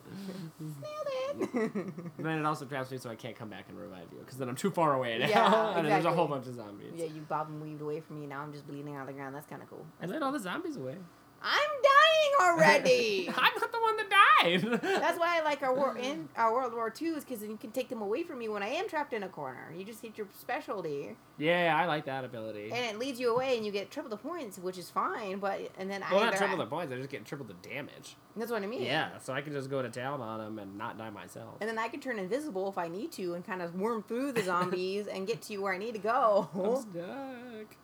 Nailed 0.61 1.45
it. 1.55 1.55
And 1.55 2.27
then 2.27 2.39
it 2.39 2.45
also 2.45 2.67
traps 2.67 2.91
me 2.91 2.99
so 2.99 3.09
I 3.09 3.15
can't 3.15 3.35
come 3.35 3.49
back 3.49 3.65
and 3.71 3.79
revive 3.79 4.09
you, 4.13 4.19
because 4.19 4.37
then 4.37 4.49
I'm 4.51 4.57
too 4.57 4.71
far 4.71 4.93
away 4.95 5.19
now, 5.19 5.27
Yeah, 5.29 5.79
and 5.79 5.89
there's 5.89 6.05
a 6.05 6.13
whole 6.13 6.29
bunch 6.29 6.47
of 6.49 6.55
zombies. 6.55 6.93
yeah, 6.97 7.07
you 7.07 7.23
bob 7.23 7.49
and 7.49 7.63
weaved 7.63 7.81
away 7.81 8.01
from 8.01 8.21
me. 8.21 8.27
Now 8.27 8.41
I'm 8.43 8.53
just 8.53 8.67
bleeding 8.67 8.95
out 8.95 9.03
of 9.03 9.07
the 9.07 9.15
ground. 9.15 9.35
That's 9.35 9.47
kind 9.47 9.63
of 9.63 9.71
cool. 9.71 9.87
I 10.03 10.07
let 10.07 10.23
all 10.23 10.33
the 10.33 10.39
zombies 10.41 10.77
away. 10.77 10.97
I'm 11.45 11.71
dying 11.83 12.51
already. 12.59 13.29
I'm 13.37 13.53
not 13.61 13.73
the 13.73 13.79
one 13.79 13.97
that 13.97 14.11
died. 14.11 14.81
That's 15.01 15.19
why 15.19 15.39
I 15.39 15.43
like 15.45 15.63
our 15.63 15.75
war 15.75 15.97
in 15.97 16.29
our 16.37 16.53
World 16.53 16.73
War 16.73 16.93
II 17.01 17.09
is 17.11 17.25
because 17.25 17.41
then 17.41 17.51
you 17.51 17.57
can 17.57 17.71
take 17.71 17.89
them 17.89 18.01
away 18.03 18.23
from 18.23 18.39
me 18.39 18.49
when 18.49 18.63
I 18.63 18.69
am 18.69 18.89
trapped 18.89 19.13
in 19.13 19.23
a 19.23 19.29
corner. 19.29 19.73
You 19.77 19.85
just 19.85 20.03
hit 20.03 20.17
your 20.19 20.27
specialty, 20.39 21.17
Yeah, 21.39 21.77
I 21.77 21.87
like 21.87 22.05
that 22.07 22.25
ability. 22.25 22.71
and 22.73 22.85
it 22.85 22.99
leads 22.99 23.19
you 23.21 23.35
away, 23.35 23.57
and 23.57 23.65
you 23.67 23.73
get 23.73 23.91
triple 23.91 24.11
the 24.11 24.17
points, 24.17 24.59
which 24.59 24.79
is 24.79 24.91
fine. 24.91 25.39
But 25.39 25.71
and 25.79 25.91
then 25.91 26.03
well, 26.11 26.21
I 26.21 26.27
not 26.27 26.37
triple 26.37 26.61
I- 26.61 26.65
the 26.65 26.71
points. 26.71 26.93
I 26.93 26.97
just 26.97 27.11
get 27.11 27.25
triple 27.25 27.47
the 27.47 27.55
damage. 27.69 28.17
That's 28.37 28.51
what 28.51 28.63
I 28.63 28.67
mean. 28.67 28.83
Yeah, 28.83 29.19
so 29.19 29.33
I 29.35 29.43
can 29.43 29.53
just 29.53 29.69
go 29.69 29.83
to 29.83 29.91
town 29.91 30.21
on 30.23 30.39
them 30.39 30.59
and 30.59 30.79
not 30.79 30.97
die 30.97 31.11
myself. 31.11 31.57
And 31.61 31.69
then 31.69 31.79
I 31.79 31.89
can 31.89 32.01
turn 32.01 32.19
invisible 32.19 32.69
if 32.69 32.79
I 32.79 32.89
need 32.89 33.13
to, 33.13 33.35
and 33.35 33.45
kind 33.45 33.61
of 33.63 33.75
worm 33.75 34.03
through 34.03 34.33
the 34.33 34.43
zombies 34.53 35.07
and 35.07 35.27
get 35.27 35.43
to 35.43 35.57
where 35.59 35.75
I 35.75 35.79
need 35.79 35.93
to 35.95 36.01
go. 36.01 36.49
I'm 36.55 36.77
stuck. 36.77 37.77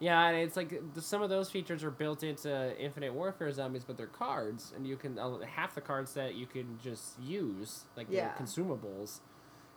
Yeah, 0.00 0.28
and 0.28 0.36
it's 0.38 0.56
like 0.56 0.94
the, 0.94 1.02
some 1.02 1.20
of 1.22 1.28
those 1.28 1.50
features 1.50 1.84
are 1.84 1.90
built 1.90 2.22
into 2.22 2.74
Infinite 2.82 3.12
Warfare 3.12 3.52
zombies, 3.52 3.84
but 3.84 3.98
they're 3.98 4.06
cards, 4.06 4.72
and 4.74 4.86
you 4.86 4.96
can 4.96 5.18
uh, 5.18 5.40
half 5.40 5.74
the 5.74 5.82
cards 5.82 6.14
that 6.14 6.34
you 6.34 6.46
can 6.46 6.78
just 6.82 7.20
use 7.20 7.84
like 7.96 8.06
Yeah. 8.08 8.32
the 8.36 8.42
consumables, 8.42 9.20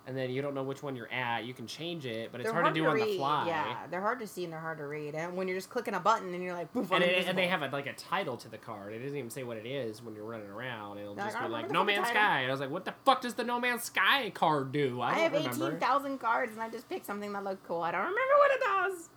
and 0.07 0.17
then 0.17 0.29
you 0.29 0.41
don't 0.41 0.53
know 0.55 0.63
which 0.63 0.81
one 0.81 0.95
you're 0.95 1.11
at. 1.11 1.43
You 1.43 1.53
can 1.53 1.67
change 1.67 2.05
it, 2.05 2.31
but 2.31 2.39
it's 2.39 2.49
They're 2.49 2.61
hard, 2.61 2.73
to 2.73 2.79
do 2.81 2.87
on 2.87 2.97
the 2.97 3.17
fly. 3.17 3.47
Yeah, 3.47 3.75
they're 3.91 3.99
hard 4.01 4.19
to 4.21 4.27
see 4.27 4.45
and 4.45 4.53
they're 4.53 4.61
hard 4.61 4.77
to 4.77 4.87
read. 4.87 5.13
And 5.13 5.35
when 5.35 5.49
you're 5.49 5.57
just 5.57 5.69
clicking 5.69 5.93
a 5.93 5.99
button 5.99 6.33
and 6.33 6.41
you're 6.41 6.53
like, 6.53 6.71
poof, 6.71 6.89
And, 6.91 7.03
it, 7.03 7.27
and 7.27 7.37
they 7.37 7.47
have 7.47 7.61
a, 7.61 7.67
like 7.67 7.87
a 7.87 7.93
title 7.93 8.37
to 8.37 8.49
the 8.49 8.57
card. 8.57 8.93
It 8.93 8.99
doesn't 8.99 9.17
even 9.17 9.29
say 9.29 9.43
what 9.43 9.57
it 9.57 9.65
is 9.65 10.01
when 10.01 10.15
you're 10.15 10.25
running 10.25 10.49
around. 10.49 10.99
It'll 10.99 11.15
They're 11.15 11.25
just 11.25 11.35
like, 11.37 11.47
be 11.47 11.51
like 11.51 11.71
No 11.71 11.83
Man's 11.83 12.07
title." 12.07 12.15
Sky. 12.21 12.39
And 12.41 12.47
I 12.49 12.51
was 12.53 12.59
like, 12.61 12.69
what 12.71 12.85
the 12.85 12.93
fuck 13.05 13.21
does 13.21 13.33
the 13.33 13.43
No 13.43 13.59
Man's 13.59 13.83
Sky 13.83 14.29
card 14.29 14.71
do? 14.71 15.01
I, 15.01 15.11
I, 15.11 15.19
have 15.19 15.35
eighteen 15.35 15.79
thousand 15.79 16.19
cards 16.19 16.53
and 16.53 16.61
I 16.61 16.69
just 16.69 16.87
picked 16.87 17.05
something 17.05 17.31
that 17.33 17.43
looked 17.43 17.65
cool. 17.65 17.81
I 17.81 17.91
don't 17.91 18.01
remember 18.01 18.19
what 18.39 18.51
it 18.51 18.61
does. 18.61 19.09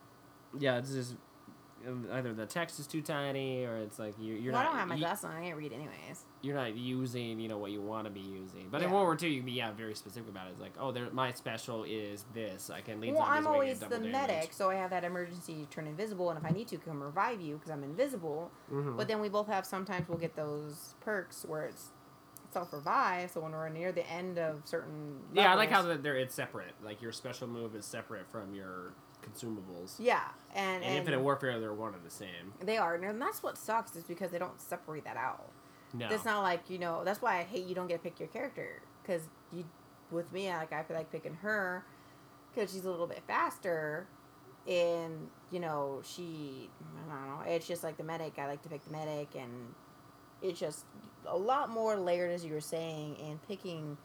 Yeah, 0.58 0.78
it's 0.78 0.92
just 0.92 1.14
um, 1.86 2.06
either 2.12 2.32
the 2.32 2.46
text 2.46 2.80
is 2.80 2.86
too 2.86 3.02
tiny 3.02 3.64
or 3.64 3.76
it's 3.76 3.98
like 3.98 4.14
you, 4.18 4.34
you're 4.34 4.52
well, 4.52 4.62
I 4.62 4.64
don't 4.64 4.76
have 4.76 4.88
my 4.88 4.94
you- 4.96 5.02
glasses 5.02 5.24
on. 5.24 5.36
I 5.36 5.42
can't 5.42 5.56
read 5.56 5.72
anyways. 5.72 6.24
you're 6.42 6.56
not 6.56 6.76
using 6.76 7.38
you 7.38 7.48
know 7.48 7.58
what 7.58 7.70
you 7.70 7.80
want 7.80 8.04
to 8.06 8.10
be 8.10 8.20
using. 8.20 8.68
But 8.70 8.82
in 8.82 8.90
World 8.90 9.04
War 9.04 9.16
II, 9.20 9.28
you 9.30 9.36
can 9.40 9.46
be 9.46 9.52
yeah 9.52 9.72
very 9.72 9.94
specific 9.94 10.28
about 10.28 10.48
it. 10.48 10.52
It's 10.52 10.60
like 10.60 10.74
oh, 10.80 10.90
there 10.90 11.08
my 11.12 11.32
special 11.32 11.84
is 11.84 12.24
this. 12.34 12.70
I 12.70 12.80
can 12.80 13.00
lead 13.00 13.14
Well, 13.14 13.22
I'm 13.26 13.46
always 13.46 13.78
the 13.80 13.86
double 13.86 14.08
medic, 14.08 14.52
so 14.52 14.70
I 14.70 14.76
have 14.76 14.90
that 14.90 15.04
emergency 15.04 15.66
turn 15.70 15.86
invisible, 15.86 16.30
and 16.30 16.38
if 16.38 16.44
I 16.44 16.50
need 16.50 16.68
to, 16.68 16.78
come 16.78 17.02
revive 17.02 17.40
you 17.40 17.56
because 17.56 17.70
I'm 17.70 17.84
invisible. 17.84 18.50
hmm 18.68 18.96
But 18.96 19.06
then 19.08 19.20
we 19.20 19.28
both 19.28 19.46
have 19.48 19.64
sometimes 19.66 20.08
we'll 20.08 20.18
get 20.18 20.34
those 20.34 20.94
perks 21.00 21.44
where 21.46 21.66
it's 21.66 21.90
self 22.50 22.72
revive. 22.72 23.30
So 23.30 23.40
when 23.40 23.52
we're 23.52 23.68
near 23.68 23.92
the 23.92 24.08
end 24.10 24.38
of 24.38 24.62
certain 24.64 25.20
yeah, 25.34 25.52
I 25.52 25.54
like 25.54 25.70
how 25.70 25.82
that 25.82 26.02
they're 26.02 26.16
it's 26.16 26.34
separate. 26.34 26.72
Like 26.82 27.02
your 27.02 27.12
special 27.12 27.46
move 27.46 27.76
is 27.76 27.84
separate 27.84 28.28
from 28.30 28.54
your 28.54 28.92
consumables. 29.28 29.94
yeah, 29.98 30.28
and, 30.54 30.82
In 30.82 30.88
and 30.88 30.98
Infinite 30.98 31.20
Warfare, 31.20 31.58
they're 31.60 31.74
one 31.74 31.94
and 31.94 32.04
the 32.04 32.10
same. 32.10 32.52
they 32.62 32.76
are, 32.78 32.94
and 32.94 33.20
that's 33.20 33.42
what 33.42 33.58
sucks 33.58 33.96
is 33.96 34.04
because 34.04 34.30
they 34.30 34.38
don't 34.38 34.60
separate 34.60 35.04
that 35.04 35.16
out. 35.16 35.50
No. 35.92 36.08
It's 36.10 36.24
not 36.24 36.42
like 36.42 36.68
you 36.68 36.78
know. 36.78 37.02
That's 37.04 37.22
why 37.22 37.38
I 37.38 37.42
hate 37.44 37.66
you 37.66 37.74
don't 37.74 37.86
get 37.86 38.02
to 38.02 38.02
pick 38.02 38.18
your 38.20 38.28
character 38.28 38.82
because 39.02 39.22
you, 39.52 39.64
with 40.10 40.32
me, 40.32 40.50
I 40.50 40.58
like 40.58 40.72
I 40.72 40.82
feel 40.82 40.96
like 40.96 41.10
picking 41.10 41.34
her 41.34 41.84
because 42.54 42.72
she's 42.72 42.84
a 42.84 42.90
little 42.90 43.06
bit 43.06 43.22
faster, 43.26 44.06
and 44.68 45.28
you 45.50 45.60
know 45.60 46.02
she. 46.04 46.68
I 47.08 47.14
don't 47.14 47.28
know. 47.28 47.50
It's 47.50 47.66
just 47.66 47.82
like 47.82 47.96
the 47.96 48.04
medic. 48.04 48.34
I 48.38 48.46
like 48.46 48.62
to 48.62 48.68
pick 48.68 48.84
the 48.84 48.90
medic, 48.92 49.28
and 49.36 49.50
it's 50.42 50.58
just 50.60 50.84
a 51.26 51.36
lot 51.36 51.70
more 51.70 51.96
layered, 51.96 52.32
as 52.32 52.44
you 52.44 52.52
were 52.52 52.60
saying, 52.60 53.16
and 53.24 53.40
picking 53.48 53.96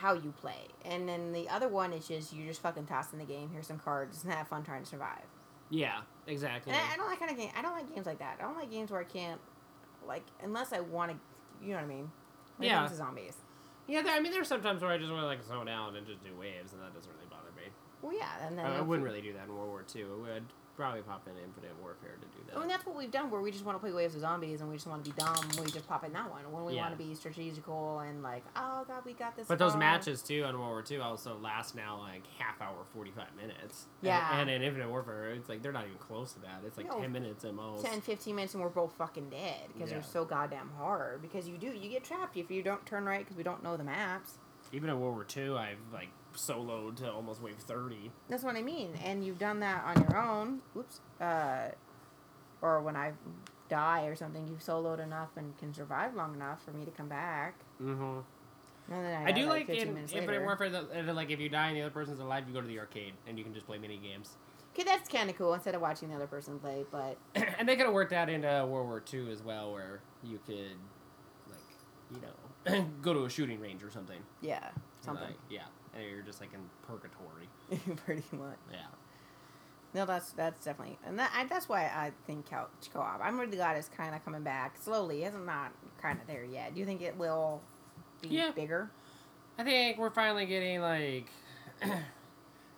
how 0.00 0.14
you 0.14 0.32
play. 0.40 0.68
And 0.84 1.08
then 1.08 1.32
the 1.32 1.48
other 1.48 1.68
one 1.68 1.92
is 1.92 2.08
just 2.08 2.32
you're 2.32 2.46
just 2.46 2.62
fucking 2.62 2.86
toss 2.86 3.12
in 3.12 3.18
the 3.18 3.24
game. 3.24 3.50
Here's 3.52 3.66
some 3.66 3.78
cards 3.78 4.24
and 4.24 4.32
have 4.32 4.48
fun 4.48 4.62
trying 4.62 4.82
to 4.82 4.88
survive. 4.88 5.24
Yeah, 5.68 6.00
exactly. 6.26 6.72
And 6.72 6.80
I, 6.80 6.94
I 6.94 6.96
don't 6.96 7.06
like 7.06 7.18
kind 7.18 7.30
of 7.30 7.36
game. 7.36 7.50
I 7.56 7.62
don't 7.62 7.74
like 7.74 7.94
games 7.94 8.06
like 8.06 8.18
that. 8.18 8.38
I 8.40 8.42
don't 8.42 8.56
like 8.56 8.70
games 8.70 8.90
where 8.90 9.00
I 9.00 9.04
can't, 9.04 9.40
like, 10.06 10.24
unless 10.42 10.72
I 10.72 10.80
want 10.80 11.12
to. 11.12 11.18
You 11.64 11.70
know 11.72 11.76
what 11.76 11.84
I 11.84 11.86
mean? 11.88 12.10
When 12.56 12.68
Yeah. 12.68 12.86
to 12.86 12.94
zombies. 12.94 13.36
Yeah, 13.86 14.02
there, 14.02 14.14
I 14.14 14.20
mean, 14.20 14.32
there's 14.32 14.48
sometimes 14.48 14.82
where 14.82 14.90
I 14.90 14.98
just 14.98 15.10
want 15.10 15.22
to 15.22 15.26
like 15.26 15.42
zone 15.42 15.68
out 15.68 15.94
and 15.96 16.06
just 16.06 16.24
do 16.24 16.30
waves, 16.38 16.72
and 16.72 16.80
that 16.82 16.94
doesn't 16.94 17.10
really 17.12 17.26
bother 17.28 17.50
me. 17.56 17.68
Well, 18.02 18.14
yeah, 18.16 18.46
and 18.46 18.56
then 18.58 18.64
I, 18.66 18.78
I 18.78 18.80
wouldn't 18.80 19.04
really 19.06 19.20
do 19.20 19.32
that 19.34 19.44
in 19.46 19.54
World 19.54 19.68
War 19.68 19.84
II. 19.94 20.04
Would 20.04 20.44
probably 20.80 21.02
pop 21.02 21.26
in 21.28 21.34
Infinite 21.44 21.76
Warfare 21.82 22.16
to 22.18 22.26
do 22.38 22.42
that. 22.48 22.56
I 22.56 22.60
mean, 22.60 22.68
that's 22.68 22.86
what 22.86 22.96
we've 22.96 23.10
done, 23.10 23.30
where 23.30 23.42
we 23.42 23.50
just 23.50 23.64
want 23.66 23.76
to 23.76 23.80
play 23.80 23.92
waves 23.92 24.14
of 24.14 24.22
zombies, 24.22 24.62
and 24.62 24.70
we 24.70 24.76
just 24.76 24.86
want 24.86 25.04
to 25.04 25.10
be 25.10 25.16
dumb. 25.18 25.36
We 25.62 25.70
just 25.70 25.86
pop 25.86 26.04
in 26.04 26.12
that 26.14 26.30
one. 26.30 26.50
When 26.50 26.64
we 26.64 26.74
Yeah. 26.74 26.88
want 26.88 26.98
to 26.98 27.04
be 27.04 27.14
strategical 27.14 27.98
and 28.00 28.22
like, 28.22 28.42
oh 28.56 28.84
god, 28.88 29.04
we 29.04 29.12
got 29.12 29.36
this. 29.36 29.46
but 29.46 29.58
those 29.58 29.76
matches 29.76 30.22
too 30.22 30.42
on 30.44 30.58
World 30.58 30.70
War 30.70 30.84
II 30.90 30.98
also 31.00 31.36
last 31.38 31.74
now 31.76 31.98
like 31.98 32.22
half 32.38 32.60
hour, 32.62 32.78
forty 32.94 33.10
five 33.10 33.34
minutes. 33.36 33.86
And- 34.00 34.06
Yeah. 34.08 34.40
And, 34.40 34.48
in 34.48 34.62
Infinite 34.62 34.88
Warfare, 34.88 35.30
it's 35.32 35.48
like 35.50 35.60
they're 35.62 35.70
not 35.72 35.84
even 35.84 35.98
close 35.98 36.32
to 36.32 36.40
that. 36.40 36.62
It's 36.66 36.78
like 36.78 36.88
No. 36.88 36.98
ten 36.98 37.12
minutes 37.12 37.44
at 37.44 37.52
most. 37.54 37.84
10, 37.84 38.00
15 38.00 38.34
minutes, 38.34 38.54
and 38.54 38.62
we're 38.62 38.70
both 38.70 38.92
fucking 38.94 39.28
dead 39.28 39.68
because 39.74 39.90
Yeah. 39.90 39.96
they're 39.98 40.02
so 40.08 40.24
goddamn 40.24 40.70
hard. 40.78 41.20
Because 41.20 41.46
you 41.46 41.58
do, 41.58 41.66
you 41.68 41.90
get 41.90 42.04
trapped 42.04 42.36
if 42.38 42.50
you 42.50 42.62
don't 42.62 42.84
turn 42.86 43.04
right 43.04 43.20
because 43.20 43.36
we 43.36 43.42
don't 43.42 43.62
know 43.62 43.76
the 43.76 43.84
maps. 43.84 44.38
Even 44.72 44.88
in 44.88 44.98
World 45.00 45.14
War 45.14 45.26
II, 45.36 45.56
I've 45.56 45.78
like 45.92 46.08
soloed 46.34 46.96
to 46.96 47.10
almost 47.12 47.42
wave 47.42 47.56
thirty. 47.56 48.10
That's 48.28 48.42
what 48.42 48.56
I 48.56 48.62
mean. 48.62 48.92
And 49.04 49.24
you've 49.24 49.38
done 49.38 49.60
that 49.60 49.84
on 49.84 50.00
your 50.02 50.16
own. 50.16 50.60
Oops. 50.76 51.00
Uh, 51.20 51.68
or 52.62 52.80
when 52.82 52.96
I 52.96 53.12
die 53.68 54.04
or 54.04 54.14
something, 54.14 54.46
you've 54.48 54.60
soloed 54.60 55.02
enough 55.02 55.30
and 55.36 55.56
can 55.58 55.72
survive 55.72 56.14
long 56.14 56.34
enough 56.34 56.62
for 56.64 56.72
me 56.72 56.84
to 56.84 56.90
come 56.90 57.08
back. 57.08 57.54
Mm-hmm. 57.82 58.20
And 58.92 59.04
then 59.04 59.22
I, 59.22 59.28
I 59.28 59.32
do 59.32 59.46
like 59.46 59.66
15 59.66 59.88
in 59.88 59.94
minutes 59.94 60.12
Infinite. 60.12 60.42
Warfare 60.42 60.68
that 60.70 61.06
that, 61.06 61.14
like 61.14 61.30
if 61.30 61.38
you 61.38 61.48
die 61.48 61.68
and 61.68 61.76
the 61.76 61.82
other 61.82 61.90
person's 61.90 62.18
alive, 62.18 62.44
you 62.48 62.54
go 62.54 62.60
to 62.60 62.66
the 62.66 62.78
arcade 62.78 63.14
and 63.26 63.38
you 63.38 63.44
can 63.44 63.54
just 63.54 63.66
play 63.66 63.78
mini 63.78 63.98
games. 63.98 64.36
Okay, 64.74 64.84
that's 64.84 65.08
kind 65.08 65.28
of 65.30 65.36
cool 65.36 65.54
instead 65.54 65.74
of 65.74 65.80
watching 65.80 66.08
the 66.08 66.16
other 66.16 66.26
person 66.26 66.58
play. 66.58 66.84
But 66.90 67.16
and 67.58 67.68
they 67.68 67.76
could 67.76 67.86
have 67.86 67.94
worked 67.94 68.10
that 68.10 68.28
into 68.28 68.48
World 68.68 68.88
War 68.88 69.02
II 69.12 69.30
as 69.30 69.42
well, 69.42 69.72
where 69.72 70.00
you 70.24 70.38
could, 70.46 70.76
like, 71.48 72.14
you 72.14 72.20
know, 72.20 72.86
go 73.02 73.12
to 73.12 73.24
a 73.24 73.30
shooting 73.30 73.60
range 73.60 73.82
or 73.82 73.90
something. 73.90 74.20
yeah, 74.40 74.68
something 75.00 75.24
Like, 75.24 75.36
yeah, 75.48 75.64
and 75.94 76.04
you're 76.04 76.22
just 76.22 76.40
like 76.40 76.50
in 76.54 76.60
purgatory. 76.86 77.48
pretty 78.04 78.24
much. 78.32 78.56
Yeah. 78.70 78.78
No, 79.92 80.06
that's 80.06 80.30
that's 80.32 80.64
definitely, 80.64 80.98
and 81.04 81.18
that 81.18 81.32
I, 81.34 81.46
that's 81.46 81.68
why 81.68 81.82
I 81.86 82.12
think 82.26 82.46
couch 82.48 82.68
co-op. 82.92 83.20
I'm 83.22 83.38
really 83.40 83.56
glad 83.56 83.76
it's 83.76 83.88
kind 83.88 84.14
of 84.14 84.24
coming 84.24 84.42
back 84.44 84.76
slowly. 84.80 85.24
It's 85.24 85.36
not 85.36 85.72
kind 86.00 86.20
of 86.20 86.26
there 86.28 86.44
yet. 86.44 86.74
Do 86.74 86.80
you 86.80 86.86
think 86.86 87.02
it 87.02 87.16
will 87.16 87.60
be 88.22 88.28
Yeah. 88.28 88.52
bigger? 88.52 88.90
I 89.58 89.64
think 89.64 89.98
we're 89.98 90.10
finally 90.10 90.46
getting 90.46 90.80
like 90.80 91.26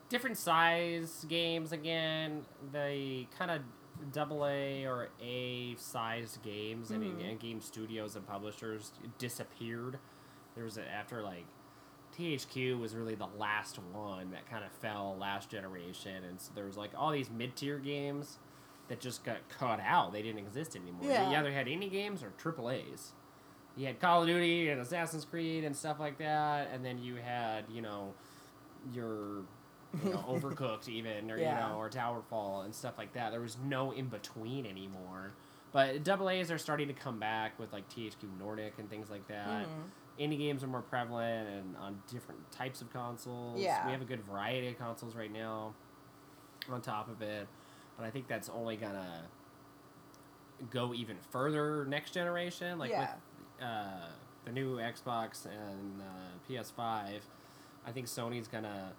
different 0.09 0.37
size 0.39 1.25
games 1.29 1.73
again. 1.73 2.45
The 2.73 3.27
kind 3.39 3.51
of 3.51 3.61
double 4.13 4.47
A 4.47 4.85
or 4.87 5.09
A 5.23 5.75
sized 5.77 6.43
games 6.43 6.91
and, 6.91 7.03
Mhm. 7.05 7.31
and 7.31 7.39
game 7.41 7.61
studios 7.61 8.17
and 8.17 8.27
publishers 8.27 8.93
disappeared. 9.19 9.99
There 10.55 10.65
was 10.65 10.77
a, 10.79 10.89
after 10.91 11.23
like 11.23 11.45
THQ 12.19 12.79
was 12.81 12.95
really 12.95 13.15
the 13.15 13.29
last 13.39 13.79
one 13.93 14.31
that 14.33 14.49
kind 14.51 14.65
of 14.65 14.73
fell 14.73 15.17
last 15.19 15.49
generation, 15.51 16.25
and 16.29 16.41
so 16.41 16.51
there 16.55 16.65
was 16.67 16.77
like 16.77 16.91
all 16.97 17.11
these 17.11 17.31
mid 17.31 17.57
tier 17.57 17.79
games 17.79 18.39
that 18.89 19.01
just 19.01 19.25
got 19.25 19.37
cut 19.49 19.81
out. 19.81 20.13
They 20.13 20.23
didn't 20.23 20.41
exist 20.41 20.77
anymore. 20.77 21.11
Yeah. 21.11 21.31
You 21.31 21.37
either 21.37 21.53
had 21.53 21.67
indie 21.67 21.91
games 21.91 22.23
or 22.23 22.33
triple 22.39 22.71
A's. 22.71 23.13
You 23.77 23.87
had 23.87 24.01
Call 24.01 24.23
of 24.23 24.29
Duty 24.29 24.69
and 24.69 24.81
Assassin's 24.81 25.25
Creed 25.25 25.65
and 25.65 25.75
stuff 25.75 25.99
like 25.99 26.19
that, 26.19 26.69
and 26.73 26.85
then 26.85 26.99
you 26.99 27.17
had 27.17 27.65
you 27.71 27.81
know 27.83 28.13
your 28.93 29.45
you 30.05 30.11
know, 30.11 30.25
Overcooked 30.29 30.89
even 30.89 31.31
or 31.31 31.39
Yeah. 31.39 31.67
you 31.69 31.73
know 31.75 31.79
or 31.79 31.89
Towerfall 31.89 32.65
and 32.65 32.75
stuff 32.75 32.99
like 32.99 33.13
that. 33.15 33.31
There 33.31 33.41
was 33.41 33.57
no 33.65 33.93
in 33.93 34.07
between 34.09 34.67
anymore. 34.67 35.33
But 35.73 36.05
double 36.05 36.29
A's 36.29 36.51
are 36.51 36.59
starting 36.59 36.89
to 36.89 36.95
come 36.95 37.19
back 37.19 37.59
with 37.59 37.73
like 37.73 37.89
THQ 37.89 38.39
Nordic 38.39 38.75
and 38.79 38.89
things 38.91 39.09
like 39.11 39.27
that. 39.29 39.67
Mhm. 39.67 39.91
Indie 40.21 40.39
games 40.39 40.63
are 40.63 40.67
more 40.67 40.83
prevalent 40.83 41.49
and 41.49 41.77
on 41.79 42.03
different 42.11 42.51
types 42.53 42.83
of 42.83 42.93
consoles. 42.93 43.59
Yeah. 43.61 43.87
We 43.87 43.93
have 43.93 44.03
a 44.03 44.05
good 44.05 44.21
variety 44.25 44.69
of 44.69 44.79
consoles 44.79 45.15
right 45.17 45.33
now 45.33 45.73
on 46.71 46.83
top 46.83 47.09
of 47.09 47.23
it. 47.23 47.49
But 47.97 48.05
I 48.05 48.11
think 48.11 48.29
that's 48.29 48.49
only 48.51 48.77
gonna 48.77 49.23
go 50.71 50.93
even 50.95 51.17
further 51.31 51.85
next 51.87 52.13
generation. 52.13 52.79
Like 52.79 52.91
Yeah. 52.91 53.01
with 53.01 53.67
uh, 53.67 54.09
the 54.45 54.53
new 54.53 54.77
Xbox 54.77 55.47
and 55.47 56.03
uh, 56.03 56.05
PS5, 56.49 57.23
I 57.87 57.93
think 57.93 58.07
Sony's 58.09 58.49
gonna 58.49 58.93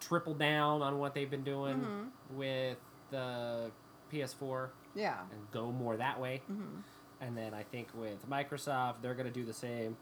triple 0.00 0.34
down 0.34 0.80
on 0.80 0.98
what 0.98 1.12
they've 1.14 1.30
been 1.30 1.44
doing 1.44 1.80
Mhm. 1.80 2.10
with 2.36 2.78
the 3.10 3.70
PS4 4.10 4.70
Yeah. 4.94 5.20
and 5.32 5.40
go 5.52 5.70
more 5.72 5.96
that 5.96 6.20
way. 6.20 6.42
hmm 6.46 6.80
And 7.20 7.36
then 7.36 7.54
I 7.54 7.62
think 7.62 7.88
with 7.94 8.28
Microsoft, 8.28 8.96
they're 9.02 9.14
going 9.14 9.26
to 9.26 9.32
do 9.32 9.44
the 9.44 9.52
same. 9.54 9.96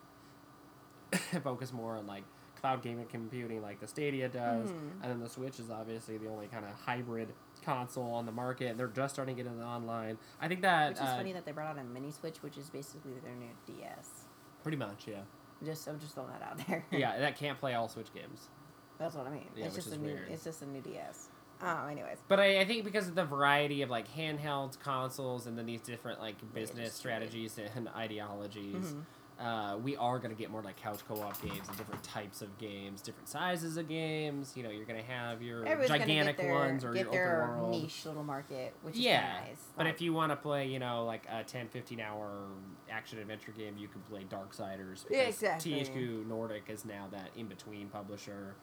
Focus 1.43 1.73
more 1.73 1.97
on 1.97 2.07
like 2.07 2.25
cloud 2.61 2.83
gaming 2.83 3.07
computing, 3.07 3.61
like 3.63 3.81
the 3.81 3.87
Stadia 3.87 4.29
does. 4.29 4.69
Mhm. 4.71 5.03
And 5.03 5.11
then 5.11 5.21
the 5.21 5.29
Switch 5.29 5.59
is 5.61 5.71
obviously 5.71 6.17
the 6.19 6.29
only 6.29 6.47
kind 6.47 6.65
of 6.65 6.73
hybrid 6.73 7.29
console 7.65 8.13
on 8.15 8.25
the 8.27 8.33
market. 8.33 8.77
They're 8.77 8.87
just 8.89 9.15
starting 9.15 9.37
to 9.37 9.43
get 9.43 9.51
into 9.51 9.65
online. 9.65 10.17
I 10.41 10.49
think 10.49 10.63
that 10.63 10.91
Which 10.91 10.99
is 10.99 11.03
uh, 11.09 11.17
funny 11.17 11.33
that 11.33 11.45
they 11.45 11.53
brought 11.53 11.77
out 11.77 11.79
a 11.79 11.85
mini 11.85 12.11
Switch, 12.11 12.43
which 12.43 12.57
is 12.57 12.71
basically 12.71 13.13
their 13.23 13.35
new 13.35 13.51
DS. 13.67 14.25
pretty 14.63 14.79
much, 14.79 15.07
yeah, 15.09 15.23
Just 15.65 15.87
I'm 15.89 15.99
just 15.99 16.15
throwing 16.15 16.31
that 16.31 16.43
out 16.43 16.67
there. 16.69 16.85
yeah, 16.93 17.19
that 17.21 17.37
can't 17.37 17.59
play 17.59 17.75
all 17.75 17.89
Switch 17.89 18.13
games. 18.15 18.49
that's 18.99 19.15
what 19.17 19.27
I 19.27 19.31
mean. 19.31 19.49
Yeah, 19.57 19.67
it's 19.67 19.75
which 19.77 19.85
just 19.85 19.89
is 19.89 19.93
a 19.95 19.99
new. 19.99 20.15
weird. 20.15 20.29
It's 20.31 20.45
just 20.45 20.63
a 20.63 20.67
new 20.67 20.81
DS. 20.81 21.29
Oh, 21.63 21.87
anyways. 21.89 22.19
But 22.29 22.41
I, 22.41 22.61
I 22.61 22.65
think 22.65 22.85
because 22.85 23.09
of 23.09 23.15
the 23.15 23.25
variety 23.25 23.83
of 23.83 23.91
like 23.91 24.13
handhelds, 24.15 24.79
consoles, 24.79 25.47
and 25.47 25.57
then 25.57 25.67
these 25.67 25.81
different 25.81 26.21
like 26.21 26.35
business 26.55 26.93
strategies 26.95 27.59
and 27.77 27.89
ideologies, 27.97 28.75
Mhm. 28.95 29.05
uh, 29.41 29.77
we 29.79 29.97
are 29.97 30.19
going 30.19 30.31
to 30.31 30.37
get 30.37 30.51
more 30.51 30.63
like 30.63 30.77
couch 30.77 31.01
co-op 31.09 31.41
games 31.43 31.69
and 31.69 31.77
different 31.79 32.03
types 32.03 32.43
of 32.43 32.57
games, 32.59 33.01
different 33.01 33.29
sizes 33.29 33.77
of 33.77 33.89
games. 33.89 34.53
You 34.57 34.63
know, 34.65 34.71
you're 34.71 34.85
going 34.85 35.01
to 35.01 35.11
have 35.11 35.41
your 35.43 35.65
Everyone's 35.67 35.89
gigantic 36.01 36.37
their, 36.37 36.53
ones 36.53 36.85
or 36.85 36.95
your 36.97 37.09
open 37.09 37.19
world. 37.61 37.71
niche 37.83 38.07
little 38.07 38.25
market, 38.25 38.75
which 38.83 38.97
Yeah, 38.97 39.43
is 39.45 39.49
nice. 39.49 39.57
But 39.77 39.87
Like, 39.87 39.95
if 39.95 40.01
you 40.03 40.13
want 40.13 40.31
to 40.33 40.37
play, 40.37 40.67
you 40.69 40.79
know, 40.79 41.05
like 41.05 41.27
a 41.31 41.45
10, 41.45 41.69
15 41.69 42.01
hour 42.01 42.29
action 42.91 43.19
adventure 43.21 43.53
game, 43.53 43.77
you 43.79 43.89
can 43.89 44.01
play 44.03 44.25
Darksiders. 44.29 45.05
Yeah, 45.11 45.27
because 45.27 45.35
exactly. 45.43 45.73
THQ 45.85 46.27
Nordic 46.27 46.65
is 46.69 46.85
now 46.85 47.07
that 47.13 47.31
in 47.37 47.47
between 47.47 47.89
publisher. 47.89 48.55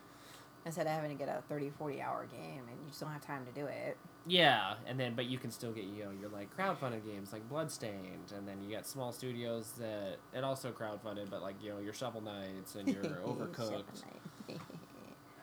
Instead 0.66 0.86
of 0.86 0.91
having 0.91 1.10
to 1.10 1.16
get 1.16 1.30
a 1.30 1.41
30, 1.49 1.70
40 1.78 2.01
hour 2.01 2.26
game 2.26 2.62
and 2.70 2.78
you 2.82 2.88
just 2.89 2.99
don't 2.99 3.12
have 3.12 3.26
time 3.26 3.45
to 3.45 3.51
do 3.51 3.66
it. 3.68 3.97
Yeah, 4.28 4.74
and 4.86 4.99
then 4.99 5.16
but 5.16 5.26
you 5.26 5.38
can 5.38 5.49
still 5.49 5.72
get 5.72 5.86
you 5.86 6.03
know 6.03 6.12
your 6.12 6.30
like 6.30 6.55
crowdfunded 6.55 7.05
games 7.05 7.32
like 7.34 7.47
Bloodstained, 7.49 8.34
and 8.36 8.47
then 8.47 8.62
you 8.64 8.76
got 8.76 8.86
small 8.86 9.12
studios 9.12 9.72
that 9.80 10.18
it 10.34 10.43
also 10.43 10.72
crowdfunded, 10.72 11.30
but 11.30 11.41
like 11.41 11.55
you 11.64 11.70
know 11.72 11.80
your 11.80 11.93
Shovel 11.93 12.22
Knights 12.22 12.76
and 12.76 12.88
your 12.88 13.03
Overcooked, 13.26 14.03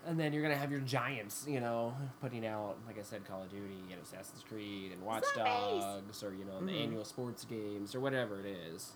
and 0.07 0.21
then 0.21 0.33
you're 0.33 0.43
gonna 0.43 0.57
have 0.57 0.71
your 0.71 0.81
giants, 0.81 1.47
you 1.49 1.59
know, 1.59 1.95
putting 2.21 2.47
out 2.47 2.77
like 2.87 2.99
I 2.99 3.03
said, 3.03 3.25
Call 3.27 3.43
of 3.43 3.51
Duty 3.51 3.83
and 3.91 4.01
Assassin's 4.03 4.45
Creed 4.49 4.93
and 4.93 5.03
Watch! 5.03 5.25
Dogs, 5.35 6.23
or 6.23 6.33
you 6.35 6.45
know 6.45 6.61
the 6.65 6.71
Mhm. 6.71 6.83
annual 6.85 7.05
sports 7.05 7.45
games 7.45 7.95
or 7.95 8.01
whatever 8.01 8.39
it 8.39 8.47
is. 8.47 8.93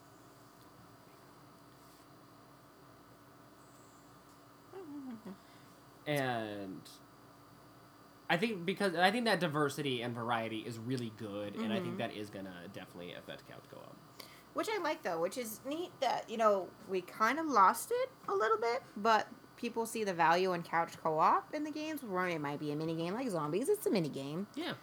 And 6.11 6.81
I 8.29 8.37
think 8.37 8.65
because 8.65 8.95
I 8.95 9.11
think 9.11 9.25
that 9.25 9.41
diversity 9.41 10.03
and 10.03 10.15
variety 10.15 10.59
is 10.61 10.79
really 10.79 11.13
good, 11.17 11.57
and 11.57 11.73
I 11.73 11.81
think 11.81 11.95
Mhm. 11.95 11.99
that 11.99 12.15
is 12.15 12.31
gonna 12.31 12.69
definitely 12.73 13.15
affect 13.15 13.49
couch 13.49 13.65
co-op. 13.71 13.97
Which 14.55 14.69
I 14.69 14.79
like 14.83 15.03
though, 15.03 15.21
which 15.21 15.39
is 15.39 15.61
neat 15.65 15.91
that, 16.01 16.29
you 16.29 16.37
know, 16.37 16.69
we 16.89 17.01
kind 17.03 17.39
of 17.39 17.47
lost 17.47 17.91
it 17.93 18.11
a 18.29 18.35
little 18.35 18.59
bit, 18.59 18.83
but 18.97 19.29
people 19.57 19.87
see 19.87 20.05
the 20.05 20.15
value 20.15 20.53
in 20.53 20.63
couch 20.63 20.93
co 21.03 21.19
op 21.19 21.55
in 21.55 21.65
the 21.65 21.71
games 21.71 22.03
where 22.03 22.27
it 22.27 22.41
might 22.41 22.59
be 22.59 22.73
a 22.73 22.77
mini 22.77 22.95
game 22.97 23.15
like 23.15 23.29
zombies, 23.29 23.69
it's 23.69 23.87
a 23.87 23.91
mini 23.91 24.09
game. 24.09 24.47
Yeah, 24.55 24.75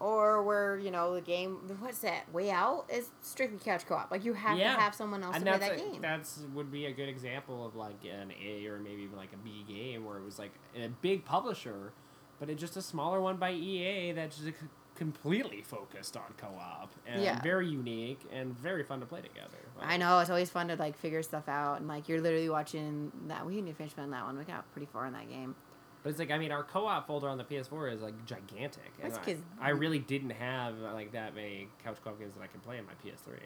Or 0.00 0.42
where, 0.44 0.78
you 0.78 0.90
know, 0.92 1.14
the 1.14 1.20
game 1.20 1.56
what's 1.80 1.98
that? 2.00 2.32
Way 2.32 2.50
out 2.52 2.84
is 2.88 3.10
strictly 3.20 3.58
couch 3.58 3.84
co 3.86 3.96
op. 3.96 4.10
Like 4.12 4.24
you 4.24 4.32
have 4.32 4.56
Yeah. 4.56 4.74
to 4.76 4.80
have 4.80 4.94
someone 4.94 5.24
else 5.24 5.34
and 5.36 5.44
to 5.44 5.58
play 5.58 5.68
that 5.68 5.72
a, 5.72 5.90
game. 5.90 6.00
that's 6.00 6.40
would 6.54 6.70
be 6.70 6.86
a 6.86 6.92
good 6.92 7.08
example 7.08 7.66
of 7.66 7.74
like 7.74 8.04
an 8.04 8.32
A 8.40 8.66
or 8.66 8.78
maybe 8.78 9.02
even 9.02 9.16
like 9.16 9.32
a 9.32 9.36
B 9.38 9.64
game 9.66 10.04
where 10.04 10.16
it 10.18 10.24
was 10.24 10.38
like 10.38 10.52
a 10.76 10.88
big 10.88 11.24
publisher, 11.24 11.92
but 12.38 12.48
it's 12.48 12.60
just 12.60 12.76
a 12.76 12.82
smaller 12.82 13.20
one 13.20 13.38
by 13.38 13.50
EA 13.52 14.12
that's 14.12 14.38
just 14.38 14.56
completely 14.94 15.62
focused 15.62 16.16
on 16.16 16.24
co-op 16.36 16.90
and 17.06 17.22
Yeah. 17.22 17.40
very 17.42 17.68
unique 17.68 18.20
and 18.32 18.56
very 18.58 18.82
fun 18.84 18.98
to 19.00 19.06
play 19.06 19.20
together. 19.20 19.58
I 19.80 19.96
know 19.96 20.18
it's 20.20 20.30
always 20.30 20.50
fun 20.50 20.68
to 20.68 20.76
like 20.76 20.96
figure 20.96 21.22
stuff 21.22 21.48
out 21.48 21.78
and 21.78 21.86
like 21.88 22.08
you're 22.08 22.20
literally 22.20 22.48
watching 22.50 23.10
that. 23.28 23.44
We 23.46 23.60
need 23.60 23.70
to 23.70 23.76
finish 23.76 23.94
playing 23.94 24.10
that 24.10 24.24
one. 24.24 24.36
We 24.38 24.44
got 24.44 24.70
pretty 24.72 24.86
far 24.92 25.06
in 25.06 25.12
that 25.12 25.28
game. 25.28 25.54
But 26.02 26.10
it's 26.10 26.18
like 26.18 26.30
I 26.30 26.38
mean, 26.38 26.52
our 26.52 26.62
co-op 26.62 27.06
folder 27.06 27.28
on 27.28 27.38
the 27.38 27.44
PS4 27.44 27.92
is 27.92 28.00
like 28.02 28.14
gigantic. 28.24 28.92
That's 29.02 29.18
I- 29.18 29.22
'cause- 29.24 29.42
I, 29.60 29.70
really 29.70 29.98
didn't 29.98 30.30
have 30.30 30.78
like 30.78 31.12
that 31.12 31.34
many 31.34 31.68
couch 31.84 31.96
co-op 32.04 32.18
games 32.18 32.34
that 32.34 32.42
I 32.42 32.46
could 32.46 32.62
play 32.62 32.78
on 32.78 32.86
my 32.86 32.92
PS3. 33.04 33.38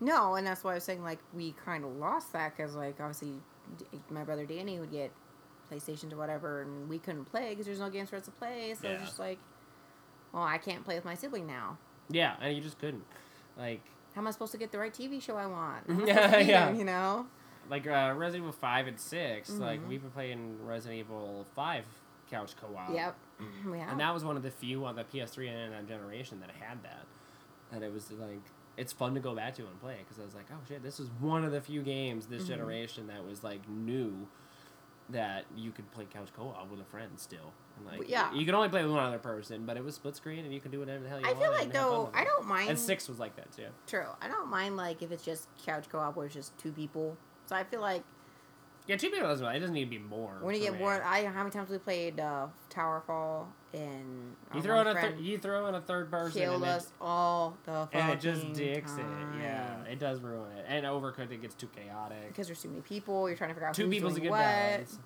No, 0.00 0.34
and 0.36 0.46
that's 0.46 0.62
why 0.62 0.72
I 0.72 0.74
was 0.74 0.84
saying 0.84 1.02
like 1.02 1.18
we 1.34 1.52
kind 1.64 1.84
of 1.84 1.96
lost 1.96 2.32
that 2.32 2.56
because 2.56 2.74
like 2.76 3.00
obviously 3.00 3.34
my 4.10 4.22
brother 4.24 4.46
Danny 4.46 4.78
would 4.78 4.90
get 4.92 5.10
PlayStations 5.70 6.12
or 6.12 6.16
whatever, 6.16 6.62
and 6.62 6.88
we 6.88 6.98
couldn't 6.98 7.24
play 7.24 7.50
because 7.50 7.66
there's 7.66 7.80
no 7.80 7.90
games 7.90 8.10
for 8.10 8.16
us 8.16 8.24
to 8.26 8.30
play. 8.30 8.74
So 8.80 8.88
it's 8.88 9.00
Yeah. 9.00 9.04
just 9.06 9.18
like, 9.18 9.38
well, 10.32 10.44
I 10.44 10.58
can't 10.58 10.84
play 10.84 10.94
with 10.94 11.04
my 11.04 11.14
sibling 11.14 11.46
now. 11.46 11.76
Yeah, 12.08 12.36
and 12.40 12.54
you 12.56 12.62
just 12.62 12.78
couldn't. 12.78 13.04
Like 13.58 13.80
How 14.14 14.20
am 14.20 14.28
I 14.28 14.30
supposed 14.30 14.52
to 14.52 14.58
get 14.58 14.70
the 14.70 14.78
right 14.78 14.94
TV 14.94 15.20
show 15.20 15.36
I 15.36 15.46
want? 15.46 15.84
Yeah, 16.06 16.14
How 16.14 16.20
am 16.20 16.28
I 16.28 16.30
supposed 16.30 16.32
to 16.32 16.38
beat 16.38 16.48
yeah. 16.48 16.72
you 16.72 16.84
know. 16.84 17.26
Like 17.68 17.86
uh, 17.86 18.14
Resident 18.16 18.44
Evil 18.44 18.52
Five 18.52 18.86
and 18.86 18.98
6 18.98 19.50
Like 19.50 19.80
Mhm. 19.80 19.88
we've 19.88 20.02
been 20.02 20.10
playing 20.10 20.64
Resident 20.64 21.00
Evil 21.00 21.46
Five 21.54 21.84
couch 22.30 22.54
co-op. 22.60 22.90
Yep, 22.92 23.16
we 23.66 23.78
have. 23.78 23.90
And 23.90 24.00
that 24.00 24.12
was 24.12 24.24
one 24.24 24.36
of 24.36 24.42
the 24.42 24.50
few 24.50 24.84
on 24.84 24.96
the 24.96 25.04
PS3 25.04 25.48
and 25.48 25.72
that 25.72 25.86
generation 25.86 26.40
that 26.40 26.50
had 26.50 26.82
that. 26.82 27.06
And 27.72 27.82
it 27.84 27.92
was 27.92 28.10
like 28.12 28.40
it's 28.76 28.92
fun 28.92 29.14
to 29.14 29.20
go 29.20 29.34
back 29.34 29.54
to 29.54 29.62
and 29.66 29.80
play 29.80 29.96
because 30.00 30.18
I 30.20 30.24
was 30.24 30.34
like, 30.34 30.46
oh 30.52 30.58
shit, 30.68 30.82
this 30.82 31.00
is 31.00 31.08
one 31.20 31.44
of 31.44 31.52
the 31.52 31.60
few 31.62 31.82
games 31.82 32.26
this 32.26 32.44
Mhm. 32.44 32.48
generation 32.48 33.06
that 33.06 33.24
was 33.24 33.42
like 33.42 33.66
new 33.68 34.26
that 35.08 35.44
you 35.56 35.70
could 35.70 35.88
play 35.92 36.04
couch 36.12 36.28
co-op 36.36 36.68
with 36.70 36.80
a 36.80 36.84
friend 36.84 37.12
still. 37.18 37.52
And 37.76 37.86
like 37.86 38.08
yeah. 38.08 38.32
you 38.34 38.44
could 38.44 38.54
only 38.54 38.68
play 38.68 38.82
with 38.82 38.90
one 38.92 39.04
other 39.04 39.18
person, 39.20 39.64
but 39.64 39.76
it 39.76 39.84
was 39.84 39.94
split 39.94 40.16
screen 40.16 40.44
and 40.44 40.52
you 40.52 40.60
could 40.60 40.72
do 40.72 40.80
whatever 40.80 41.04
the 41.04 41.08
hell 41.08 41.20
you 41.20 41.26
want. 41.26 41.36
I 41.36 41.38
wanted. 41.38 41.44
feel 41.48 41.52
like 41.58 41.64
and 41.64 41.72
have 41.74 41.82
fun 41.86 41.92
though 42.12 42.18
I 42.18 42.24
don't 42.24 42.46
mind. 42.46 42.68
And 42.70 42.78
six 42.78 43.08
was 43.08 43.18
like 43.20 43.36
that 43.36 43.52
too. 43.52 43.68
True, 43.86 44.06
I 44.20 44.26
don't 44.28 44.48
mind 44.50 44.76
like 44.76 45.02
if 45.02 45.12
it's 45.12 45.24
just 45.24 45.48
couch 45.64 45.88
co-op 45.88 46.16
where 46.16 46.26
it's 46.26 46.34
just 46.34 46.58
two 46.58 46.72
people. 46.72 47.16
So 47.46 47.56
I 47.56 47.64
feel 47.64 47.80
like 47.80 48.02
Yeah, 48.86 48.96
two 48.96 49.10
people 49.10 49.28
doesn't. 49.28 49.46
It 49.46 49.58
doesn't 49.60 49.74
need 49.74 49.84
to 49.84 49.90
be 49.90 49.98
more. 49.98 50.36
when 50.40 50.54
you 50.54 50.60
get 50.60 50.78
more, 50.78 51.02
I 51.02 51.24
how 51.24 51.38
many 51.38 51.50
times 51.50 51.70
we 51.70 51.78
played 51.78 52.20
uh, 52.20 52.46
Towerfall 52.70 53.46
and 53.74 54.34
you 54.54 54.62
throw 54.62 54.80
in 54.80 54.86
a 54.86 54.94
thir- 54.94 55.14
you 55.20 55.38
throw 55.38 55.66
in 55.66 55.74
a 55.74 55.80
third 55.80 56.10
person 56.10 56.40
killed 56.40 56.54
and 56.62 56.64
it- 56.64 56.68
us 56.68 56.92
all 57.00 57.56
the 57.64 57.88
and 57.92 58.10
it 58.12 58.20
just 58.20 58.52
dicks 58.52 58.92
time. 58.92 59.34
it. 59.34 59.42
Yeah, 59.42 59.82
it 59.84 59.98
does 59.98 60.20
ruin 60.20 60.50
it. 60.56 60.64
And 60.68 60.86
overcooked, 60.86 61.30
it 61.32 61.42
gets 61.42 61.54
too 61.54 61.68
chaotic. 61.68 62.28
because 62.28 62.46
there's 62.46 62.62
too 62.62 62.68
many 62.68 62.80
people. 62.82 63.28
You're 63.28 63.36
trying 63.36 63.50
to 63.50 63.54
figure 63.54 63.68
out 63.68 63.74
Two 63.74 63.84
who's 63.86 63.94
people's 63.94 64.16
a 64.16 64.20
good 64.20 64.30
what. 64.30 64.38
balance. 64.38 64.98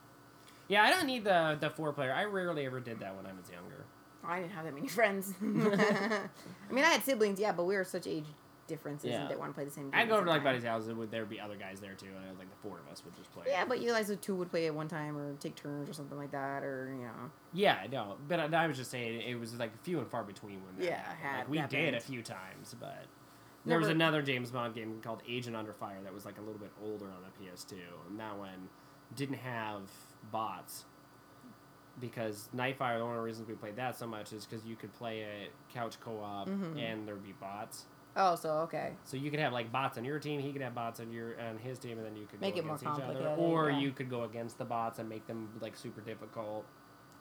Yeah, 0.68 0.84
I 0.84 0.90
don't 0.90 1.06
need 1.06 1.24
the 1.24 1.56
the 1.60 1.70
four 1.70 1.92
player. 1.92 2.12
I 2.12 2.24
rarely 2.24 2.64
ever 2.66 2.80
did 2.80 3.00
that 3.00 3.16
when 3.16 3.26
I 3.26 3.32
was 3.32 3.50
younger. 3.50 3.84
I 4.24 4.40
didn't 4.40 4.52
have 4.52 4.64
that 4.66 4.74
many 4.74 4.86
friends. 4.98 5.34
I 5.42 6.72
mean, 6.72 6.84
I 6.84 6.88
had 6.90 7.04
siblings, 7.04 7.40
yeah, 7.40 7.52
but 7.52 7.64
we 7.64 7.74
were 7.74 7.84
such 7.84 8.06
age 8.06 8.26
differences 8.70 9.10
Yeah. 9.10 9.20
and 9.20 9.28
didn't 9.28 9.40
want 9.40 9.50
to 9.50 9.54
play 9.54 9.64
the 9.66 9.70
same. 9.70 9.90
Game. 9.90 10.00
I'd 10.00 10.08
go 10.08 10.14
over 10.16 10.24
to 10.24 10.30
like 10.30 10.42
buddy's 10.42 10.64
house, 10.64 10.86
and 10.86 10.96
would 10.96 11.10
there 11.10 11.26
be 11.26 11.38
other 11.38 11.56
guys 11.56 11.80
there 11.80 11.94
too, 11.94 12.06
and 12.28 12.38
like 12.38 12.48
the 12.48 12.56
four 12.56 12.78
of 12.78 12.90
us 12.90 13.04
would 13.04 13.14
just 13.16 13.30
play. 13.32 13.44
Yeah, 13.48 13.64
but 13.66 13.80
you 13.82 13.90
guys 13.90 14.08
the 14.08 14.16
two 14.16 14.34
would 14.36 14.50
play 14.50 14.66
at 14.66 14.74
one 14.74 14.88
time 14.88 15.18
or 15.18 15.34
take 15.34 15.54
turns 15.56 15.90
or 15.90 15.92
something 15.92 16.16
like 16.16 16.30
that, 16.30 16.62
or 16.62 16.90
you 16.96 17.02
know. 17.04 17.30
Yeah, 17.52 17.86
no, 17.92 18.16
but 18.28 18.40
I, 18.40 18.64
I 18.64 18.66
was 18.66 18.76
just 18.78 18.90
saying 18.90 19.20
it 19.20 19.38
was 19.38 19.54
like 19.58 19.76
few 19.82 19.98
and 19.98 20.08
far 20.08 20.22
between 20.24 20.62
when 20.64 20.76
that 20.78 20.84
Yeah, 20.84 21.02
happened. 21.02 21.38
like, 21.40 21.48
we 21.50 21.58
happened. 21.58 21.82
did 21.82 21.94
a 21.94 22.00
few 22.00 22.22
times, 22.22 22.74
but 22.80 23.04
there 23.66 23.78
was 23.78 23.88
another 23.88 24.22
James 24.22 24.50
Bond 24.50 24.74
game 24.74 25.00
called 25.02 25.22
Agent 25.28 25.54
Under 25.54 25.74
Fire 25.74 25.98
that 26.02 26.14
was 26.14 26.24
like 26.24 26.38
a 26.38 26.40
little 26.40 26.60
bit 26.60 26.70
older 26.82 27.04
on 27.06 27.18
the 27.22 27.44
PS2, 27.44 27.74
and 28.08 28.18
that 28.18 28.38
one 28.38 28.68
didn't 29.16 29.36
have 29.38 29.82
bots 30.30 30.84
because 32.00 32.48
Nightfire. 32.56 32.96
The 32.98 33.00
only 33.04 33.18
reasons 33.18 33.48
we 33.48 33.54
played 33.54 33.76
that 33.76 33.98
so 33.98 34.06
much 34.06 34.32
is 34.32 34.46
because 34.46 34.64
you 34.64 34.76
could 34.76 34.92
play 34.94 35.20
it 35.20 35.52
couch 35.74 35.98
co-op 36.00 36.48
Mhm. 36.48 36.78
and 36.80 37.06
there'd 37.06 37.22
be 37.22 37.32
bots. 37.32 37.86
Oh, 38.16 38.34
so 38.34 38.50
okay. 38.64 38.92
So 39.04 39.16
you 39.16 39.30
could 39.30 39.40
have 39.40 39.52
like 39.52 39.70
bots 39.70 39.96
on 39.98 40.04
your 40.04 40.18
team, 40.18 40.40
he 40.40 40.52
could 40.52 40.62
have 40.62 40.74
bots 40.74 41.00
on 41.00 41.12
your 41.12 41.40
on 41.40 41.58
his 41.58 41.78
team, 41.78 41.96
and 41.98 42.06
then 42.06 42.16
you 42.16 42.26
could 42.26 42.40
Make 42.40 42.54
go 42.54 42.60
it 42.60 42.66
more 42.66 42.76
against 42.76 42.98
each 42.98 43.04
other, 43.04 43.14
complicated, 43.14 43.38
or 43.38 43.70
yeah. 43.70 43.78
you 43.78 43.92
could 43.92 44.10
go 44.10 44.24
against 44.24 44.58
the 44.58 44.64
bots 44.64 44.98
and 44.98 45.08
make 45.08 45.26
them 45.26 45.48
like 45.60 45.76
super 45.76 46.00
difficult. 46.00 46.64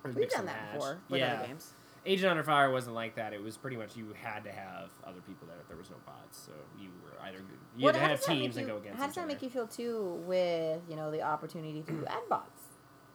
We've 0.04 0.30
done 0.30 0.46
that 0.46 0.56
match. 0.56 0.74
before 0.76 1.00
with 1.10 1.20
yeah, 1.20 1.34
other 1.40 1.48
games. 1.48 1.74
Agent 2.06 2.32
Under 2.32 2.44
Fire 2.44 2.72
wasn't 2.72 2.96
like 2.96 3.16
that. 3.16 3.34
It 3.34 3.44
was 3.44 3.58
pretty 3.58 3.76
much 3.76 3.98
you 3.98 4.14
had 4.24 4.46
to 4.46 4.52
have 4.52 4.90
other 5.06 5.20
people 5.28 5.48
there. 5.48 5.58
There 5.68 5.78
was 5.78 5.90
no 5.90 5.98
bots, 6.06 6.40
so 6.46 6.54
you 6.82 6.90
were 7.04 7.22
either 7.26 7.40
you 7.78 7.86
had 7.88 7.94
to 7.96 8.00
have 8.00 8.12
does 8.18 8.26
that 8.26 8.32
make 8.34 8.42
teams 8.42 8.58
and 8.58 8.66
you- 8.68 8.74
go 8.74 8.80
against 8.80 8.98
How 9.00 9.06
does 9.06 9.16
that 9.16 9.22
other. 9.22 9.28
make 9.28 9.42
you 9.42 9.50
feel 9.50 9.68
too 9.68 10.24
with 10.26 10.82
you 10.90 10.96
know 10.96 11.12
the 11.12 11.22
opportunity 11.22 11.82
to 11.84 12.06
add 12.08 12.28
bots 12.30 12.69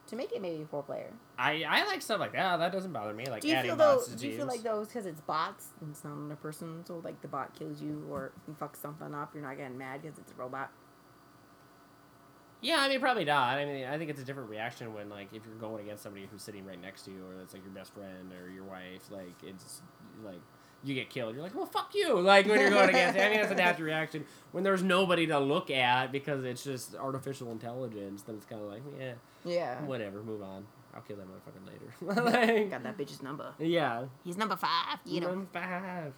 to 0.09 0.17
make 0.17 0.33
it 0.33 0.43
maybe 0.43 0.65
four 0.71 0.83
player? 0.83 1.13
I 1.39 1.65
I 1.69 1.85
like 1.87 2.03
stuff 2.03 2.21
like 2.21 2.33
that. 2.33 2.59
That 2.59 2.73
doesn't 2.73 2.93
bother 2.93 3.15
me. 3.15 3.27
Like 3.27 3.43
do 3.43 3.49
you 3.49 3.55
adding 3.55 3.71
feel 3.71 3.77
though? 3.77 3.97
bots 3.97 4.09
to 4.09 4.17
Do 4.17 4.29
you 4.29 4.37
feel 4.37 4.47
like 4.47 4.63
those 4.63 4.89
because 4.89 5.07
it's 5.07 5.21
bots 5.21 5.69
and 5.81 5.91
it's 5.91 6.05
not 6.05 6.15
another 6.15 6.37
person? 6.37 6.85
So 6.87 7.01
like 7.05 7.21
the 7.23 7.29
bot 7.29 7.59
kills 7.59 7.81
you 7.81 8.07
or 8.11 8.33
fucks 8.61 8.77
something 8.77 9.15
up, 9.15 9.35
you're 9.35 9.43
not 9.43 9.57
getting 9.57 9.79
mad 9.79 10.03
because 10.03 10.19
it's 10.19 10.33
a 10.33 10.35
robot. 10.35 10.71
Yeah, 12.65 12.79
I 12.79 12.89
mean, 12.89 12.99
probably 12.99 13.27
not. 13.27 13.59
I 13.59 13.67
mean, 13.67 13.85
I 13.85 13.99
think 13.99 14.09
it's 14.09 14.23
a 14.23 14.25
different 14.25 14.49
reaction 14.49 14.95
when, 14.95 15.11
like, 15.11 15.29
if 15.35 15.43
you're 15.45 15.55
going 15.57 15.85
against 15.85 16.03
somebody 16.03 16.27
who's 16.33 16.41
sitting 16.43 16.65
right 16.65 16.81
next 16.81 17.03
to 17.03 17.11
you, 17.11 17.19
or 17.29 17.37
that's 17.37 17.53
like 17.53 17.63
your 17.63 17.75
best 17.75 17.93
friend 17.93 18.33
or 18.33 18.49
your 18.49 18.65
wife. 18.65 19.11
Like, 19.11 19.35
it's 19.43 19.83
like 20.25 20.41
you 20.85 20.95
get 20.95 21.11
killed. 21.11 21.35
You're 21.35 21.43
like, 21.43 21.55
well, 21.55 21.67
fuck 21.67 21.95
you. 21.95 22.21
Like 22.21 22.47
when 22.47 22.61
you're 22.61 22.71
going 22.71 22.91
against. 22.91 23.19
I 23.19 23.31
mean, 23.31 23.41
it's 23.41 23.51
a 23.51 23.55
natural 23.57 23.87
reaction 23.87 24.25
when 24.53 24.63
there's 24.65 24.83
nobody 24.83 25.27
to 25.29 25.39
look 25.39 25.71
at 25.71 26.13
because 26.13 26.45
it's 26.45 26.63
just 26.63 26.95
artificial 26.95 27.51
intelligence. 27.53 28.23
Then 28.23 28.37
it's 28.37 28.45
kind 28.47 28.63
of 28.63 28.69
like, 28.69 28.83
yeah, 28.99 29.13
Yeah. 29.45 29.81
whatever, 29.85 30.23
move 30.23 30.43
on. 30.43 30.67
I'll 30.95 31.01
kill 31.03 31.17
that 31.17 31.27
motherfucker 31.27 31.67
later. 31.67 32.23
like, 32.31 32.71
Got 32.71 32.83
that 32.85 32.97
bitch's 32.99 33.23
number. 33.23 33.53
yeah. 33.59 34.05
He's 34.25 34.37
number 34.37 34.57
five. 34.57 34.99
You 35.05 35.21
know. 35.23 35.31
Number 35.31 35.49
five. 35.53 36.13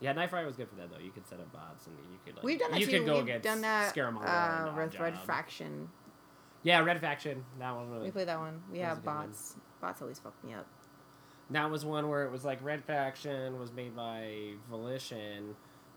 Yeah, 0.00 0.14
Nightfire 0.14 0.46
was 0.46 0.56
good 0.56 0.68
for 0.68 0.76
that 0.76 0.90
though. 0.90 0.98
You 0.98 1.10
could 1.10 1.26
set 1.26 1.40
up 1.40 1.52
bots 1.52 1.86
and 1.86 1.96
you 2.12 2.18
could 2.24 2.36
like 2.36 2.44
We've 2.44 2.58
done 2.58 2.70
that 2.70 2.80
you 2.80 2.86
too. 2.86 2.92
could 2.98 3.06
go 3.06 3.14
We've 3.14 3.24
against 3.24 3.44
done 3.44 3.60
that. 3.62 3.94
Scaramanga 3.94 4.68
Uh, 4.72 4.76
Red, 4.76 4.98
Red 5.00 5.18
Faction. 5.18 5.88
Yeah, 6.62 6.80
Red 6.80 7.00
Faction. 7.00 7.44
That 7.58 7.74
one 7.74 7.90
was 7.90 8.04
We 8.04 8.10
played 8.10 8.28
that 8.28 8.38
one. 8.38 8.60
We 8.70 8.78
have 8.78 9.04
bots. 9.04 9.56
Bots 9.80 10.00
always 10.02 10.18
fuck 10.18 10.34
me 10.44 10.54
up. 10.54 10.66
That 11.50 11.70
was 11.70 11.84
one 11.84 12.08
where 12.08 12.24
it 12.24 12.30
was 12.30 12.44
like 12.44 12.58
Red 12.62 12.84
Faction 12.84 13.58
was 13.58 13.72
made 13.72 13.96
by 13.96 14.52
Volition 14.70 15.56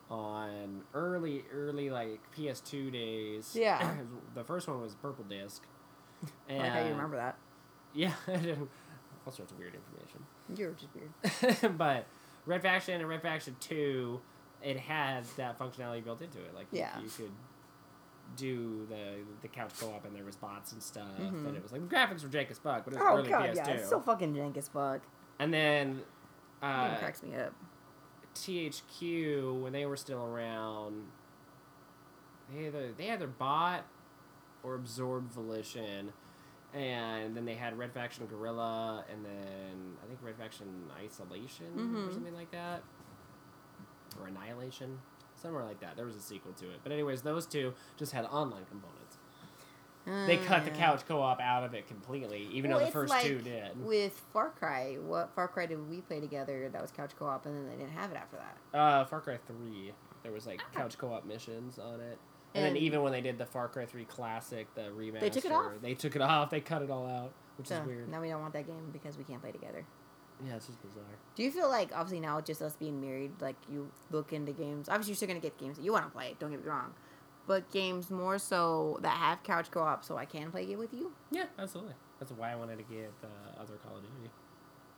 on 0.09 0.81
early, 0.93 1.43
early 1.53 1.89
like 1.89 2.19
PS2 2.37 2.91
days. 2.91 3.55
Yeah. 3.57 3.95
the 4.35 4.43
first 4.43 4.67
one 4.67 4.81
was 4.81 4.95
Purple 4.95 5.25
Disc. 5.25 5.63
I 6.49 6.53
like 6.57 6.71
how 6.71 6.79
you 6.85 6.91
remember 6.91 7.17
that. 7.17 7.37
Yeah, 7.93 8.13
all 9.25 9.31
sorts 9.33 9.51
of 9.51 9.59
weird 9.59 9.75
information. 9.75 10.23
You're 10.55 10.71
just 10.73 11.51
weird. 11.61 11.77
but 11.77 12.05
Red 12.45 12.61
Faction 12.61 13.01
and 13.01 13.09
Red 13.09 13.21
Faction 13.21 13.55
2, 13.59 14.21
it 14.63 14.77
had 14.77 15.25
that 15.35 15.59
functionality 15.59 16.03
built 16.03 16.21
into 16.21 16.39
it. 16.39 16.53
Like, 16.55 16.67
you- 16.71 16.79
Yeah. 16.79 16.97
you, 17.01 17.09
could 17.09 17.31
do 18.37 18.85
the 18.87 19.15
the 19.41 19.47
couch 19.49 19.71
co 19.77 19.87
op 19.91 20.05
and 20.05 20.15
there 20.15 20.23
was 20.23 20.37
bots 20.37 20.71
and 20.71 20.81
stuff. 20.81 21.05
Mhm. 21.19 21.47
And 21.47 21.57
it 21.57 21.61
was 21.63 21.73
like, 21.73 21.81
the 21.89 21.93
graphics 21.93 22.23
were 22.23 22.29
jank 22.29 22.49
as 22.49 22.59
fuck, 22.59 22.85
but 22.85 22.93
it 22.93 22.99
was 22.99 23.05
Oh 23.09 23.17
early 23.17 23.29
god, 23.29 23.49
PS2. 23.49 23.55
yeah, 23.57 23.67
it's 23.71 23.89
so 23.89 23.99
fucking 23.99 24.33
jank 24.33 24.55
as 24.55 24.69
fuck. 24.69 25.01
And 25.41 25.51
then. 25.53 26.01
Uh, 26.61 26.95
cracks 26.99 27.23
me 27.23 27.35
up. 27.35 27.53
THQ 28.35 29.59
when 29.61 29.73
they 29.73 29.85
were 29.87 29.97
still 29.97 30.23
around, 30.23 31.03
they 32.53 32.67
either 32.67 32.91
they 32.97 33.11
either 33.11 33.27
bought 33.27 33.83
or 34.63 34.75
absorbed 34.75 35.31
Volition, 35.33 36.13
and 36.73 37.35
then 37.35 37.43
they 37.45 37.55
had 37.55 37.77
Red 37.77 37.91
Faction 37.91 38.27
Guerrilla, 38.27 39.03
and 39.11 39.25
then 39.25 39.97
I 40.03 40.07
think 40.07 40.19
Red 40.21 40.35
Faction 40.37 40.67
Isolation 41.03 41.65
or 41.77 41.79
Mhm. 42.09 42.13
something 42.13 42.33
like 42.35 42.51
that, 42.51 42.83
or 44.19 44.27
Annihilation, 44.27 45.01
somewhere 45.35 45.65
like 45.65 45.79
that. 45.81 45.95
There 45.97 46.05
was 46.05 46.15
a 46.15 46.21
sequel 46.21 46.53
to 46.53 46.69
it, 46.69 46.79
but 46.83 46.91
anyways, 46.91 47.23
those 47.23 47.45
two 47.47 47.73
just 47.97 48.11
had 48.13 48.25
online 48.25 48.65
components. 48.65 49.10
They 50.05 50.37
cut 50.37 50.65
the 50.65 50.71
couch 50.71 51.01
co-op 51.07 51.39
out 51.39 51.63
of 51.63 51.73
it 51.73 51.87
completely, 51.87 52.47
even 52.51 52.71
well, 52.71 52.79
though 52.79 52.85
the 52.85 52.91
first 52.91 53.11
like 53.11 53.25
two 53.25 53.39
did. 53.39 53.79
With 53.85 54.19
Far 54.33 54.49
Cry, 54.49 54.95
what 54.95 55.31
Far 55.35 55.47
Cry 55.47 55.67
did 55.67 55.89
we 55.89 56.01
play 56.01 56.19
together 56.19 56.69
that 56.69 56.81
was 56.81 56.91
couch 56.91 57.11
co-op, 57.17 57.45
and 57.45 57.55
then 57.55 57.69
they 57.69 57.75
didn't 57.75 57.97
have 57.97 58.11
it 58.11 58.17
after 58.17 58.37
that. 58.37 58.77
Uh, 58.77 59.05
Far 59.05 59.21
Cry 59.21 59.37
Three, 59.47 59.93
there 60.23 60.31
was 60.31 60.47
like 60.47 60.61
couch 60.73 60.97
co-op 60.97 61.25
missions 61.25 61.77
on 61.77 61.99
it, 61.99 62.17
and, 62.55 62.65
then 62.65 62.77
even 62.77 63.03
when 63.03 63.11
they 63.11 63.21
did 63.21 63.37
the 63.37 63.45
Far 63.45 63.67
Cry 63.67 63.85
Three 63.85 64.05
Classic, 64.05 64.73
the 64.75 64.81
remaster, 64.81 65.31
took 65.31 65.45
it 65.45 65.51
off? 65.51 65.71
They 65.81 65.93
took 65.93 66.15
it 66.15 66.21
off. 66.21 66.49
They 66.49 66.61
cut 66.61 66.81
it 66.81 66.89
all 66.89 67.05
out, 67.05 67.31
which 67.57 67.67
So 67.67 67.75
is 67.75 67.85
weird. 67.85 68.09
now 68.09 68.21
we 68.21 68.29
don't 68.29 68.41
want 68.41 68.53
that 68.53 68.67
game 68.67 68.89
because 68.91 69.17
we 69.17 69.23
can't 69.23 69.41
play 69.41 69.51
together. 69.51 69.85
Yeah, 70.45 70.55
it's 70.55 70.65
just 70.65 70.81
bizarre. 70.81 71.03
Do 71.35 71.43
you 71.43 71.51
feel 71.51 71.69
like 71.69 71.91
obviously 71.93 72.19
now 72.19 72.41
just 72.41 72.61
us 72.61 72.75
being 72.75 72.99
married, 72.99 73.33
like 73.39 73.57
you 73.69 73.91
look 74.09 74.33
into 74.33 74.51
games? 74.51 74.89
Obviously, 74.89 75.11
you're 75.11 75.17
still 75.17 75.27
gonna 75.27 75.39
get 75.39 75.57
games 75.59 75.77
that 75.77 75.83
you 75.83 75.91
want 75.91 76.05
to 76.05 76.11
play. 76.11 76.35
Don't 76.39 76.49
get 76.49 76.63
me 76.63 76.67
wrong, 76.67 76.93
but 77.51 77.69
games 77.69 78.09
more 78.09 78.39
so 78.39 78.97
that 79.01 79.17
have 79.17 79.43
couch 79.43 79.69
co-op, 79.71 80.05
so 80.05 80.15
I 80.17 80.23
can 80.23 80.51
play 80.51 80.63
it 80.71 80.77
with 80.77 80.93
you. 80.93 81.11
Yeah, 81.31 81.47
absolutely. 81.59 81.95
That's 82.17 82.31
why 82.31 82.49
I 82.49 82.55
wanted 82.55 82.77
to 82.77 82.83
get 82.83 83.11
uh, 83.21 83.61
other 83.61 83.73
Call 83.85 83.97
of 83.97 84.03
Duty. 84.03 84.31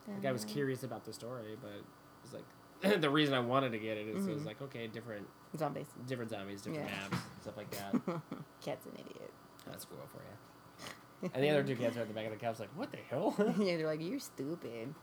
Like 0.08 0.26
I 0.28 0.32
was 0.32 0.46
curious 0.46 0.84
about 0.84 1.04
the 1.04 1.14
story, 1.14 1.58
but 1.60 1.72
it 1.72 1.84
was 2.22 2.34
like 2.36 3.02
the 3.02 3.10
reason 3.10 3.34
I 3.34 3.40
wanted 3.40 3.72
to 3.72 3.80
get 3.80 3.98
it 3.98 4.08
is 4.08 4.28
it 4.28 4.36
was 4.36 4.46
like 4.46 4.62
okay, 4.62 4.86
different 4.86 5.26
Zombies. 5.58 5.88
different 6.06 6.30
zombies, 6.30 6.62
different 6.62 6.88
Yeah. 6.90 7.10
maps, 7.10 7.24
stuff 7.42 7.58
like 7.58 7.72
that. 7.72 7.94
Cat's 8.62 8.86
an 8.86 8.92
idiot. 9.00 9.32
That's 9.66 9.86
cool 9.86 9.98
for 10.12 10.22
you. 10.22 11.30
And 11.34 11.44
the 11.44 11.50
other 11.50 11.64
two 11.64 11.76
cats 11.76 11.98
are 11.98 12.02
at 12.02 12.08
the 12.08 12.14
back 12.14 12.26
of 12.26 12.32
the 12.34 12.38
couch, 12.38 12.60
like, 12.60 12.70
what 12.76 12.92
the 12.92 12.98
hell? 13.10 13.34
yeah, 13.58 13.78
they're 13.78 13.88
like, 13.88 14.02
you're 14.02 14.20
stupid. 14.20 14.94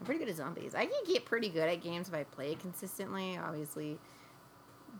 I'm 0.00 0.04
pretty 0.04 0.18
good 0.18 0.28
at 0.28 0.36
zombies. 0.36 0.74
I 0.74 0.84
can 0.84 1.04
get 1.06 1.24
pretty 1.24 1.48
good 1.48 1.68
at 1.70 1.80
games 1.82 2.08
if 2.08 2.14
I 2.14 2.24
play 2.24 2.52
it 2.52 2.58
consistently, 2.60 3.38
obviously. 3.38 3.98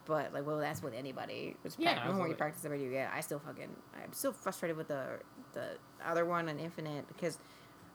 But 0.07 0.33
like, 0.33 0.47
well, 0.47 0.59
that's 0.59 0.83
with 0.83 0.95
anybody. 0.95 1.57
It's 1.65 1.77
Yeah, 1.79 1.95
prac- 1.95 2.07
the 2.09 2.13
more 2.15 2.29
you 2.29 2.35
practice, 2.35 2.63
the 2.63 2.69
better 2.69 2.81
you 2.81 2.91
get. 2.91 3.11
I 3.15 3.21
still 3.21 3.39
fucking, 3.39 3.69
I'm 4.03 4.13
still 4.13 4.33
frustrated 4.33 4.77
with 4.77 4.89
the 4.89 5.21
the 5.53 5.71
other 6.05 6.25
one 6.25 6.49
and 6.49 6.61
Infinite 6.61 7.07
because 7.09 7.39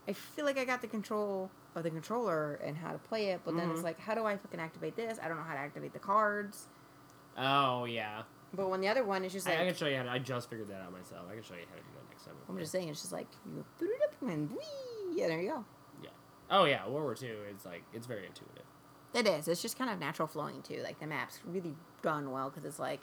I 0.07 0.13
feel 0.13 0.45
like 0.45 0.57
I 0.57 0.65
got 0.65 0.81
the 0.81 0.87
control 0.87 1.49
of 1.73 1.83
the 1.83 1.89
controller 1.89 2.55
and 2.63 2.77
how 2.77 2.91
to 2.91 2.97
play 2.97 3.29
it, 3.31 3.41
but 3.45 3.55
then 3.57 3.69
it's 3.71 3.79
Mhm. 3.79 3.83
like, 3.83 3.99
how 3.99 4.13
do 4.13 4.25
I 4.25 4.37
fucking 4.37 4.59
activate 4.59 4.95
this? 4.95 5.17
I 5.21 5.27
don't 5.27 5.37
know 5.37 5.43
how 5.43 5.53
to 5.53 5.59
activate 5.59 5.93
the 5.93 5.99
cards. 5.99 6.67
Oh 7.37 7.85
yeah. 7.85 8.23
But 8.53 8.69
when 8.69 8.79
the 8.81 8.87
other 8.87 9.03
one 9.03 9.25
is 9.25 9.33
just 9.33 9.47
like, 9.47 9.57
I 9.59 9.65
can 9.65 9.75
show 9.75 9.87
you 9.87 9.97
how 9.97 10.03
to. 10.03 10.11
I 10.11 10.19
just 10.19 10.49
figured 10.49 10.67
that 10.69 10.81
out 10.81 10.91
myself. 10.93 11.25
I 11.29 11.33
can 11.33 11.43
show 11.43 11.55
you 11.55 11.65
how 11.69 11.75
to 11.75 11.81
do 11.81 11.87
that 11.95 12.09
next 12.09 12.25
time. 12.25 12.35
I'm 12.47 12.57
just 12.57 12.71
saying, 12.71 12.87
it's 12.89 13.01
just 13.01 13.11
like 13.13 13.27
you 13.45 13.65
boot 13.79 13.89
it 13.89 14.01
up 14.03 14.15
and 14.29 14.49
whee, 14.51 15.15
yeah, 15.15 15.27
there 15.27 15.41
you 15.41 15.49
go. 15.51 15.65
Yeah. 16.03 16.09
Oh 16.49 16.63
yeah, 16.65 16.85
World 16.87 17.03
War 17.03 17.15
Two 17.15 17.35
is 17.53 17.65
like 17.65 17.83
it's 17.93 18.07
very 18.07 18.25
intuitive. 18.25 18.63
It 19.15 19.27
is. 19.27 19.47
It's 19.47 19.61
just 19.61 19.77
kind 19.77 19.89
of 19.89 19.97
natural 19.99 20.27
flowing 20.27 20.61
too. 20.61 20.81
Like 20.83 20.99
the 20.99 21.07
map's 21.07 21.39
really 21.45 21.73
done 22.01 22.31
well 22.31 22.49
because 22.49 22.65
it's 22.65 22.79
like 22.79 23.01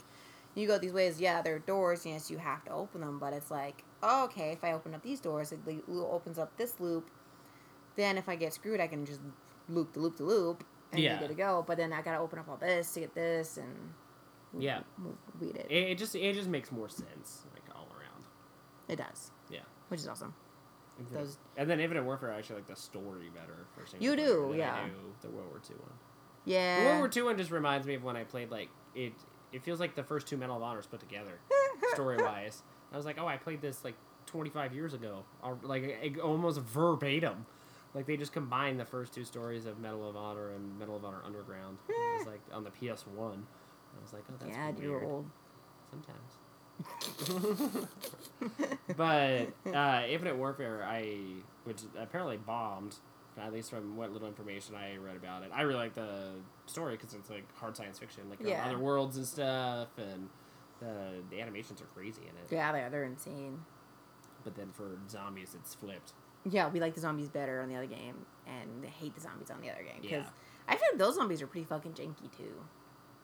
you 0.54 0.66
go 0.66 0.78
these 0.78 0.92
ways. 0.92 1.20
Yeah, 1.20 1.40
there 1.42 1.54
are 1.56 1.60
doors. 1.60 2.04
Yes, 2.04 2.30
you 2.30 2.36
have 2.38 2.62
to 2.66 2.72
open 2.72 3.00
them, 3.00 3.18
but 3.18 3.32
it's 3.32 3.50
like 3.50 3.82
oh, 4.02 4.24
okay. 4.24 4.50
If 4.52 4.62
I 4.62 4.72
open 4.72 4.94
up 4.94 5.02
these 5.02 5.20
doors, 5.20 5.52
it 5.52 5.60
opens 5.88 6.38
up 6.38 6.56
this 6.56 6.78
loop. 6.80 7.08
Then 7.96 8.18
if 8.18 8.28
I 8.28 8.36
get 8.36 8.52
screwed, 8.52 8.80
I 8.80 8.86
can 8.88 9.06
just 9.06 9.20
loop 9.68 9.92
the 9.94 10.00
loop 10.00 10.16
the 10.18 10.24
loop 10.24 10.64
and 10.92 11.00
Yeah. 11.00 11.12
you're 11.12 11.20
good 11.20 11.28
to 11.28 11.34
go. 11.34 11.64
But 11.66 11.78
then 11.78 11.92
I 11.92 12.02
gotta 12.02 12.18
open 12.18 12.38
up 12.38 12.48
all 12.48 12.56
this 12.58 12.92
to 12.94 13.00
get 13.00 13.14
this 13.14 13.56
and 13.56 13.94
Yeah. 14.58 14.80
w- 14.98 15.16
read 15.40 15.56
it. 15.56 15.66
It, 15.70 15.90
it 15.92 15.98
just 15.98 16.14
it 16.14 16.34
just 16.34 16.48
makes 16.48 16.70
more 16.70 16.88
sense 16.90 17.46
like 17.54 17.62
all 17.74 17.88
around. 17.98 18.24
It 18.88 18.96
does. 18.96 19.30
Yeah. 19.50 19.60
which 19.88 20.00
is 20.00 20.08
awesome. 20.08 20.34
Those 21.12 21.38
And 21.56 21.68
then 21.68 21.80
Infinite 21.80 22.04
Warfare, 22.04 22.32
I 22.32 22.38
actually 22.38 22.56
like 22.56 22.68
the 22.68 22.76
story 22.76 23.30
better 23.34 23.66
for 23.74 23.86
single 23.86 24.08
You 24.08 24.16
do, 24.16 24.54
yeah. 24.56 24.86
The 25.20 25.30
World 25.30 25.48
War 25.50 25.60
Two 25.66 25.74
one. 25.74 25.92
yeah. 26.44 26.80
The 26.80 26.86
World 26.86 26.98
War 26.98 27.08
Two 27.08 27.24
one 27.24 27.36
just 27.36 27.50
reminds 27.50 27.86
me 27.86 27.94
of 27.94 28.04
when 28.04 28.16
I 28.16 28.24
played 28.24 28.50
like 28.50 28.68
it. 28.94 29.12
It 29.52 29.62
feels 29.62 29.80
like 29.80 29.94
the 29.94 30.04
first 30.04 30.26
two 30.26 30.36
Medal 30.36 30.56
of 30.56 30.62
Honors 30.62 30.86
put 30.86 31.00
together, 31.00 31.38
story 31.94 32.16
wise. 32.16 32.62
I 32.92 32.96
was 32.96 33.04
like, 33.04 33.18
oh, 33.20 33.26
I 33.26 33.36
played 33.36 33.60
this 33.60 33.84
like 33.84 33.94
25 34.26 34.74
years 34.74 34.94
ago, 34.94 35.24
like 35.62 35.82
it- 35.82 36.18
almost 36.20 36.60
verbatim. 36.60 37.46
Like 37.94 38.06
they 38.06 38.16
just 38.16 38.32
combined 38.32 38.80
the 38.80 38.86
first 38.86 39.12
two 39.12 39.24
stories 39.24 39.66
of 39.66 39.78
Medal 39.78 40.08
of 40.08 40.16
Honor 40.16 40.50
and 40.52 40.78
Medal 40.78 40.96
of 40.96 41.04
Honor 41.04 41.20
Underground. 41.26 41.76
it 41.88 42.18
was 42.18 42.26
like 42.32 42.40
on 42.52 42.64
the 42.64 42.70
PS 42.70 43.06
One. 43.06 43.46
I 43.94 44.02
was 44.02 44.12
like, 44.14 44.22
oh, 44.30 44.34
that's 44.40 44.56
yeah, 44.56 44.70
weird. 44.70 44.82
you're 44.82 45.04
old. 45.04 45.26
Sometimes. 45.90 46.38
but 48.96 49.48
uh, 49.72 50.02
Infinite 50.08 50.36
Warfare, 50.36 50.84
I 50.84 51.16
which 51.64 51.78
apparently 51.98 52.36
bombed. 52.36 52.96
At 53.40 53.50
least 53.50 53.70
from 53.70 53.96
what 53.96 54.12
little 54.12 54.28
information 54.28 54.74
I 54.74 54.96
read 54.98 55.16
about 55.16 55.42
it, 55.42 55.50
I 55.54 55.62
really 55.62 55.78
like 55.78 55.94
the 55.94 56.32
story 56.66 56.96
because 56.98 57.14
it's 57.14 57.30
like 57.30 57.44
hard 57.56 57.74
science 57.74 57.98
fiction, 57.98 58.24
like 58.28 58.40
Yeah. 58.42 58.62
other 58.66 58.78
worlds 58.78 59.16
and 59.16 59.26
stuff, 59.26 59.88
and 59.96 60.28
the 60.80 61.22
the 61.30 61.40
animations 61.40 61.80
are 61.80 61.86
crazy 61.86 62.20
in 62.22 62.28
it. 62.28 62.48
Yeah, 62.50 62.72
they're 62.72 62.90
they're 62.90 63.04
insane. 63.04 63.60
But 64.44 64.54
then 64.54 64.70
for 64.72 64.98
zombies, 65.08 65.54
it's 65.58 65.74
flipped. 65.74 66.12
Yeah, 66.44 66.68
we 66.68 66.78
like 66.78 66.94
the 66.94 67.00
zombies 67.00 67.30
better 67.30 67.62
on 67.62 67.70
the 67.70 67.76
other 67.76 67.86
game, 67.86 68.26
and 68.46 68.84
hate 68.84 69.14
the 69.14 69.20
zombies 69.22 69.50
on 69.50 69.62
the 69.62 69.70
other 69.70 69.82
game 69.82 70.02
because 70.02 70.26
Yeah. 70.26 70.68
I 70.68 70.76
feel 70.76 70.88
like 70.92 70.98
those 70.98 71.14
zombies 71.14 71.40
are 71.40 71.46
pretty 71.46 71.64
fucking 71.64 71.92
janky 71.92 72.30
too. 72.36 72.52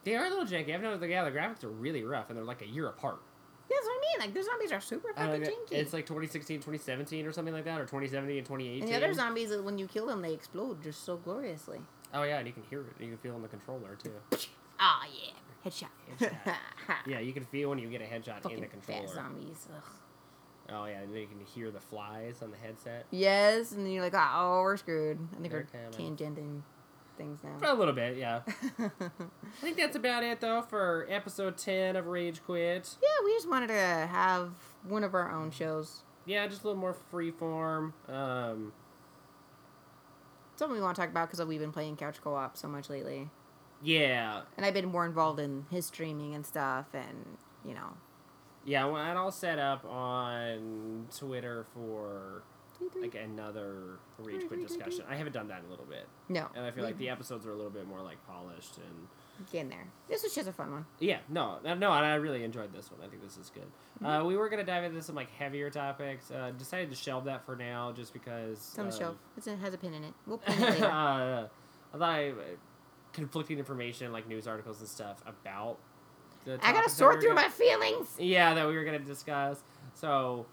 They 0.04 0.14
are 0.16 0.24
a 0.24 0.30
little 0.30 0.46
janky. 0.46 0.74
I've 0.74 0.80
noticed. 0.80 1.04
Yeah, 1.06 1.24
the 1.24 1.32
graphics 1.32 1.62
are 1.64 1.68
really 1.68 2.02
rough, 2.02 2.30
and 2.30 2.38
they're 2.38 2.46
like 2.46 2.62
a 2.62 2.66
year 2.66 2.88
apart. 2.88 3.20
Yeah, 3.68 3.76
that's 3.76 3.86
what 3.86 3.98
I 3.98 4.00
mean. 4.00 4.07
Like 4.18 4.34
the 4.34 4.42
zombies 4.42 4.72
are 4.72 4.80
super 4.80 5.12
fucking 5.14 5.42
know, 5.42 5.48
janky. 5.48 5.72
It's 5.72 5.92
like 5.92 6.06
2016, 6.06 6.58
2017, 6.58 7.26
or 7.26 7.32
something 7.32 7.54
like 7.54 7.64
that, 7.64 7.80
or 7.80 7.84
2017 7.84 8.38
and 8.38 8.46
2018. 8.46 8.82
and 8.82 8.92
the 8.92 8.96
other 8.96 9.14
zombies, 9.14 9.52
uh, 9.52 9.62
when 9.62 9.78
you 9.78 9.86
kill 9.86 10.06
them, 10.06 10.22
they 10.22 10.32
explode 10.32 10.82
just 10.82 11.04
so 11.04 11.16
gloriously. 11.16 11.78
oh 12.14 12.22
yeah, 12.22 12.38
and 12.38 12.46
you 12.46 12.52
can 12.52 12.62
hear 12.70 12.80
it. 12.80 13.02
You 13.02 13.08
can 13.08 13.18
feel 13.18 13.32
it 13.32 13.36
on 13.36 13.42
the 13.42 13.48
controller 13.48 13.96
too. 14.02 14.12
Ah, 14.80 15.04
yeah, 15.22 15.68
headshot. 15.70 15.88
Headshot. 16.18 16.56
Yeah, 17.06 17.20
you 17.20 17.32
can 17.32 17.44
feel 17.44 17.70
when 17.70 17.78
you 17.78 17.88
get 17.88 18.00
a 18.00 18.04
headshot 18.04 18.42
fucking 18.42 18.58
in 18.58 18.60
the 18.62 18.68
fat 18.68 18.86
controller. 18.86 19.14
zombies. 19.14 19.68
Ugh. 19.74 19.82
Oh 20.70 20.84
yeah, 20.84 21.00
and 21.00 21.12
then 21.14 21.20
you 21.20 21.26
can 21.26 21.40
hear 21.54 21.70
the 21.70 21.80
flies 21.80 22.42
on 22.42 22.50
the 22.50 22.56
headset. 22.58 23.06
Yes, 23.10 23.72
and 23.72 23.84
then 23.86 23.92
you're 23.92 24.02
like, 24.02 24.14
oh, 24.14 24.60
we're 24.62 24.76
screwed. 24.76 25.18
I 25.32 25.40
think 25.40 25.50
They're 25.52 25.66
we're 25.72 25.90
tangenting 25.90 26.62
things 27.18 27.40
For 27.42 27.48
now. 27.60 27.74
a 27.74 27.74
little 27.74 27.92
bit, 27.92 28.16
yeah. 28.16 28.40
I 28.78 28.90
think 29.60 29.76
that's 29.76 29.96
about 29.96 30.22
it 30.24 30.40
though 30.40 30.62
for 30.62 31.06
episode 31.10 31.58
ten 31.58 31.96
of 31.96 32.06
Rage 32.06 32.42
Quit. 32.44 32.96
yeah, 33.02 33.24
we 33.24 33.32
just 33.34 33.48
wanted 33.48 33.66
to 33.66 33.74
have 33.74 34.52
one 34.84 35.04
of 35.04 35.12
our 35.14 35.30
own 35.30 35.50
shows. 35.50 36.02
Yeah, 36.24 36.46
just 36.46 36.62
a 36.62 36.66
little 36.68 36.80
more 36.80 36.96
freeform. 37.12 37.92
Um, 38.08 38.72
Something 40.56 40.76
we 40.76 40.82
want 40.82 40.96
to 40.96 41.02
talk 41.02 41.10
about 41.10 41.28
because 41.30 41.44
we've 41.46 41.60
been 41.60 41.72
playing 41.72 41.96
couch 41.96 42.16
co-op 42.22 42.56
so 42.56 42.66
much 42.68 42.90
lately, 42.90 43.30
yeah, 43.82 44.40
and 44.56 44.66
I've 44.66 44.74
been 44.74 44.88
more 44.88 45.06
involved 45.06 45.38
in 45.38 45.66
his 45.70 45.86
streaming 45.86 46.34
and 46.34 46.44
stuff, 46.44 46.86
and 46.94 47.36
you 47.64 47.74
know, 47.74 47.96
yeah. 48.64 48.84
Well, 48.86 48.96
and 48.96 49.16
I'll 49.16 49.30
set 49.30 49.58
up 49.60 49.84
on 49.84 51.06
Twitter 51.16 51.64
for 51.74 52.42
like 53.00 53.14
another 53.14 53.98
Rage 54.18 54.46
Quit 54.48 54.66
discussion. 54.66 55.04
I 55.08 55.16
haven't 55.16 55.32
done 55.32 55.48
that 55.48 55.60
in 55.60 55.66
a 55.66 55.70
little 55.70 55.84
bit, 55.86 56.06
no, 56.28 56.46
and 56.54 56.64
I 56.64 56.70
feel 56.70 56.84
like 56.84 56.98
the 56.98 57.08
episodes 57.08 57.46
are 57.46 57.52
a 57.52 57.56
little 57.56 57.70
bit 57.70 57.86
more 57.86 58.00
like 58.02 58.18
polished 58.26 58.76
and. 58.78 59.08
getting 59.52 59.68
there. 59.68 59.86
This 60.08 60.22
was 60.22 60.34
just 60.34 60.48
a 60.48 60.52
fun 60.52 60.70
one. 60.72 60.86
Yeah, 61.00 61.18
no, 61.28 61.58
no, 61.64 61.74
and 61.74 61.84
I 62.06 62.14
really 62.16 62.44
enjoyed 62.44 62.72
this 62.72 62.90
one. 62.90 63.00
I 63.04 63.08
think 63.08 63.22
this 63.22 63.36
is 63.36 63.50
good. 63.50 64.06
Uh, 64.06 64.24
we 64.24 64.36
were 64.36 64.48
gonna 64.48 64.64
dive 64.64 64.84
into 64.84 65.02
some 65.02 65.14
like 65.14 65.30
heavier 65.32 65.70
topics. 65.70 66.30
Uh, 66.30 66.52
decided 66.56 66.90
to 66.90 66.96
shelve 66.96 67.24
that 67.24 67.44
for 67.44 67.56
now, 67.56 67.92
just 67.92 68.12
because. 68.12 68.58
It's 68.58 68.78
on 68.78 68.86
the 68.88 68.92
um, 68.94 68.98
shelf. 68.98 69.16
It's, 69.36 69.46
it 69.46 69.58
has 69.58 69.74
a 69.74 69.78
pin 69.78 69.94
in 69.94 70.04
it. 70.04 70.14
We'll 70.26 70.38
pin 70.38 70.60
it 70.62 70.70
later. 70.70 70.86
uh, 70.86 71.46
I 71.94 71.98
thought 71.98 72.02
I, 72.02 72.28
uh, 72.30 72.34
conflicting 73.12 73.58
information 73.58 74.12
like 74.12 74.28
news 74.28 74.46
articles 74.46 74.80
and 74.80 74.88
stuff 74.88 75.22
about. 75.26 75.78
The 76.44 76.58
I 76.62 76.72
gotta 76.72 76.88
sort 76.90 77.20
through 77.20 77.34
my 77.34 77.42
gonna- 77.42 77.52
feelings. 77.54 78.14
Yeah, 78.18 78.54
that 78.54 78.66
we 78.68 78.76
were 78.76 78.84
gonna 78.84 78.98
discuss. 79.00 79.62
So, 79.94 80.46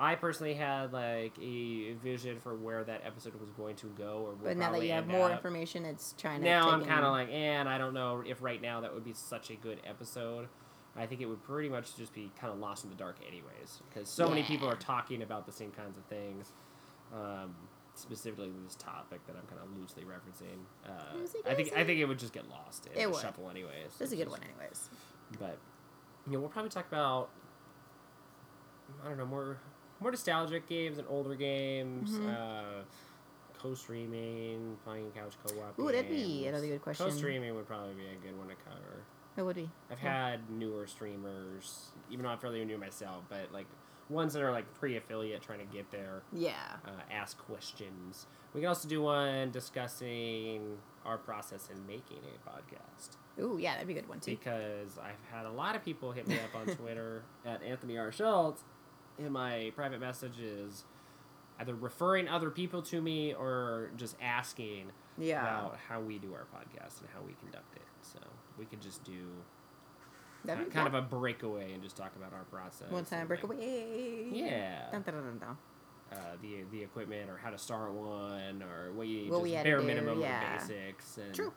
I 0.00 0.14
personally 0.14 0.54
had 0.54 0.92
like 0.92 1.32
a 1.42 1.94
vision 1.94 2.38
for 2.40 2.54
where 2.54 2.84
that 2.84 3.02
episode 3.04 3.34
was 3.40 3.50
going 3.50 3.74
to 3.76 3.86
go, 3.98 4.24
or 4.28 4.34
But 4.42 4.56
now 4.56 4.70
that 4.72 4.82
you 4.84 4.92
have 4.92 5.08
more 5.08 5.26
up. 5.26 5.32
information, 5.32 5.84
it's 5.84 6.14
trying 6.16 6.40
to. 6.40 6.44
Now 6.46 6.70
I'm 6.70 6.84
kind 6.84 7.04
of 7.04 7.10
like, 7.12 7.28
eh, 7.30 7.32
and 7.32 7.68
I 7.68 7.78
don't 7.78 7.94
know 7.94 8.22
if 8.26 8.40
right 8.40 8.62
now 8.62 8.80
that 8.82 8.94
would 8.94 9.04
be 9.04 9.12
such 9.12 9.50
a 9.50 9.54
good 9.56 9.80
episode. 9.84 10.48
I 10.96 11.06
think 11.06 11.20
it 11.20 11.26
would 11.26 11.42
pretty 11.44 11.68
much 11.68 11.96
just 11.96 12.12
be 12.14 12.30
kind 12.40 12.52
of 12.52 12.58
lost 12.58 12.84
in 12.84 12.90
the 12.90 12.96
dark, 12.96 13.16
anyways, 13.26 13.82
because 13.88 14.08
so 14.08 14.28
many 14.28 14.42
people 14.44 14.68
are 14.68 14.76
talking 14.76 15.22
about 15.22 15.46
the 15.46 15.52
same 15.52 15.70
kinds 15.72 15.96
of 15.98 16.04
things. 16.04 16.52
Um, 17.12 17.54
specifically 17.94 18.50
this 18.64 18.76
topic 18.76 19.26
that 19.26 19.34
I'm 19.34 19.46
kind 19.48 19.60
of 19.60 19.76
loosely 19.76 20.04
referencing. 20.04 20.58
Uh, 20.88 21.48
I 21.50 21.54
think 21.54 21.72
I 21.76 21.82
think 21.84 21.98
it 21.98 22.04
would 22.04 22.18
just 22.20 22.32
get 22.32 22.48
lost 22.48 22.86
in 22.86 22.92
It 22.92 23.04
the 23.04 23.10
would. 23.10 23.20
shuffle, 23.20 23.50
anyways. 23.50 23.94
This 23.98 24.08
is 24.08 24.12
a 24.12 24.16
good 24.16 24.30
one, 24.30 24.40
anyways. 24.44 24.90
But 25.40 25.58
you 26.26 26.34
know, 26.34 26.38
we'll 26.40 26.48
probably 26.50 26.70
talk 26.70 26.86
about 26.86 27.30
I 29.04 29.08
don't 29.08 29.18
know 29.18 29.26
more 29.26 29.58
more 30.00 30.10
nostalgic 30.10 30.68
games 30.68 30.98
and 30.98 31.06
older 31.08 31.34
games. 31.34 32.10
Mhm. 32.12 32.36
Uh, 32.36 32.82
co-streaming, 33.58 34.76
playing 34.84 35.10
couch 35.12 35.34
co-op. 35.46 35.78
Ooh, 35.78 35.86
that'd 35.90 36.08
be 36.08 36.46
another 36.46 36.66
good 36.66 36.82
question. 36.82 37.06
Co-streaming 37.06 37.54
would 37.54 37.66
probably 37.66 37.94
be 37.94 38.06
a 38.06 38.14
good 38.16 38.36
one 38.38 38.48
to 38.48 38.54
cover. 38.54 39.02
It 39.36 39.42
would 39.42 39.56
be. 39.56 39.70
I've 39.90 40.02
Yeah. 40.02 40.28
had 40.30 40.50
newer 40.50 40.86
streamers, 40.86 41.92
even 42.10 42.24
though 42.24 42.30
I'm 42.30 42.38
fairly 42.38 42.64
new 42.64 42.78
myself, 42.78 43.24
but 43.28 43.52
like 43.52 43.66
ones 44.08 44.32
that 44.32 44.42
are 44.42 44.52
like 44.52 44.72
pre-affiliate 44.74 45.42
trying 45.42 45.58
to 45.58 45.64
get 45.66 45.90
there, 45.90 46.22
Yeah. 46.32 46.76
uh, 46.86 46.90
ask 47.10 47.36
questions. 47.38 48.26
We 48.54 48.60
can 48.62 48.68
also 48.68 48.88
do 48.88 49.02
one 49.02 49.50
discussing 49.50 50.78
our 51.04 51.18
process 51.18 51.68
in 51.70 51.86
making 51.86 52.18
a 52.24 52.48
podcast 52.48 53.16
Ooh, 53.38 53.56
yeah, 53.60 53.74
that'd 53.74 53.86
be 53.86 53.92
a 53.96 54.00
good 54.00 54.08
one 54.08 54.18
too. 54.20 54.32
because 54.32 54.98
I've 54.98 55.22
had 55.30 55.46
a 55.46 55.50
lot 55.52 55.76
of 55.76 55.84
people 55.84 56.10
hit 56.12 56.26
me 56.26 56.36
up 56.40 56.54
on 56.56 56.66
Twitter 56.76 57.22
at 57.44 57.62
Anthony 57.62 57.96
R. 57.98 58.10
Schultz 58.10 58.64
in 59.18 59.32
my 59.32 59.72
private 59.74 60.00
messages, 60.00 60.84
either 61.58 61.74
referring 61.74 62.28
other 62.28 62.50
people 62.50 62.82
to 62.82 63.00
me 63.00 63.34
or 63.34 63.90
just 63.96 64.16
asking 64.22 64.92
Yeah. 65.18 65.40
about 65.42 65.76
how 65.88 66.00
we 66.00 66.18
do 66.18 66.32
our 66.34 66.44
podcast 66.54 67.00
and 67.00 67.08
how 67.14 67.20
we 67.26 67.34
conduct 67.34 67.74
it. 67.76 67.82
So 68.02 68.18
we 68.58 68.64
could 68.64 68.80
just 68.80 69.02
do 69.04 69.26
That'd 70.44 70.66
be 70.66 70.70
kind 70.70 70.90
yeah. 70.92 70.98
of 70.98 71.04
a 71.04 71.06
breakaway 71.08 71.72
and 71.72 71.82
just 71.82 71.96
talk 71.96 72.12
about 72.16 72.32
our 72.32 72.44
process. 72.44 72.90
one 72.90 73.04
time 73.04 73.22
and, 73.22 73.30
like, 73.30 73.40
breakaway. 73.40 74.28
Yeah. 74.32 74.90
Dun, 74.92 75.02
dun, 75.02 75.38
dun. 75.40 75.56
Uh, 76.10 76.16
the 76.40 76.62
the 76.72 76.82
equipment 76.82 77.28
or 77.28 77.36
how 77.36 77.50
to 77.50 77.58
start 77.58 77.92
one 77.92 78.62
or 78.62 78.92
what 78.92 79.06
you 79.06 79.24
What 79.24 79.30
just 79.38 79.42
we 79.42 79.52
had 79.52 79.64
to 79.64 79.70
bare 79.70 79.80
do, 79.80 79.86
minimum 79.86 80.20
yeah. 80.20 80.54
of 80.54 80.66
basics 80.68 81.18
and 81.18 81.34
True. 81.34 81.52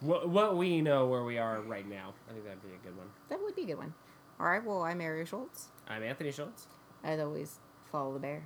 what 0.00 0.28
what 0.28 0.56
we 0.58 0.82
know 0.82 1.06
where 1.06 1.24
we 1.24 1.38
are 1.38 1.62
right 1.62 1.88
now. 1.88 2.12
I 2.28 2.32
think 2.32 2.44
that'd 2.44 2.60
be 2.60 2.68
a 2.68 2.86
good 2.86 2.94
one. 2.98 3.06
That 3.30 3.40
would 3.40 3.54
be 3.56 3.62
a 3.62 3.66
good 3.66 3.78
one. 3.78 3.94
All 4.42 4.48
right. 4.48 4.64
Well, 4.64 4.82
I'm 4.82 5.00
Ariel 5.00 5.24
Schultz. 5.24 5.68
I'm 5.86 6.02
Anthony 6.02 6.32
Schultz. 6.32 6.66
As 7.04 7.20
always, 7.20 7.60
follow 7.92 8.14
the 8.14 8.18
bear. 8.18 8.42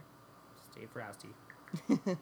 Stay 0.71 0.85
frosty. 0.93 1.31